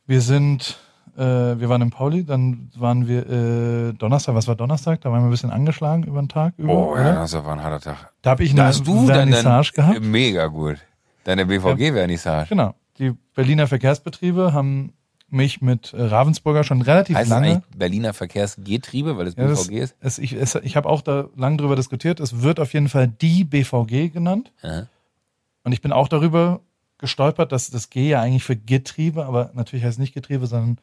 [0.07, 0.77] wir sind,
[1.15, 5.01] äh, wir waren in Pauli, dann waren wir äh, Donnerstag, was war Donnerstag?
[5.01, 6.73] Da waren wir ein bisschen angeschlagen über den Tag über.
[6.73, 8.11] Oh, ja, das war ein harter Tag.
[8.21, 10.05] Da habe ich Da eine hast du dann, Vernissage dann gehabt.
[10.05, 10.77] mega gut.
[11.23, 12.49] Deine BVG-Vernissage.
[12.49, 12.73] Genau.
[12.97, 14.93] Die Berliner Verkehrsbetriebe haben
[15.29, 17.47] mich mit äh, Ravensburger schon relativ Heißt lange.
[17.47, 19.95] eigentlich Berliner Verkehrsgetriebe, weil es Ja, BVG ist?
[20.01, 22.19] es, ich es, ich habe auch da lang drüber diskutiert.
[22.19, 24.51] Es wird auf jeden Fall die BVG genannt.
[24.61, 24.87] Ja.
[25.63, 26.61] Und ich bin auch darüber
[26.97, 30.77] gestolpert, dass das G ja eigentlich für Getriebe, aber natürlich heißt es nicht Getriebe, sondern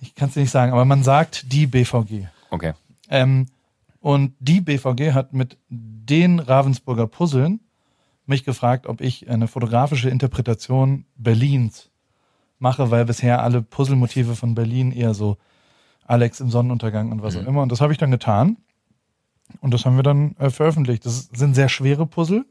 [0.00, 2.28] ich kann es nicht sagen, aber man sagt die BVG.
[2.50, 2.74] Okay.
[3.08, 3.46] Ähm,
[4.00, 7.60] und die BVG hat mit den Ravensburger Puzzeln
[8.26, 11.90] mich gefragt, ob ich eine fotografische Interpretation Berlins
[12.58, 15.38] mache, weil bisher alle Puzzlemotive von Berlin eher so
[16.04, 17.62] Alex im Sonnenuntergang und was auch immer.
[17.62, 18.56] Und das habe ich dann getan.
[19.60, 21.06] Und das haben wir dann äh, veröffentlicht.
[21.06, 22.44] Das sind sehr schwere Puzzle.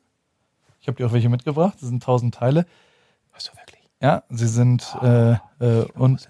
[0.87, 1.73] Ich habe dir auch welche mitgebracht.
[1.81, 2.65] Das sind tausend Teile.
[3.33, 3.81] Hast du wirklich?
[4.01, 6.29] Ja, sie sind äh, äh, und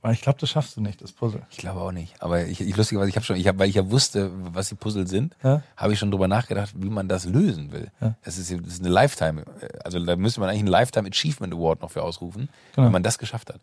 [0.00, 1.42] aber ich glaube, das schaffst du nicht, das Puzzle.
[1.52, 2.20] Ich glaube auch nicht.
[2.20, 4.74] Aber ich, ich lustigerweise, ich habe schon, ich habe, weil ich ja wusste, was die
[4.74, 5.62] Puzzle sind, Ja.
[5.76, 7.92] habe ich schon drüber nachgedacht, wie man das lösen will.
[8.00, 8.16] Ja.
[8.24, 9.44] Das, ist, das ist eine Lifetime,
[9.84, 12.86] also da müsste man eigentlich einen Lifetime Achievement Award noch für ausrufen, Genau.
[12.86, 13.60] wenn man das geschafft hat.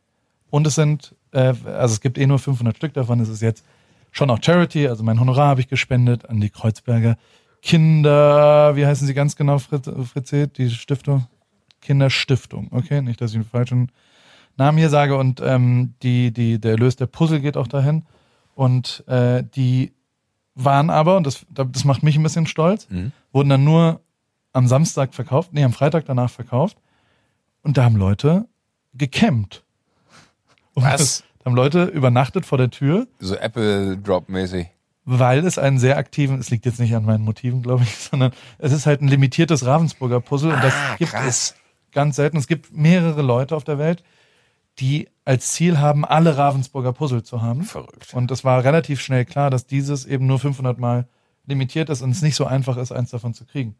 [0.49, 3.19] Und es sind, äh, also es gibt eh nur 500 Stück davon.
[3.19, 3.65] Es ist jetzt
[4.11, 4.87] schon auch Charity.
[4.87, 7.17] Also mein Honorar habe ich gespendet an die Kreuzberger
[7.61, 9.89] Kinder, wie heißen sie ganz genau, Fritz,
[10.57, 11.27] die Stiftung?
[11.81, 12.67] Kinderstiftung.
[12.71, 13.91] Okay, nicht, dass ich einen falschen
[14.57, 15.15] Namen hier sage.
[15.17, 18.03] Und ähm, die, die, der Erlös der Puzzle geht auch dahin.
[18.55, 19.93] Und äh, die
[20.55, 23.11] waren aber, und das, das macht mich ein bisschen stolz, Mhm.
[23.31, 24.01] wurden dann nur
[24.51, 26.77] am Samstag verkauft, nee, am Freitag danach verkauft.
[27.61, 28.45] Und da haben Leute.
[30.73, 30.97] Und Was?
[30.97, 34.67] das- Da haben Leute übernachtet vor der Tür, So Apple-Drop-mäßig.
[35.11, 38.31] Weil es einen sehr aktiven, es liegt jetzt nicht an meinen Motiven, glaube ich, sondern
[38.59, 41.25] es ist halt ein limitiertes Ravensburger Puzzle und das Ah, gibt krass.
[41.27, 41.55] es
[41.91, 42.37] ganz selten.
[42.37, 44.03] Es gibt mehrere Leute auf der Welt,
[44.79, 47.63] die als Ziel haben, alle Ravensburger Puzzle zu haben.
[47.63, 48.13] Verrückt.
[48.13, 51.07] Und es war relativ schnell klar, dass dieses eben nur 500 Mal
[51.45, 53.75] limitiert ist und es nicht so einfach ist, eins davon zu kriegen.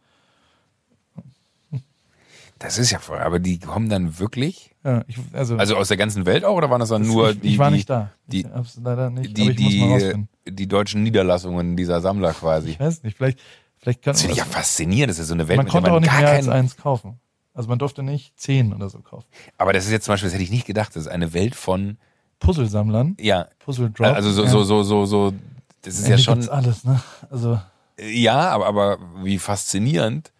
[2.60, 3.20] Das ist ja voll.
[3.20, 4.76] Aber die kommen dann wirklich?
[4.84, 7.39] Ja, ich, also, Also aus der ganzen Welt auch oder waren das dann nur ich,
[7.39, 8.12] die, ich war nicht da.
[8.28, 12.72] die- ich hab's leider nicht, die, die, die deutschen Niederlassungen dieser Sammler quasi?
[12.72, 13.39] Ich weiß nicht, vielleicht,
[13.78, 15.10] vielleicht kann Das finde ich ja faszinierend.
[15.10, 16.47] Das ist ja so eine Welt, man mit der konnte auch nicht gar mehr als
[16.49, 17.20] eins kaufen.
[17.53, 19.26] Also man durfte nicht zehn oder so kaufen.
[19.57, 20.95] Aber das ist jetzt zum Beispiel, das hätte ich nicht gedacht.
[20.95, 21.97] Das ist eine Welt von,
[22.39, 24.16] Puzzlesammlern, ja, Puzzle Drop.
[24.16, 25.34] also so, so, so, so, so,
[25.82, 27.01] das ist ja Eigentlich schon, alles, ne?
[27.30, 27.60] Also
[28.01, 30.32] ja, aber, aber wie faszinierend,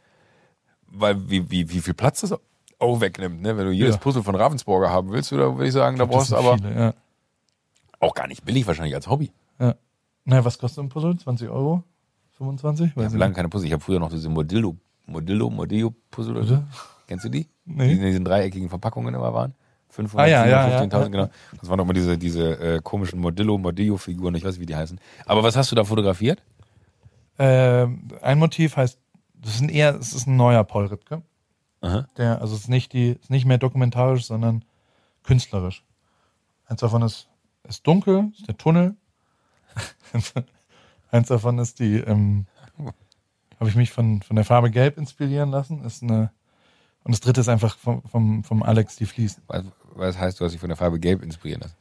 [0.92, 2.34] weil wie, wie, wie viel Platz das
[2.80, 3.58] auch wegnimmt, ne?
[3.58, 4.02] Wenn du jedes Ja.
[4.02, 6.80] Puzzle von Ravensburger haben willst, oder würde ich sagen, da das brauchst du aber viele,
[6.80, 6.94] ja.
[8.00, 9.32] auch gar nicht billig wahrscheinlich als Hobby.
[9.60, 9.76] ja.
[10.26, 11.18] Naja, was kostet ein Puzzle?
[11.18, 11.84] 20 Euro?
[12.38, 12.88] 25?
[12.88, 13.36] Ich Weiß habe ich lange nicht.
[13.38, 13.68] keine Puzzle.
[13.68, 14.76] Ich habe früher noch diese Modillo,
[15.08, 16.38] Modillo, Modillo Puzzle.
[16.38, 16.68] oder?
[17.08, 17.48] Kennst du die?
[17.66, 17.88] Nee.
[17.88, 19.56] Die in diesen dreieckigen Verpackungen immer waren.
[19.90, 21.08] 500, Ah, ja, ja, 415.000, ja.
[21.08, 21.30] genau.
[21.60, 24.76] Das waren doch mal diese, diese äh, komischen Modillo, Modillo-Figuren, ich weiß nicht, wie die
[24.76, 25.00] heißen.
[25.26, 26.44] Aber was hast du da fotografiert?
[27.40, 29.00] Ähm, ein Motiv heißt,
[29.42, 31.22] das ist ein eher, es ist ein neuer Paul Rittke.
[31.82, 32.08] Aha.
[32.18, 34.66] Der, also es ist nicht die, ist nicht mehr dokumentarisch, sondern
[35.24, 35.86] künstlerisch.
[36.66, 37.28] Eins davon ist,
[37.64, 38.96] ist dunkel, ist der Tunnel.
[41.12, 42.46] Eins davon ist die, ähm,
[43.60, 46.32] habe ich mich von, von der Farbe Gelb inspirieren lassen, ist eine,
[47.04, 49.44] und das dritte ist einfach vom, vom, vom Alex die Fließen.
[49.48, 49.64] Was,
[49.96, 51.76] was heißt, du hast dich von der Farbe Gelb inspirieren lassen?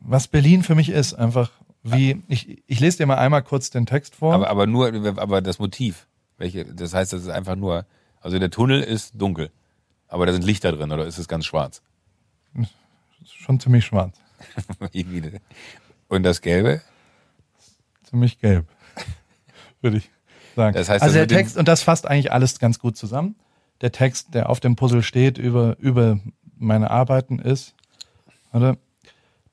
[0.00, 1.50] Was Berlin für mich ist, einfach
[1.92, 4.34] wie, ich, ich lese dir mal einmal kurz den Text vor.
[4.34, 6.06] Aber, aber nur, aber das Motiv.
[6.38, 7.86] Welche, das heißt, das ist einfach nur,
[8.20, 9.50] also der Tunnel ist dunkel.
[10.08, 11.82] Aber da sind Lichter drin, oder ist es ganz schwarz?
[13.24, 14.16] schon ziemlich schwarz,
[14.92, 15.40] Irgendwie.
[16.08, 16.82] Und das Gelbe?
[18.04, 18.66] ziemlich gelb,
[19.80, 20.10] würde ich
[20.54, 20.74] sagen.
[20.74, 23.36] Das heißt, also der Text, und das fasst eigentlich alles ganz gut zusammen.
[23.80, 26.18] Der Text, der auf dem Puzzle steht über, über
[26.56, 27.74] meine Arbeiten ist,
[28.52, 28.78] warte,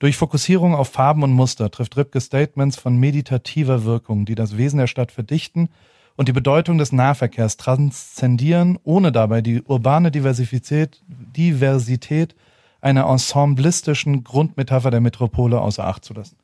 [0.03, 4.79] durch Fokussierung auf Farben und Muster trifft Ripke Statements von meditativer Wirkung, die das Wesen
[4.79, 5.69] der Stadt verdichten
[6.17, 12.35] und die Bedeutung des Nahverkehrs transzendieren, ohne dabei die urbane Diversität, Diversität
[12.81, 16.35] einer ensemblistischen Grundmetapher der Metropole außer Acht zu lassen.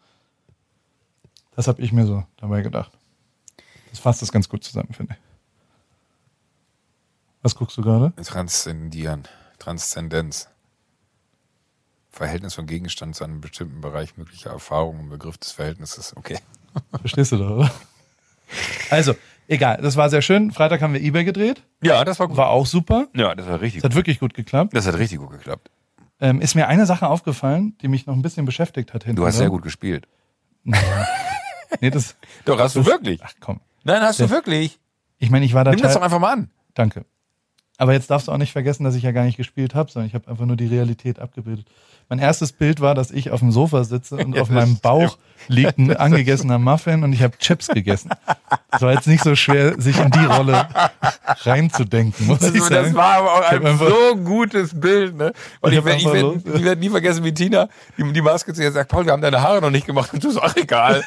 [1.53, 2.93] Das habe ich mir so dabei gedacht.
[3.89, 5.19] Das fasst das ganz gut zusammen, finde ich.
[7.41, 8.13] Was guckst du gerade?
[8.23, 9.27] Transzendieren.
[9.57, 10.47] Transzendenz.
[12.11, 16.15] Verhältnis von Gegenstand zu einem bestimmten Bereich möglicher Erfahrung im Begriff des Verhältnisses.
[16.15, 16.37] Okay.
[16.99, 17.71] Verstehst du doch, oder?
[18.89, 19.15] Also,
[19.47, 20.51] egal, das war sehr schön.
[20.51, 21.63] Freitag haben wir Ebay gedreht.
[21.81, 22.37] Ja, das war gut.
[22.37, 23.07] War auch super.
[23.15, 24.75] Ja, das war richtig Das hat wirklich gut geklappt.
[24.75, 25.69] Das hat richtig gut geklappt.
[26.19, 29.05] Ähm, ist mir eine Sache aufgefallen, die mich noch ein bisschen beschäftigt hat.
[29.05, 29.31] Du hast dran.
[29.31, 30.07] sehr gut gespielt.
[31.81, 33.21] Nee, das, Doch, hast du wirklich?
[33.23, 33.59] ach komm.
[33.83, 34.79] Nein, hast du wirklich.
[35.17, 36.49] Ich meine, ich war da Nimm das doch einfach mal an.
[36.73, 37.05] Danke.
[37.79, 40.07] Aber jetzt darfst du auch nicht vergessen, dass ich ja gar nicht gespielt habe, sondern
[40.07, 41.65] ich habe einfach nur die Realität abgebildet.
[42.09, 44.81] Mein erstes Bild war, dass ich auf dem Sofa sitze und Ja, auf meinem stimmt.
[44.81, 45.17] Bauch
[45.47, 48.09] liegt ein angegessener Muffin und ich habe Chips gegessen.
[48.71, 50.67] Es war jetzt nicht so schwer, sich in die Rolle
[51.43, 52.85] reinzudenken, muss ich Das, sagen.
[52.87, 55.33] das war aber auch Ich ein einfach- so gutes Bild, ne?
[55.61, 58.53] Und Ich ich, ich, einfach werd- ich werde nie vergessen, wie Tina die, die Maske
[58.53, 60.13] zu ihr sagt, Paul, wir haben deine Haare noch nicht gemacht.
[60.13, 61.03] Und du so, ach egal.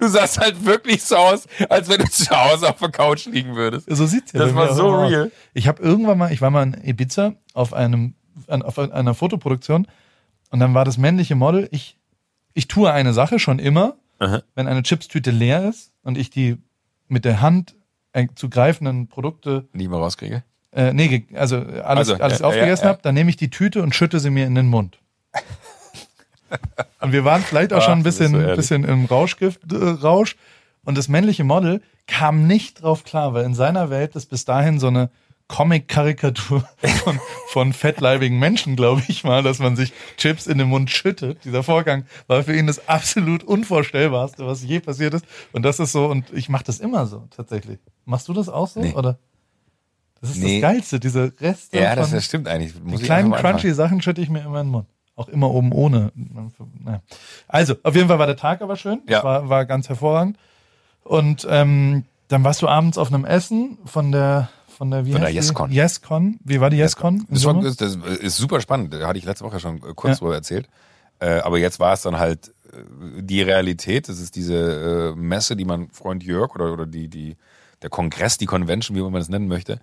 [0.00, 3.54] Du sahst halt wirklich so aus, als wenn du zu Hause auf der Couch liegen
[3.56, 3.86] würdest.
[3.90, 5.10] So sieht's ja Das war so immer aus.
[5.10, 5.32] real.
[5.54, 8.14] Ich habe irgendwann mal, ich war mal in Ibiza auf einem
[8.48, 9.86] an, auf einer Fotoproduktion
[10.50, 11.98] und dann war das männliche Model, ich
[12.54, 14.42] ich tue eine Sache schon immer, Aha.
[14.54, 16.58] wenn eine Chipstüte leer ist und ich die
[17.08, 17.74] mit der Hand
[18.12, 20.42] äh, zu greifenden Produkte Nie mehr rauskriege.
[20.72, 22.94] äh, nee, also alles, Also, alles ja, aufgegessen ja, ja.
[22.94, 24.98] habe, dann nehme ich die Tüte und schütte sie mir in den Mund.
[27.00, 29.76] Und wir waren vielleicht auch Ach, schon ein bist so bisschen, bisschen im Rauschgift, äh,
[29.76, 30.36] Rausch.
[30.84, 34.80] Und das männliche Model kam nicht drauf klar, weil in seiner Welt ist bis dahin
[34.80, 35.10] so eine
[35.48, 36.66] Comic-Karikatur
[37.04, 41.44] von, von fettleibigen Menschen, glaube ich mal, dass man sich Chips in den Mund schüttet.
[41.44, 45.24] Dieser Vorgang war für ihn das absolut Unvorstellbarste, was je passiert ist.
[45.52, 47.78] Und das ist so, und ich mache das immer so, tatsächlich.
[48.04, 48.80] Machst du das auch so?
[48.80, 48.94] Nee.
[48.94, 49.18] Oder?
[50.20, 50.60] Das ist Nee.
[50.60, 52.72] das Geilste, diese Reste Ja, das, von das stimmt eigentlich.
[52.82, 54.86] Muss die kleinen crunchy Sachen schütte ich mir immer in den Mund.
[55.22, 56.12] Auch immer oben ohne.
[57.46, 59.02] Also, auf jeden Fall war der Tag aber schön.
[59.08, 59.18] Ja.
[59.18, 60.36] Das war, war ganz hervorragend.
[61.04, 65.20] Und ähm, dann warst du abends auf einem Essen von der von der, wie Von
[65.20, 65.30] der?
[65.30, 65.70] YesCon.
[65.70, 66.40] YesCon.
[66.42, 67.26] Wie war die YesCon?
[67.28, 68.92] Das, war, das, ist super spannend.
[68.92, 70.18] Da hatte ich letzte Woche schon kurz Ja.
[70.18, 70.68] drüber erzählt.
[71.20, 74.08] Äh, aber jetzt war es dann halt äh, die Realität.
[74.08, 77.36] Das ist diese äh, Messe, die mein Freund Jörg oder, oder die, die,
[77.82, 79.78] der Kongress, die Convention, wie man es nennen möchte,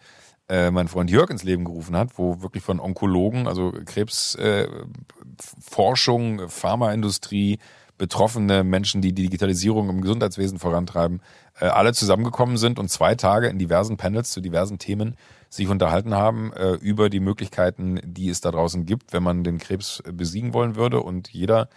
[0.50, 6.50] äh, mein Freund Jörg ins Leben gerufen hat, wo wirklich von Onkologen, also Krebsforschung, äh,
[6.50, 7.60] Pharmaindustrie,
[7.98, 11.22] betroffene Menschen, die die Digitalisierung im Gesundheitswesen vorantreiben,
[11.60, 15.16] äh, alle zusammengekommen sind und zwei Tage in diversen Panels zu diversen Themen
[15.50, 19.60] sich unterhalten haben äh, über die Möglichkeiten, die es da draußen gibt, wenn man den
[19.60, 21.02] Krebs besiegen wollen würde.
[21.02, 21.70] Und jeder,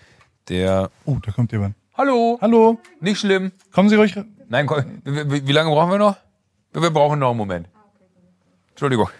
[0.48, 0.90] der.
[1.04, 1.74] Oh, da kommt jemand.
[1.94, 2.38] Hallo.
[2.40, 2.78] Hallo.
[3.00, 3.52] Nicht schlimm.
[3.72, 4.18] Kommen Sie ruhig.
[4.48, 6.16] Nein, komm, wie, wie lange brauchen wir noch?
[6.72, 7.68] Wir brauchen noch einen Moment.
[8.82, 9.10] Entschuldigung.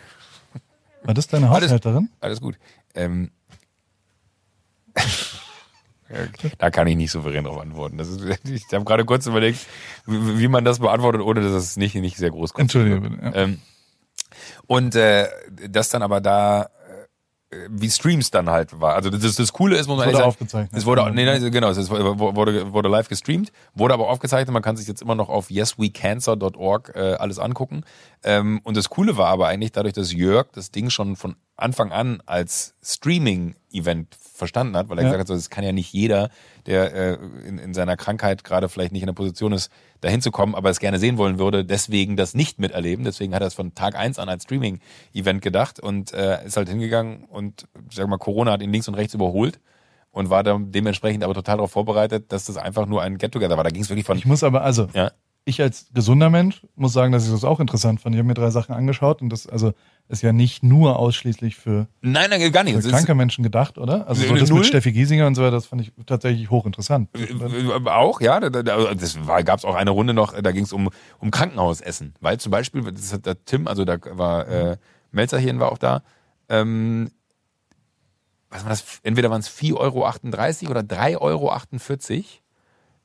[1.05, 2.09] War das deine Haushälterin?
[2.19, 2.59] Alles gut.
[2.97, 3.31] Ähm,
[6.59, 7.97] da kann ich nicht souverän darauf antworten.
[7.97, 9.61] Das ist, ich habe gerade kurz überlegt,
[10.05, 12.75] wie, wie, man das beantwortet, ohne dass es nicht, nicht sehr groß kommt.
[12.75, 13.25] Entschuldige bitte.
[13.25, 13.35] Ja.
[13.37, 13.61] Ähm,
[14.67, 15.29] und äh,
[15.69, 16.69] das dann aber da
[17.69, 18.95] wie Streams dann halt war.
[18.95, 20.79] Also das, das Coole ist, muss man wurde sagen, aufgezeichnet.
[20.79, 24.53] es wurde, nee, nee, genau, es wurde, wurde live gestreamt, wurde aber aufgezeichnet.
[24.53, 27.85] Man kann sich jetzt immer noch auf yeswecancer.org äh, alles angucken.
[28.25, 31.93] Ähm, und das Coole war aber eigentlich dadurch, dass Jörg das Ding schon von Anfang
[31.93, 35.09] an als Streaming-Event verstanden hat, weil er Ja.
[35.11, 36.29] gesagt hat, so, das kann ja nicht jeder,
[36.67, 40.31] der äh, in, in seiner Krankheit gerade vielleicht nicht in der Position ist, dahin zu
[40.31, 43.05] kommen, aber es gerne sehen wollen würde, deswegen das nicht miterleben.
[43.05, 46.69] Deswegen hat er es von Tag eins an als Streaming-Event gedacht und äh, ist halt
[46.69, 49.61] hingegangen und ich sag mal, Corona hat ihn links und rechts überholt
[50.11, 53.65] und war dann dementsprechend aber total darauf vorbereitet, dass das einfach nur ein Get-Together war.
[53.65, 55.11] Da ging es wirklich von Ich muss aber, also, ja,
[55.45, 58.15] ich als gesunder Mensch muss sagen, dass ich das auch interessant fand.
[58.15, 59.73] Ich habe mir drei Sachen angeschaut und das, also,
[60.09, 62.75] ist ja nicht nur ausschließlich für, Nein, nein, gar nicht.
[62.75, 64.07] für Es kranke Menschen gedacht, oder?
[64.09, 64.41] Also, so Null.
[64.41, 67.09] das mit Steffi Giesinger und so weiter, das fand ich tatsächlich hochinteressant.
[67.17, 68.39] Äh, Auch, ja.
[68.41, 68.63] Da-
[68.95, 72.15] das war, gab's auch eine Runde noch, da ging es um, um Krankenhausessen.
[72.21, 74.77] Weil zum Beispiel, das hat der Tim, also da war äh,
[75.13, 76.03] Melzerchen war auch da,
[76.49, 77.11] ähm,
[78.51, 79.01] was war das?
[79.03, 80.01] Entweder waren es 4,38 Euro
[80.71, 81.53] oder 3,48 Euro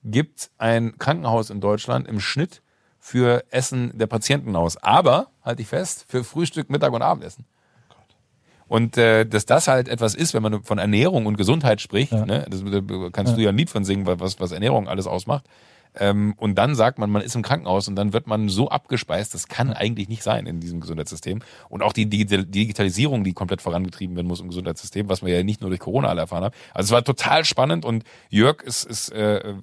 [0.04, 2.62] gibt ein Krankenhaus in Deutschland im Schnitt
[3.00, 4.78] für Essen der Patienten aus.
[4.78, 7.46] Aber, halte ich fest, für Frühstück, Mittag und Abendessen.
[8.68, 12.26] Und äh, dass das halt etwas ist, wenn man von Ernährung und Gesundheit spricht, Ja.
[12.26, 12.82] ne, das, da
[13.12, 15.46] kannst du ja ein Lied von singen, was, was Ernährung alles ausmacht.
[15.96, 19.34] Ähm, und dann sagt man, man ist im Krankenhaus und dann wird man so abgespeist,
[19.34, 21.42] das kann eigentlich nicht sein in diesem Gesundheitssystem.
[21.70, 25.44] Und auch die Digi- Digitalisierung, die komplett vorangetrieben werden muss im Gesundheitssystem, was wir ja
[25.44, 26.56] nicht nur durch Corona alle erfahren haben.
[26.74, 29.54] Also es war total spannend und Jörg ist, ist äh,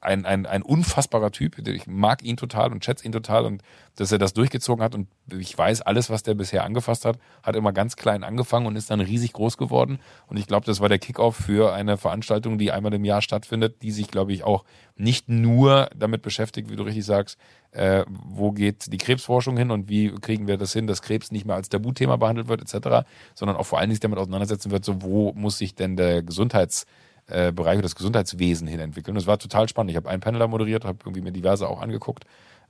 [0.00, 1.58] ein, ein, ein unfassbarer Typ.
[1.66, 3.62] Ich mag ihn total und schätze ihn total und
[3.96, 7.54] dass er das durchgezogen hat und ich weiß, alles, was der bisher angefasst hat, hat
[7.54, 10.00] immer ganz klein angefangen und ist dann riesig groß geworden.
[10.26, 13.82] Und ich glaube, das war der Kickoff für eine Veranstaltung, die einmal im Jahr stattfindet,
[13.82, 14.64] die sich, glaube ich, auch
[14.96, 17.38] nicht nur damit beschäftigt, wie du richtig sagst,
[17.70, 21.46] äh, wo geht die Krebsforschung hin und wie kriegen wir das hin, dass Krebs nicht
[21.46, 24.84] mehr als Tabuthema behandelt wird, etc., sondern auch vor allen Dingen sich damit auseinandersetzen wird,
[24.84, 26.86] so wo muss sich denn der Gesundheits
[27.26, 29.14] äh, Bereich oder das Gesundheitswesen hin entwickeln.
[29.14, 29.90] Das war total spannend.
[29.90, 32.24] Ich habe einen Panel da moderiert, habe irgendwie mir diverse auch angeguckt.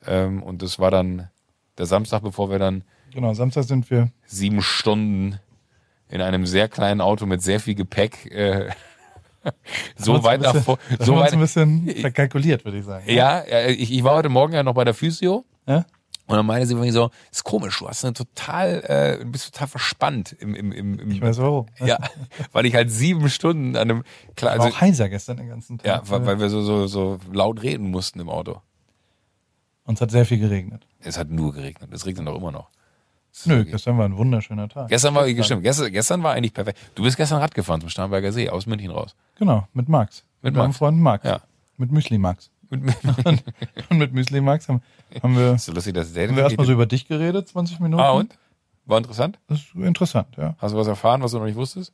[0.07, 1.29] Ähm, und das war dann
[1.79, 5.39] der Samstag, bevor wir dann Genau, Samstag sind wir, sieben Stunden
[6.09, 8.71] in einem sehr kleinen Auto mit sehr viel Gepäck äh,
[9.97, 10.77] so weit nach ein vor.
[10.79, 13.05] bisschen- da So weit, ein bisschen verkalkuliert, würde ich sagen.
[13.11, 15.45] ja, äh, ich, ich war heute Morgen ja noch bei der Physio.
[15.67, 15.85] Ja?
[16.27, 19.69] Und dann meinte sie irgendwie so, ist komisch, du hast eine total, äh, bist total
[19.69, 21.67] verspannt im, im, im, im Ich weiß warum.
[21.85, 21.99] ja,
[22.53, 25.49] weil ich halt sieben Stunden an einem, klar, Ich war also, auch heiser gestern den
[25.49, 25.87] ganzen Tag.
[25.87, 28.61] ja, weil, weil wir so, so, so laut reden mussten im Auto.
[29.85, 30.87] Und es hat sehr viel geregnet.
[31.01, 31.91] Es hat nur geregnet.
[31.93, 32.70] Es regnet auch immer noch.
[33.47, 34.89] Nö, wirklich- gestern war ein wunderschöner Tag.
[34.89, 36.78] Gestern war, gestimmt, gestern, gestern war eigentlich perfekt.
[36.95, 39.14] Du bist gestern Rad gefahren zum Starnberger See, aus München raus.
[39.37, 40.24] Genau, mit Max.
[40.41, 40.78] Mit meinem Max.
[40.78, 41.24] Freund Max.
[41.26, 41.41] Ja.
[41.76, 42.51] Mit Müsli Max.
[42.70, 42.82] Mit,
[43.91, 44.80] Und mit Müsli Max haben,
[45.22, 48.01] haben wir, so lustig, dass der haben wir erstmal so über dich geredet, 20 Minuten.
[48.03, 48.39] Ah, und?
[48.87, 49.39] War interessant?
[49.49, 50.55] Das ist interessant, ja.
[50.59, 51.93] Hast du was erfahren, was du noch nicht wusstest?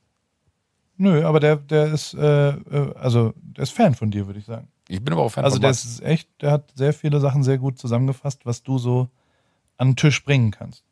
[0.97, 4.45] Nö, aber der, der ist, äh, äh, also, der ist Fan von dir, würde ich
[4.45, 4.69] sagen.
[4.91, 5.85] Ich bin aber auch Fan Also von der Max.
[5.85, 9.09] ist echt, der hat sehr viele Sachen sehr gut zusammengefasst, was du so
[9.77, 10.83] an den Tisch bringen kannst.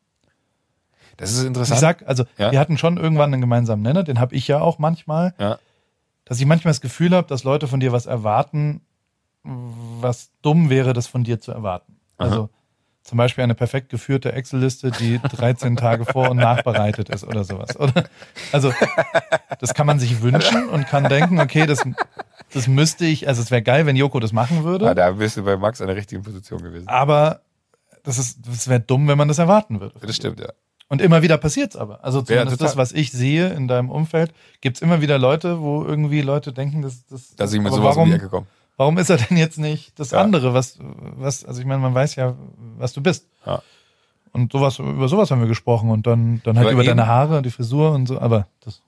[1.17, 1.81] Das ist Ich interessant.
[1.81, 2.53] sag, also Ja.
[2.53, 5.59] wir hatten schon irgendwann einen gemeinsamen Nenner, den habe ich ja auch manchmal, ja.
[6.25, 8.83] dass ich manchmal das Gefühl habe, dass Leute von dir was erwarten,
[9.43, 11.97] was dumm wäre, das von dir zu erwarten.
[12.19, 12.51] Also
[13.03, 17.79] zum Beispiel eine perfekt geführte Excel-Liste, die 13 Tage vor und nachbereitet ist oder sowas.
[17.81, 18.05] Oder?
[18.53, 18.73] Also
[19.59, 21.83] das kann man sich wünschen und kann denken, okay, das,
[22.53, 24.89] das müsste ich, also es wäre geil, wenn Joko das machen würde.
[24.91, 26.89] Ah, da bist du bei Max an der richtigen Position gewesen.
[26.89, 27.41] Aber
[28.05, 29.95] das ist, das wäre dumm, wenn man das erwarten würde.
[30.01, 30.49] Das stimmt, ja.
[30.91, 32.03] Und immer wieder passiert's aber.
[32.03, 32.67] Also zumindest total.
[32.69, 36.81] das, was ich sehe in deinem Umfeld, gibt's immer wieder Leute, wo irgendwie Leute denken,
[36.81, 37.37] dass das.
[37.37, 38.47] Dass ich mit sowas warum, um die Ecke komme.
[38.79, 40.23] warum ist er denn jetzt nicht das Ja.
[40.23, 42.35] andere, was, was, also ich meine, man weiß ja,
[42.79, 43.27] was du bist.
[43.45, 43.61] Ja.
[44.33, 47.07] Und sowas, über sowas haben wir gesprochen und dann, dann halt Aber über eben- deine
[47.07, 48.81] Haare und die Frisur und so, aber das.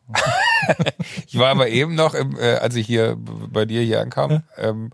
[1.27, 4.43] Ich war aber eben noch, im, äh, als ich hier bei dir hier ankam, Ja.
[4.57, 4.91] ähm,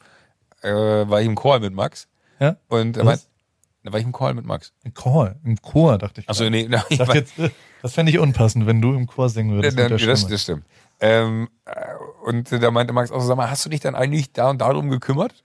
[0.62, 2.08] äh, war ich im Chor mit Max.
[2.40, 2.56] Ja?
[2.68, 3.26] Und meint,
[3.82, 4.72] Da war ich im Call mit Max.
[4.84, 6.28] Im Chor, im Chor, dachte ich.
[6.28, 7.50] Achso, nee, Ich dachte jetzt, äh,
[7.82, 9.78] das fände ich unpassend, wenn du im Chor singen würdest.
[9.78, 10.64] der das, das stimmt.
[10.98, 11.72] Ähm, äh,
[12.24, 14.60] und da meinte Max auch so, sag mal, hast du dich dann eigentlich da und
[14.60, 15.44] darum gekümmert?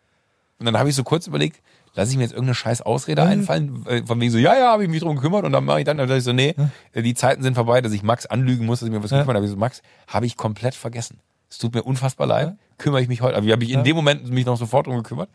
[0.60, 1.62] Und dann habe ich so kurz überlegt,
[1.94, 4.84] lasse ich mir jetzt irgendeine scheiß Ausrede einfallen, äh, von wegen so, ja, ja, habe
[4.84, 6.56] ich mich drum gekümmert und dann mache ich dann, dann sag ich so, nee,
[6.94, 9.18] äh, die Zeiten sind vorbei, dass ich Max anlügen muss, dass ich mir was Ja.
[9.18, 9.46] gekümmert habe.
[9.46, 11.20] Ich so, Max, habe ich komplett vergessen.
[11.50, 13.84] Es tut mir unfassbar leid, kümmere ich mich heute, aber ich habe mich in Ja.
[13.84, 15.30] dem Moment mich noch sofort drum gekümmert.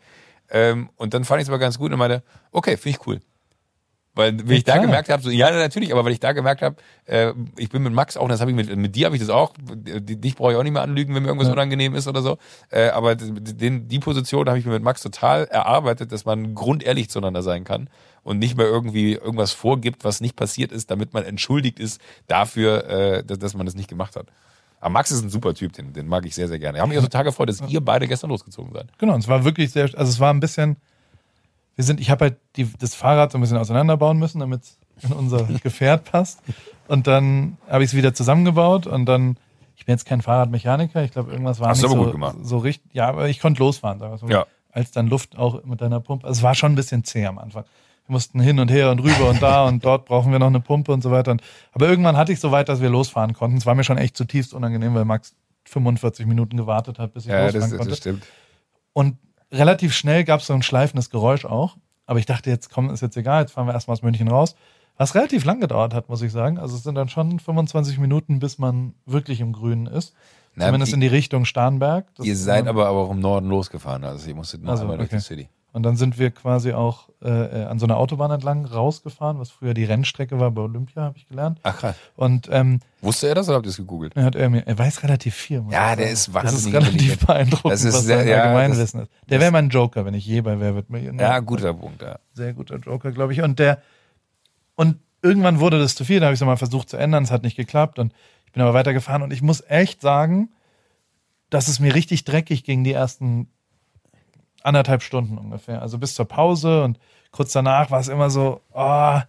[0.51, 2.23] Ähm, und dann fand ich es aber ganz gut und meinte,
[2.53, 3.21] okay, finde ich cool.
[4.17, 4.85] Weil wenn Ja, ich da klar.
[4.87, 7.93] gemerkt habe, so, ja natürlich, aber weil ich da gemerkt habe, äh, ich bin mit
[7.93, 10.59] Max auch, das habe ich mit, mit dir habe ich das auch, dich brauche ich
[10.59, 11.53] auch nicht mehr anlügen, wenn mir irgendwas Ja.
[11.53, 12.39] unangenehm ist oder so.
[12.71, 17.11] Äh, aber den, die Position habe ich mir mit Max total erarbeitet, dass man grundehrlich
[17.11, 17.89] zueinander sein kann
[18.23, 22.89] und nicht mehr irgendwie irgendwas vorgibt, was nicht passiert ist, damit man entschuldigt ist dafür,
[22.89, 24.27] äh, dass, dass man das nicht gemacht hat.
[24.81, 26.79] Aber Max ist ein super Typ, den, den mag ich sehr, sehr gerne.
[26.79, 28.87] Ich habe mich auch total gefreut, dass ihr beide gestern losgezogen seid.
[28.99, 30.77] Genau, und es war wirklich sehr, also es war ein bisschen,
[31.77, 34.79] wir sind, ich habe halt die, das Fahrrad so ein bisschen auseinanderbauen müssen, damit es
[35.03, 36.41] in unser Gefährt passt.
[36.89, 39.37] Und dann habe ich es wieder zusammengebaut und dann,
[39.77, 42.37] ich bin jetzt kein Fahrradmechaniker, ich glaube, irgendwas war Hast nicht aber so, gut gemacht.
[42.43, 44.29] so richtig, ja, aber ich konnte losfahren, sagen wir so.
[44.29, 44.47] Ja.
[44.73, 47.39] Als dann Luft auch mit deiner Pumpe, also es war schon ein bisschen zäh am
[47.39, 47.65] Anfang.
[48.07, 50.61] Wir mussten hin und her und rüber und da und dort brauchen wir noch eine
[50.61, 51.33] Pumpe und so weiter.
[51.33, 51.43] Und,
[51.73, 53.57] aber irgendwann hatte ich so weit, dass wir losfahren konnten.
[53.57, 55.35] Es war mir schon echt zutiefst unangenehm, weil Max
[55.65, 57.91] 45 Minuten gewartet hat, bis ich Ja, losfahren das, konnte.
[57.91, 58.23] das stimmt.
[58.93, 59.17] Und
[59.57, 61.77] relativ schnell gab es so ein schleifendes Geräusch auch.
[62.07, 64.55] Aber ich dachte, jetzt komm, ist jetzt egal, jetzt fahren wir erstmal aus München raus.
[64.97, 66.59] Was relativ lang gedauert hat, muss ich sagen.
[66.59, 70.15] Also es sind dann schon 25 Minuten, bis man wirklich im Grünen ist.
[70.55, 72.07] Na, Zumindest die- in die Richtung Starnberg.
[72.15, 74.97] Das Ihr seid aber, aber auch im Norden losgefahren, also ihr musstet noch Also, einmal
[74.97, 75.17] durch okay.
[75.19, 75.49] die City.
[75.77, 79.51] Und dann sind wir quasi auch äh, äh, an so einer Autobahn entlang rausgefahren, was
[79.51, 81.61] früher die Rennstrecke war bei Olympia, habe ich gelernt.
[81.65, 81.97] Ach krass.
[82.17, 84.17] Und ähm, Wusste er das oder habt ihr es gegoogelt?
[84.17, 85.63] er hat er mir, er weiß relativ viel.
[85.71, 89.01] Ja, der ist Das wahnsinnig ist relativ beeindruckend, Das ist was sehr- sein ja, Allgemeinwissen
[89.03, 89.11] ist.
[89.29, 91.29] Der wäre mein Joker, wenn ich je bei Wer wird Millionär.
[91.29, 92.19] Ja, guter Punkt, ja.
[92.33, 93.43] sehr guter Joker, glaube ich.
[93.43, 93.83] Und der
[94.77, 96.21] und irgendwann wurde das zu viel.
[96.21, 97.23] Da habe ich es mal versucht zu ändern.
[97.25, 98.15] Es hat nicht geklappt und
[98.47, 99.21] ich bin aber weitergefahren.
[99.23, 100.49] Und ich muss echt sagen,
[101.51, 103.49] dass es mir richtig dreckig ging die ersten
[104.67, 105.83] anderthalb Stunden ungefähr.
[105.83, 106.99] Also bis zur Pause und
[107.31, 109.21] kurz danach war es immer so, oh,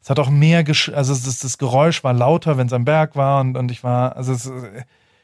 [0.00, 3.16] es hat auch mehr, gesch also ist, das Geräusch war lauter, wenn es am Berg
[3.16, 4.50] war und, und ich war, also es,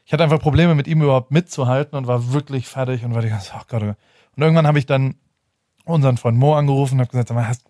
[0.05, 3.29] ich hatte einfach Probleme mit ihm überhaupt mitzuhalten und war wirklich fertig und war die
[3.29, 3.97] ganze, Gott, oh Gott.
[4.35, 5.15] Und irgendwann habe ich dann
[5.85, 7.65] unseren Freund Mo angerufen und habe gesagt, hast,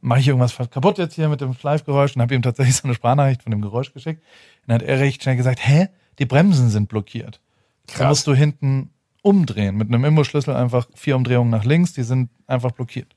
[0.00, 2.94] mache ich irgendwas kaputt jetzt hier mit dem Schleifgeräusch und habe ihm tatsächlich so eine
[2.94, 4.22] Sprachnachricht von dem Geräusch geschickt.
[4.22, 5.88] Und dann hat er recht schnell gesagt, hä,
[6.18, 7.40] die Bremsen sind blockiert.
[7.86, 8.08] Da Krass.
[8.08, 8.90] musst du hinten
[9.24, 13.16] umdrehen mit einem Imbusschlüssel einfach vier Umdrehungen nach links, die sind einfach blockiert.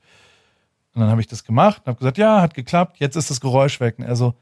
[0.94, 3.40] Und dann habe ich das gemacht und habe gesagt, ja, hat geklappt, jetzt ist das
[3.40, 3.96] Geräusch weg.
[3.98, 4.34] Und er so,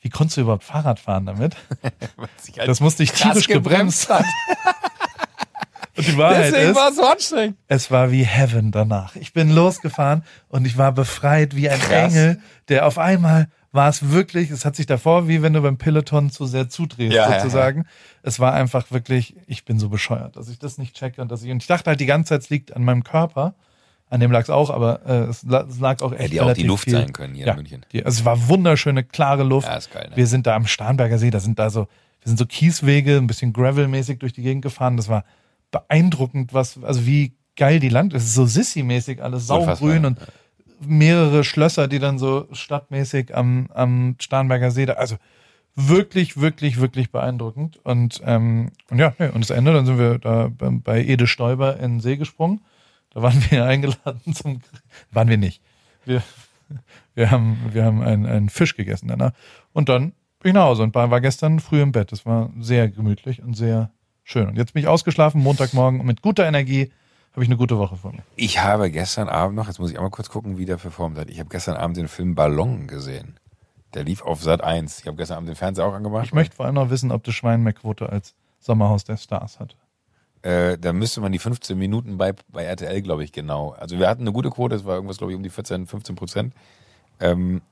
[0.00, 1.56] wie konntest du überhaupt Fahrrad fahren damit?
[2.66, 4.08] Das musste ich tierisch gebremst.
[4.10, 4.24] hat.
[5.96, 7.56] Und die Wahrheit Deswegen ist, war es so anstrengend.
[7.68, 9.14] es war wie Heaven danach.
[9.16, 12.12] Ich bin losgefahren und ich war befreit wie ein Krass.
[12.12, 15.76] Engel, der auf einmal war es wirklich, es hat sich davor, wie wenn du beim
[15.76, 17.84] Peloton zu sehr zudrehst, Ja, ja, sozusagen.
[18.22, 21.42] Es war einfach wirklich, ich bin so bescheuert, dass ich das nicht checke und dass
[21.42, 23.54] ich, und ich dachte halt die ganze Zeit, es liegt an meinem Körper.
[24.10, 26.42] An dem lag es auch, aber äh, es, la- es lag auch echt Hätte ja
[26.44, 26.92] auch die Luft viel.
[26.92, 27.84] sein können hier ja, in München.
[27.90, 29.66] Die, also es war wunderschöne, klare Luft.
[29.66, 30.16] Ja, ist geil, ne?
[30.16, 31.80] Wir sind da am Starnberger See, da sind da so,
[32.20, 34.96] wir sind so Kieswege, ein bisschen Gravel-mäßig durch die Gegend gefahren.
[34.96, 35.24] Das war
[35.72, 38.22] beeindruckend, was, also wie geil die Land ist.
[38.22, 40.18] Es ist so Sissi-mäßig, alles saugrün und
[40.80, 45.16] mehrere Schlösser, die dann so stadtmäßig am, am Starnberger See, da, also
[45.74, 47.78] wirklich, wirklich, wirklich beeindruckend.
[47.84, 51.94] Und, ähm, und ja, und das Ende, dann sind wir da bei, Ede Stoiber in
[51.94, 52.60] den See gesprungen.
[53.10, 54.60] Da waren wir eingeladen zum,
[55.10, 55.62] waren wir nicht.
[56.04, 56.22] Wir,
[57.14, 59.32] wir haben, wir haben einen, einen Fisch gegessen danach.
[59.72, 62.12] Und dann bin ich nach Hause und war gestern früh im Bett.
[62.12, 63.90] Das war sehr gemütlich und sehr
[64.22, 64.48] schön.
[64.48, 66.90] Und jetzt bin ich ausgeschlafen, Montagmorgen, mit guter Energie
[67.34, 68.22] habe ich eine gute Woche vor mir.
[68.36, 71.28] Ich habe gestern Abend noch, jetzt muss ich einmal kurz gucken, wie der performt hat.
[71.30, 73.40] Ich habe gestern Abend den Film Ballon gesehen.
[73.92, 75.00] Der lief auf Sat 1.
[75.00, 76.26] Ich habe gestern Abend den Fernseher auch angemacht.
[76.26, 79.58] Ich möchte vor allem noch wissen, ob das Schwein mehr Quote als Sommerhaus der Stars
[79.58, 79.76] hat.
[80.42, 83.70] Äh, da müsste man die 15 Minuten bei, bei RTL, glaube ich, genau.
[83.70, 86.14] Also wir hatten eine gute Quote, es war irgendwas, glaube ich, um die 14, 15
[86.14, 86.54] Prozent.
[87.18, 87.62] Ähm,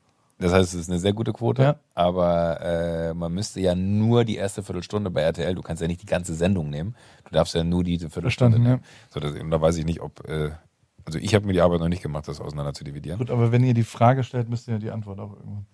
[0.43, 1.77] das heißt, es ist eine sehr gute Quote, Ja.
[1.95, 6.03] aber äh, man müsste ja nur die erste Viertelstunde bei RTL, du kannst ja nicht
[6.03, 6.95] die ganze Sendung nehmen,
[7.25, 8.71] du darfst ja nur diese Viertelstunde Verstanden, ja.
[8.77, 8.83] nehmen.
[9.11, 10.51] So, das, und da weiß ich nicht, ob, äh,
[11.05, 13.19] also ich habe mir die Arbeit noch nicht gemacht, das auseinander zu dividieren.
[13.19, 15.67] Gut, aber wenn ihr die Frage stellt, müsst ihr ja die Antwort auch irgendwann.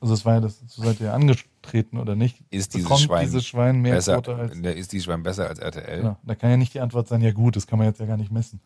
[0.00, 2.44] Also es war ja das, so seid ihr angetreten oder nicht?
[2.50, 4.54] Ist dieses Schwein dieses Schwein mehr besser, Quote als.
[4.54, 5.98] ist die Schwein besser als RTL?
[6.02, 6.16] Genau.
[6.22, 8.16] Da kann ja nicht die Antwort sein, ja gut, das kann man jetzt ja gar
[8.18, 8.60] nicht messen.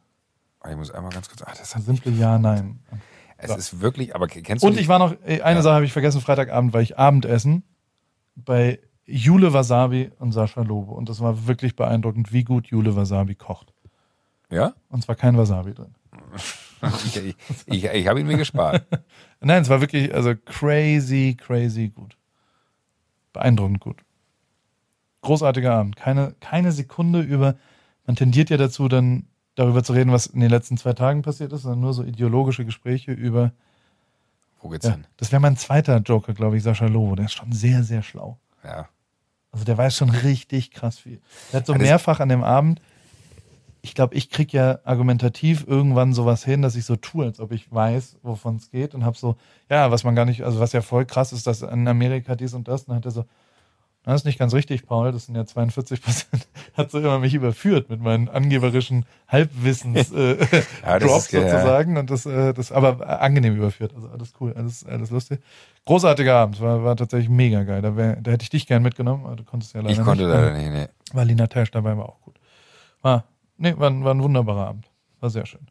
[0.68, 2.80] Ich muss einmal ganz kurz, das Das hat, simple Ja, Nein.
[3.42, 3.56] Es So.
[3.56, 5.62] ist wirklich, aber kennst du Und die- ich war noch, eine Ja.
[5.62, 7.62] Sache habe ich vergessen, Freitagabend war ich Abendessen
[8.36, 10.92] bei Jule Wasabi und Sascha Lobe.
[10.92, 13.72] Und das war wirklich beeindruckend, wie gut Jule Wasabi kocht.
[14.50, 14.74] ja?
[14.88, 15.94] Und zwar kein Wasabi drin.
[17.04, 17.36] ich ich,
[17.66, 18.84] ich, ich habe ihn mir gespart.
[19.40, 22.16] Nein, es war wirklich, also crazy, crazy gut.
[23.32, 24.02] Beeindruckend gut.
[25.22, 25.96] Großartiger Abend.
[25.96, 27.56] Keine, keine Sekunde über,
[28.06, 29.26] man tendiert ja dazu, dann
[29.60, 32.64] darüber zu reden, was in den letzten zwei Tagen passiert ist, sondern nur so ideologische
[32.64, 33.52] Gespräche über,
[34.60, 35.06] Wo geht's ja, hin?
[35.16, 37.14] das wäre mein zweiter Joker, glaube ich, Sascha Lobo.
[37.16, 38.38] Der ist schon sehr, sehr schlau.
[38.64, 38.88] Ja.
[39.52, 41.20] Also der weiß schon richtig krass viel.
[41.52, 42.80] Der hat so Ja, mehrfach an dem Abend,
[43.82, 47.50] ich glaube, ich krieg ja argumentativ irgendwann sowas hin, dass ich so tue, als ob
[47.52, 49.36] ich weiß, wovon es geht und habe so,
[49.70, 52.52] ja, was man gar nicht, also was ja voll krass ist, dass in Amerika dies
[52.52, 53.24] und das, und dann hat er so,
[54.04, 57.34] das ist nicht ganz richtig, Paul, das sind ja 42 Prozent, hat so immer mich
[57.34, 60.36] überführt mit meinen angeberischen Halbwissens äh,
[60.84, 65.10] Ja, sozusagen und das, äh, das aber äh, angenehm überführt, also alles cool, alles, alles
[65.10, 65.40] lustig.
[65.84, 69.26] Großartiger Abend, war, war tatsächlich mega geil, da, wär, da hätte ich dich gern mitgenommen,
[69.26, 70.32] aber du konntest ja leider Ich konnte nicht.
[70.34, 70.88] leider nicht, nee.
[71.12, 72.36] Weil Lina Tesch dabei war auch gut.
[73.02, 73.24] War,
[73.58, 74.86] nee, war, ein- war ein wunderbarer Abend.
[75.20, 75.66] War sehr schön.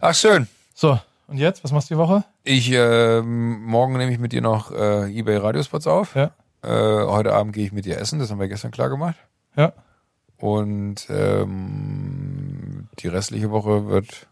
[0.00, 0.46] Ach, schön.
[0.74, 0.98] So,
[1.28, 1.64] und jetzt?
[1.64, 2.24] Was machst du die Woche?
[2.44, 6.14] Ich, ähm, morgen nehme ich mit dir noch äh, eBay Radiospots auf.
[6.14, 6.30] Ja.
[6.66, 9.16] Äh, heute Abend gehe ich mit dir essen, das haben wir gestern klar gemacht.
[9.56, 9.72] Ja.
[10.38, 14.28] Und ähm, die restliche Woche wird,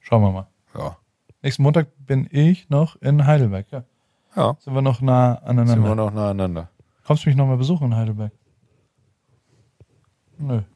[0.00, 0.46] Schauen wir mal.
[0.74, 0.96] ja,
[1.42, 3.66] Nächsten Montag bin ich noch in Heidelberg.
[3.70, 3.84] Ja.
[4.34, 5.94] ja, Sind wir noch nah sind wir aneinander.
[5.94, 6.70] noch nahe aneinander.
[7.06, 8.32] Kommst du mich noch mal besuchen in Heidelberg?
[10.38, 10.62] Nö.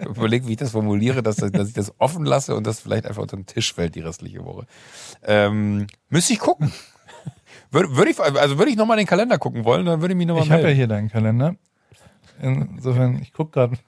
[0.00, 3.06] Ich überlege, wie ich das formuliere, dass, dass ich das offen lasse und das vielleicht
[3.06, 4.66] einfach unter den Tisch fällt die restliche Woche.
[5.22, 6.70] Ähm, müsste ich gucken.
[7.72, 10.26] Würde, würde ich, also würde ich nochmal den Kalender gucken wollen, dann würde ich mich
[10.26, 10.76] nochmal Ich habe ja melden.
[10.76, 11.56] hier deinen Kalender.
[12.40, 13.78] Insofern, ich gucke gerade.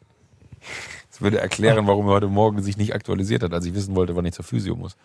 [1.10, 4.16] Das würde erklären, warum er heute Morgen sich nicht aktualisiert hat, als ich wissen wollte,
[4.16, 4.96] wann ich zur Physio muss.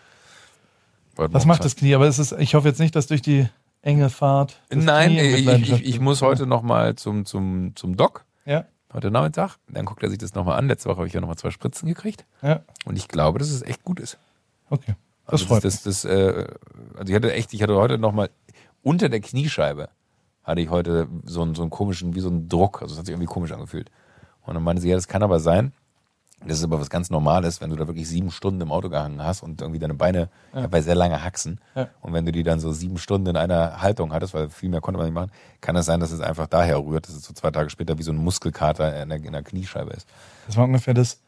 [1.16, 1.94] Was macht das Knie?
[1.94, 3.48] Aber es ist, ich hoffe jetzt nicht, dass durch die
[3.82, 4.62] enge Fahrt.
[4.72, 9.58] Nein, ich, ich, ich, muss heute nochmal zum, zum, zum Doc, Ja, heute Nachmittag.
[9.68, 10.68] Dann guckt er sich das nochmal an.
[10.68, 12.26] Letzte Woche habe ich ja nochmal zwei Spritzen gekriegt.
[12.42, 14.18] ja, Und ich glaube, dass es echt gut ist.
[14.70, 14.96] okay.
[15.26, 16.48] Das Also freut das, das, das, äh,
[16.98, 18.30] also ich hatte echt, ich hatte heute nochmal
[18.90, 19.90] unter der Kniescheibe
[20.44, 22.82] hatte ich heute so einen, so einen komischen, wie so einen Druck.
[22.82, 23.92] Also es hat sich irgendwie komisch angefühlt.
[24.42, 25.74] Und dann meinte sie, ja, das kann aber sein.
[26.44, 29.22] Das ist aber was ganz Normales, wenn du da wirklich sieben Stunden im Auto gehangen
[29.22, 30.66] hast und irgendwie deine Beine ja.
[30.66, 31.60] bei sehr lange Haxen.
[31.76, 31.90] Ja.
[32.02, 34.82] Und wenn du die dann so sieben Stunden in einer Haltung hattest, weil viel mehr
[34.82, 37.34] konnte man nicht machen, kann es sein, dass es einfach daher rührt, dass es so
[37.34, 40.08] zwei Tage später wie so ein Muskelkater in der, in der Kniescheibe ist.
[40.48, 41.22] Das war ungefähr das.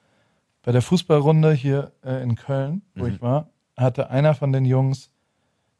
[0.63, 3.11] Bei der Fußballrunde hier äh, in Köln, wo Mhm.
[3.13, 5.10] ich war, hatte einer von den Jungs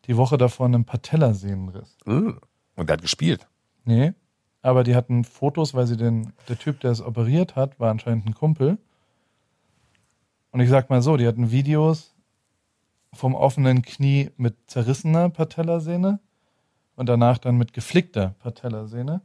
[0.08, 1.98] die Woche davor einen Patellasehnenriss.
[2.06, 2.40] Und
[2.90, 3.48] der hat gespielt.
[3.86, 4.14] Nee,
[4.62, 8.26] aber die hatten Fotos, weil sie den, der Typ, der es operiert hat, war anscheinend
[8.26, 8.78] ein Kumpel.
[10.52, 12.14] Und ich sag mal so, die hatten Videos
[13.14, 16.20] vom offenen Knie mit zerrissener Patellasehne
[16.96, 19.22] und danach dann mit geflickter Patellasehne.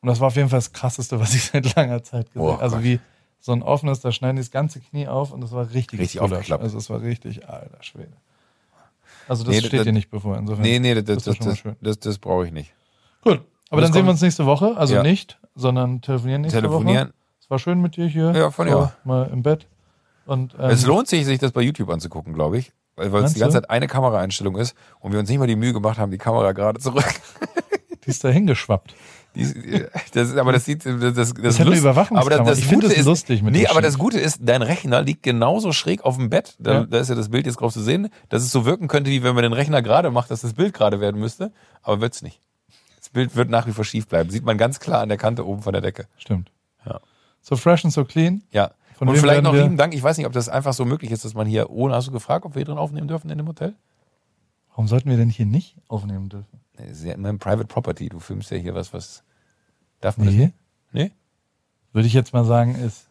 [0.00, 2.52] Und das war auf jeden Fall das krasseste, was ich seit langer Zeit gesehen Oh
[2.52, 2.62] habe.
[2.62, 2.84] Also Gott.
[2.84, 3.00] wie
[3.40, 6.20] so ein offenes, da schneiden die das ganze Knie auf und das war richtig Richtig
[6.20, 6.62] aufgeklappt.
[6.62, 8.12] Also es war richtig, alter Schwede.
[9.28, 10.62] Also das Nee, steht das- dir nicht bevor, insofern.
[10.62, 12.72] Nee, nee, das, das das, das, das, brauche ich nicht.
[13.22, 13.40] Gut,
[13.70, 14.76] aber dann sehen wir uns nächste Woche.
[14.76, 15.02] Also Ja.
[15.02, 17.08] nicht, sondern telefonieren nächste Telefonieren.
[17.08, 17.14] Woche.
[17.40, 18.32] Es war schön mit dir hier.
[18.32, 18.92] Ja, so, ja.
[19.04, 19.66] Mal im Bett.
[20.26, 22.72] Und, ähm, Es lohnt sich, sich das bei YouTube anzugucken, glaube ich.
[22.96, 23.60] Weil weil es die ganze?
[23.60, 26.52] Zeit eine Kameraeinstellung ist und wir uns nicht mal die Mühe gemacht haben, die Kamera
[26.52, 27.04] gerade zurück.
[28.04, 28.94] die ist da hingeschwappt.
[29.38, 29.56] Ist-
[30.14, 32.20] das aber das sieht, das, das, das, Überwachungskamera.
[32.20, 33.98] Aber das, das Ich finde Gute ist, lustig mit Nee, aber das.
[33.98, 36.56] Gute ist, dein Rechner liegt genauso schräg auf dem Bett.
[36.58, 36.84] Da, Ja.
[36.84, 39.22] da ist ja das Bild jetzt drauf zu sehen, dass es so wirken könnte, wie
[39.22, 41.52] wenn man den Rechner gerade macht, dass das Bild gerade werden müsste.
[41.82, 42.40] Aber wird's nicht.
[42.98, 44.30] Das Bild wird nach wie vor schief bleiben.
[44.30, 46.06] Sieht man ganz klar an der Kante oben von der Decke.
[46.16, 46.50] Stimmt.
[46.84, 47.00] Ja.
[47.40, 48.42] So fresh and so clean.
[48.50, 48.72] Ja.
[48.96, 49.94] Von und vielleicht noch lieben Dank.
[49.94, 52.12] Ich weiß nicht, ob das einfach so möglich ist, dass man hier ohne, hast du
[52.12, 53.74] gefragt, ob wir hier drin aufnehmen dürfen in dem Hotel?
[54.70, 56.60] Warum sollten wir denn hier nicht aufnehmen dürfen?
[56.76, 58.08] Das ist ja immer ein Private Property.
[58.08, 59.22] Du filmst ja hier was, was
[60.00, 60.44] darf man Nee.
[60.46, 60.52] das?
[60.92, 61.12] Nee?
[61.92, 63.06] Würde ich jetzt mal sagen, ist.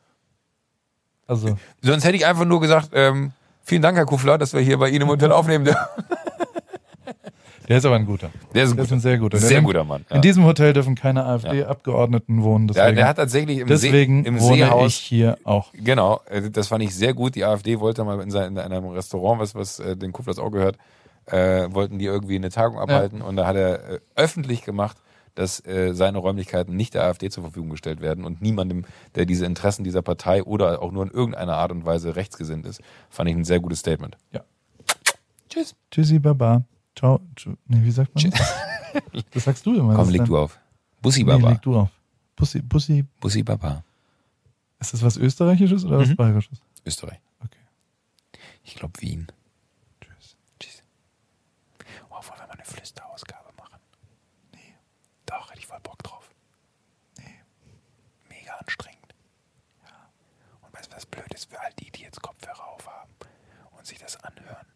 [1.28, 3.32] Also, Sonst hätte ich einfach nur gesagt, ähm,
[3.64, 5.82] vielen Dank, Herr Kufler, dass wir hier bei Ihnen im Hotel aufnehmen dürfen.
[7.68, 8.30] der ist aber ein guter.
[8.54, 9.38] Der ist ein Der ist guter, ein sehr guter.
[9.38, 10.06] Der sehr guter Mann.
[10.10, 10.16] Ja.
[10.16, 12.68] In diesem Hotel dürfen keine AfD-Abgeordneten wohnen.
[12.68, 15.74] Der, Deswegen, der hat tatsächlich im, deswegen See, im wohne Seehaus, ich hier auch.
[15.74, 17.36] genau, äh, das fand ich sehr gut.
[17.36, 20.78] Die AfD wollte mal in, in einem Restaurant, was, was äh, den Kuflers auch gehört,
[21.26, 24.96] äh, wollten die irgendwie eine Tagung abhalten und da hat er äh, öffentlich gemacht,
[25.38, 28.86] dass äh, seine Räumlichkeiten nicht der AfD zur Verfügung gestellt werden und niemandem,
[29.16, 32.82] der diese Interessen dieser Partei oder auch nur in irgendeiner Art und Weise rechtsgesinnt ist,
[33.10, 34.18] fand ich ein sehr gutes Statement.
[34.32, 34.42] Ja.
[35.50, 35.76] Tschüss.
[35.92, 36.64] Tschüssi, Baba.
[36.96, 37.20] Ciao.
[37.36, 38.54] Tschu- Nee, wie sagt man das?
[39.32, 39.94] Das sagst du immer.
[39.96, 40.60] Komm, leg du auf.
[41.02, 41.50] Bussi Nee, Baba.
[41.52, 41.90] leg du auf.
[42.36, 43.06] Bussi, Bussi.
[43.20, 43.84] Bussi Baba.
[44.80, 46.16] Ist das was Österreichisches oder was Mhm.
[46.16, 46.60] Bayerisches?
[46.86, 47.20] Österreich.
[47.44, 47.60] Okay.
[48.64, 49.28] Ich glaube Wien.
[50.02, 50.36] Tschüss.
[50.60, 50.84] Tschüss.
[52.10, 53.80] Oh, wollen wir mal eine Flüsterausgabe machen?
[54.54, 54.74] Nee.
[55.26, 56.30] Doch, hätte ich voll Bock drauf.
[57.18, 57.24] Nee.
[58.30, 59.16] Mega anstrengend.
[59.84, 60.10] Ja.
[60.62, 63.12] Und weißt du, was blöd ist für all die, die jetzt Kopfhörer aufhaben
[63.78, 64.68] und sich das anhören,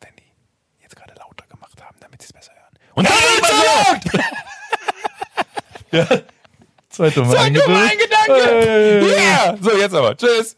[0.00, 0.32] wenn die
[0.82, 2.78] jetzt gerade lauter gemacht haben, damit sie es besser hören.
[2.94, 3.14] Und dann
[4.12, 4.24] wird
[5.92, 6.06] Ja.
[6.88, 7.90] Zwei dumme Zwei dumme Eingedanken.
[7.90, 8.34] Eingedanken.
[8.34, 9.10] Hey.
[9.10, 9.56] Yeah!
[9.60, 10.16] So, jetzt aber.
[10.16, 10.56] Tschüss.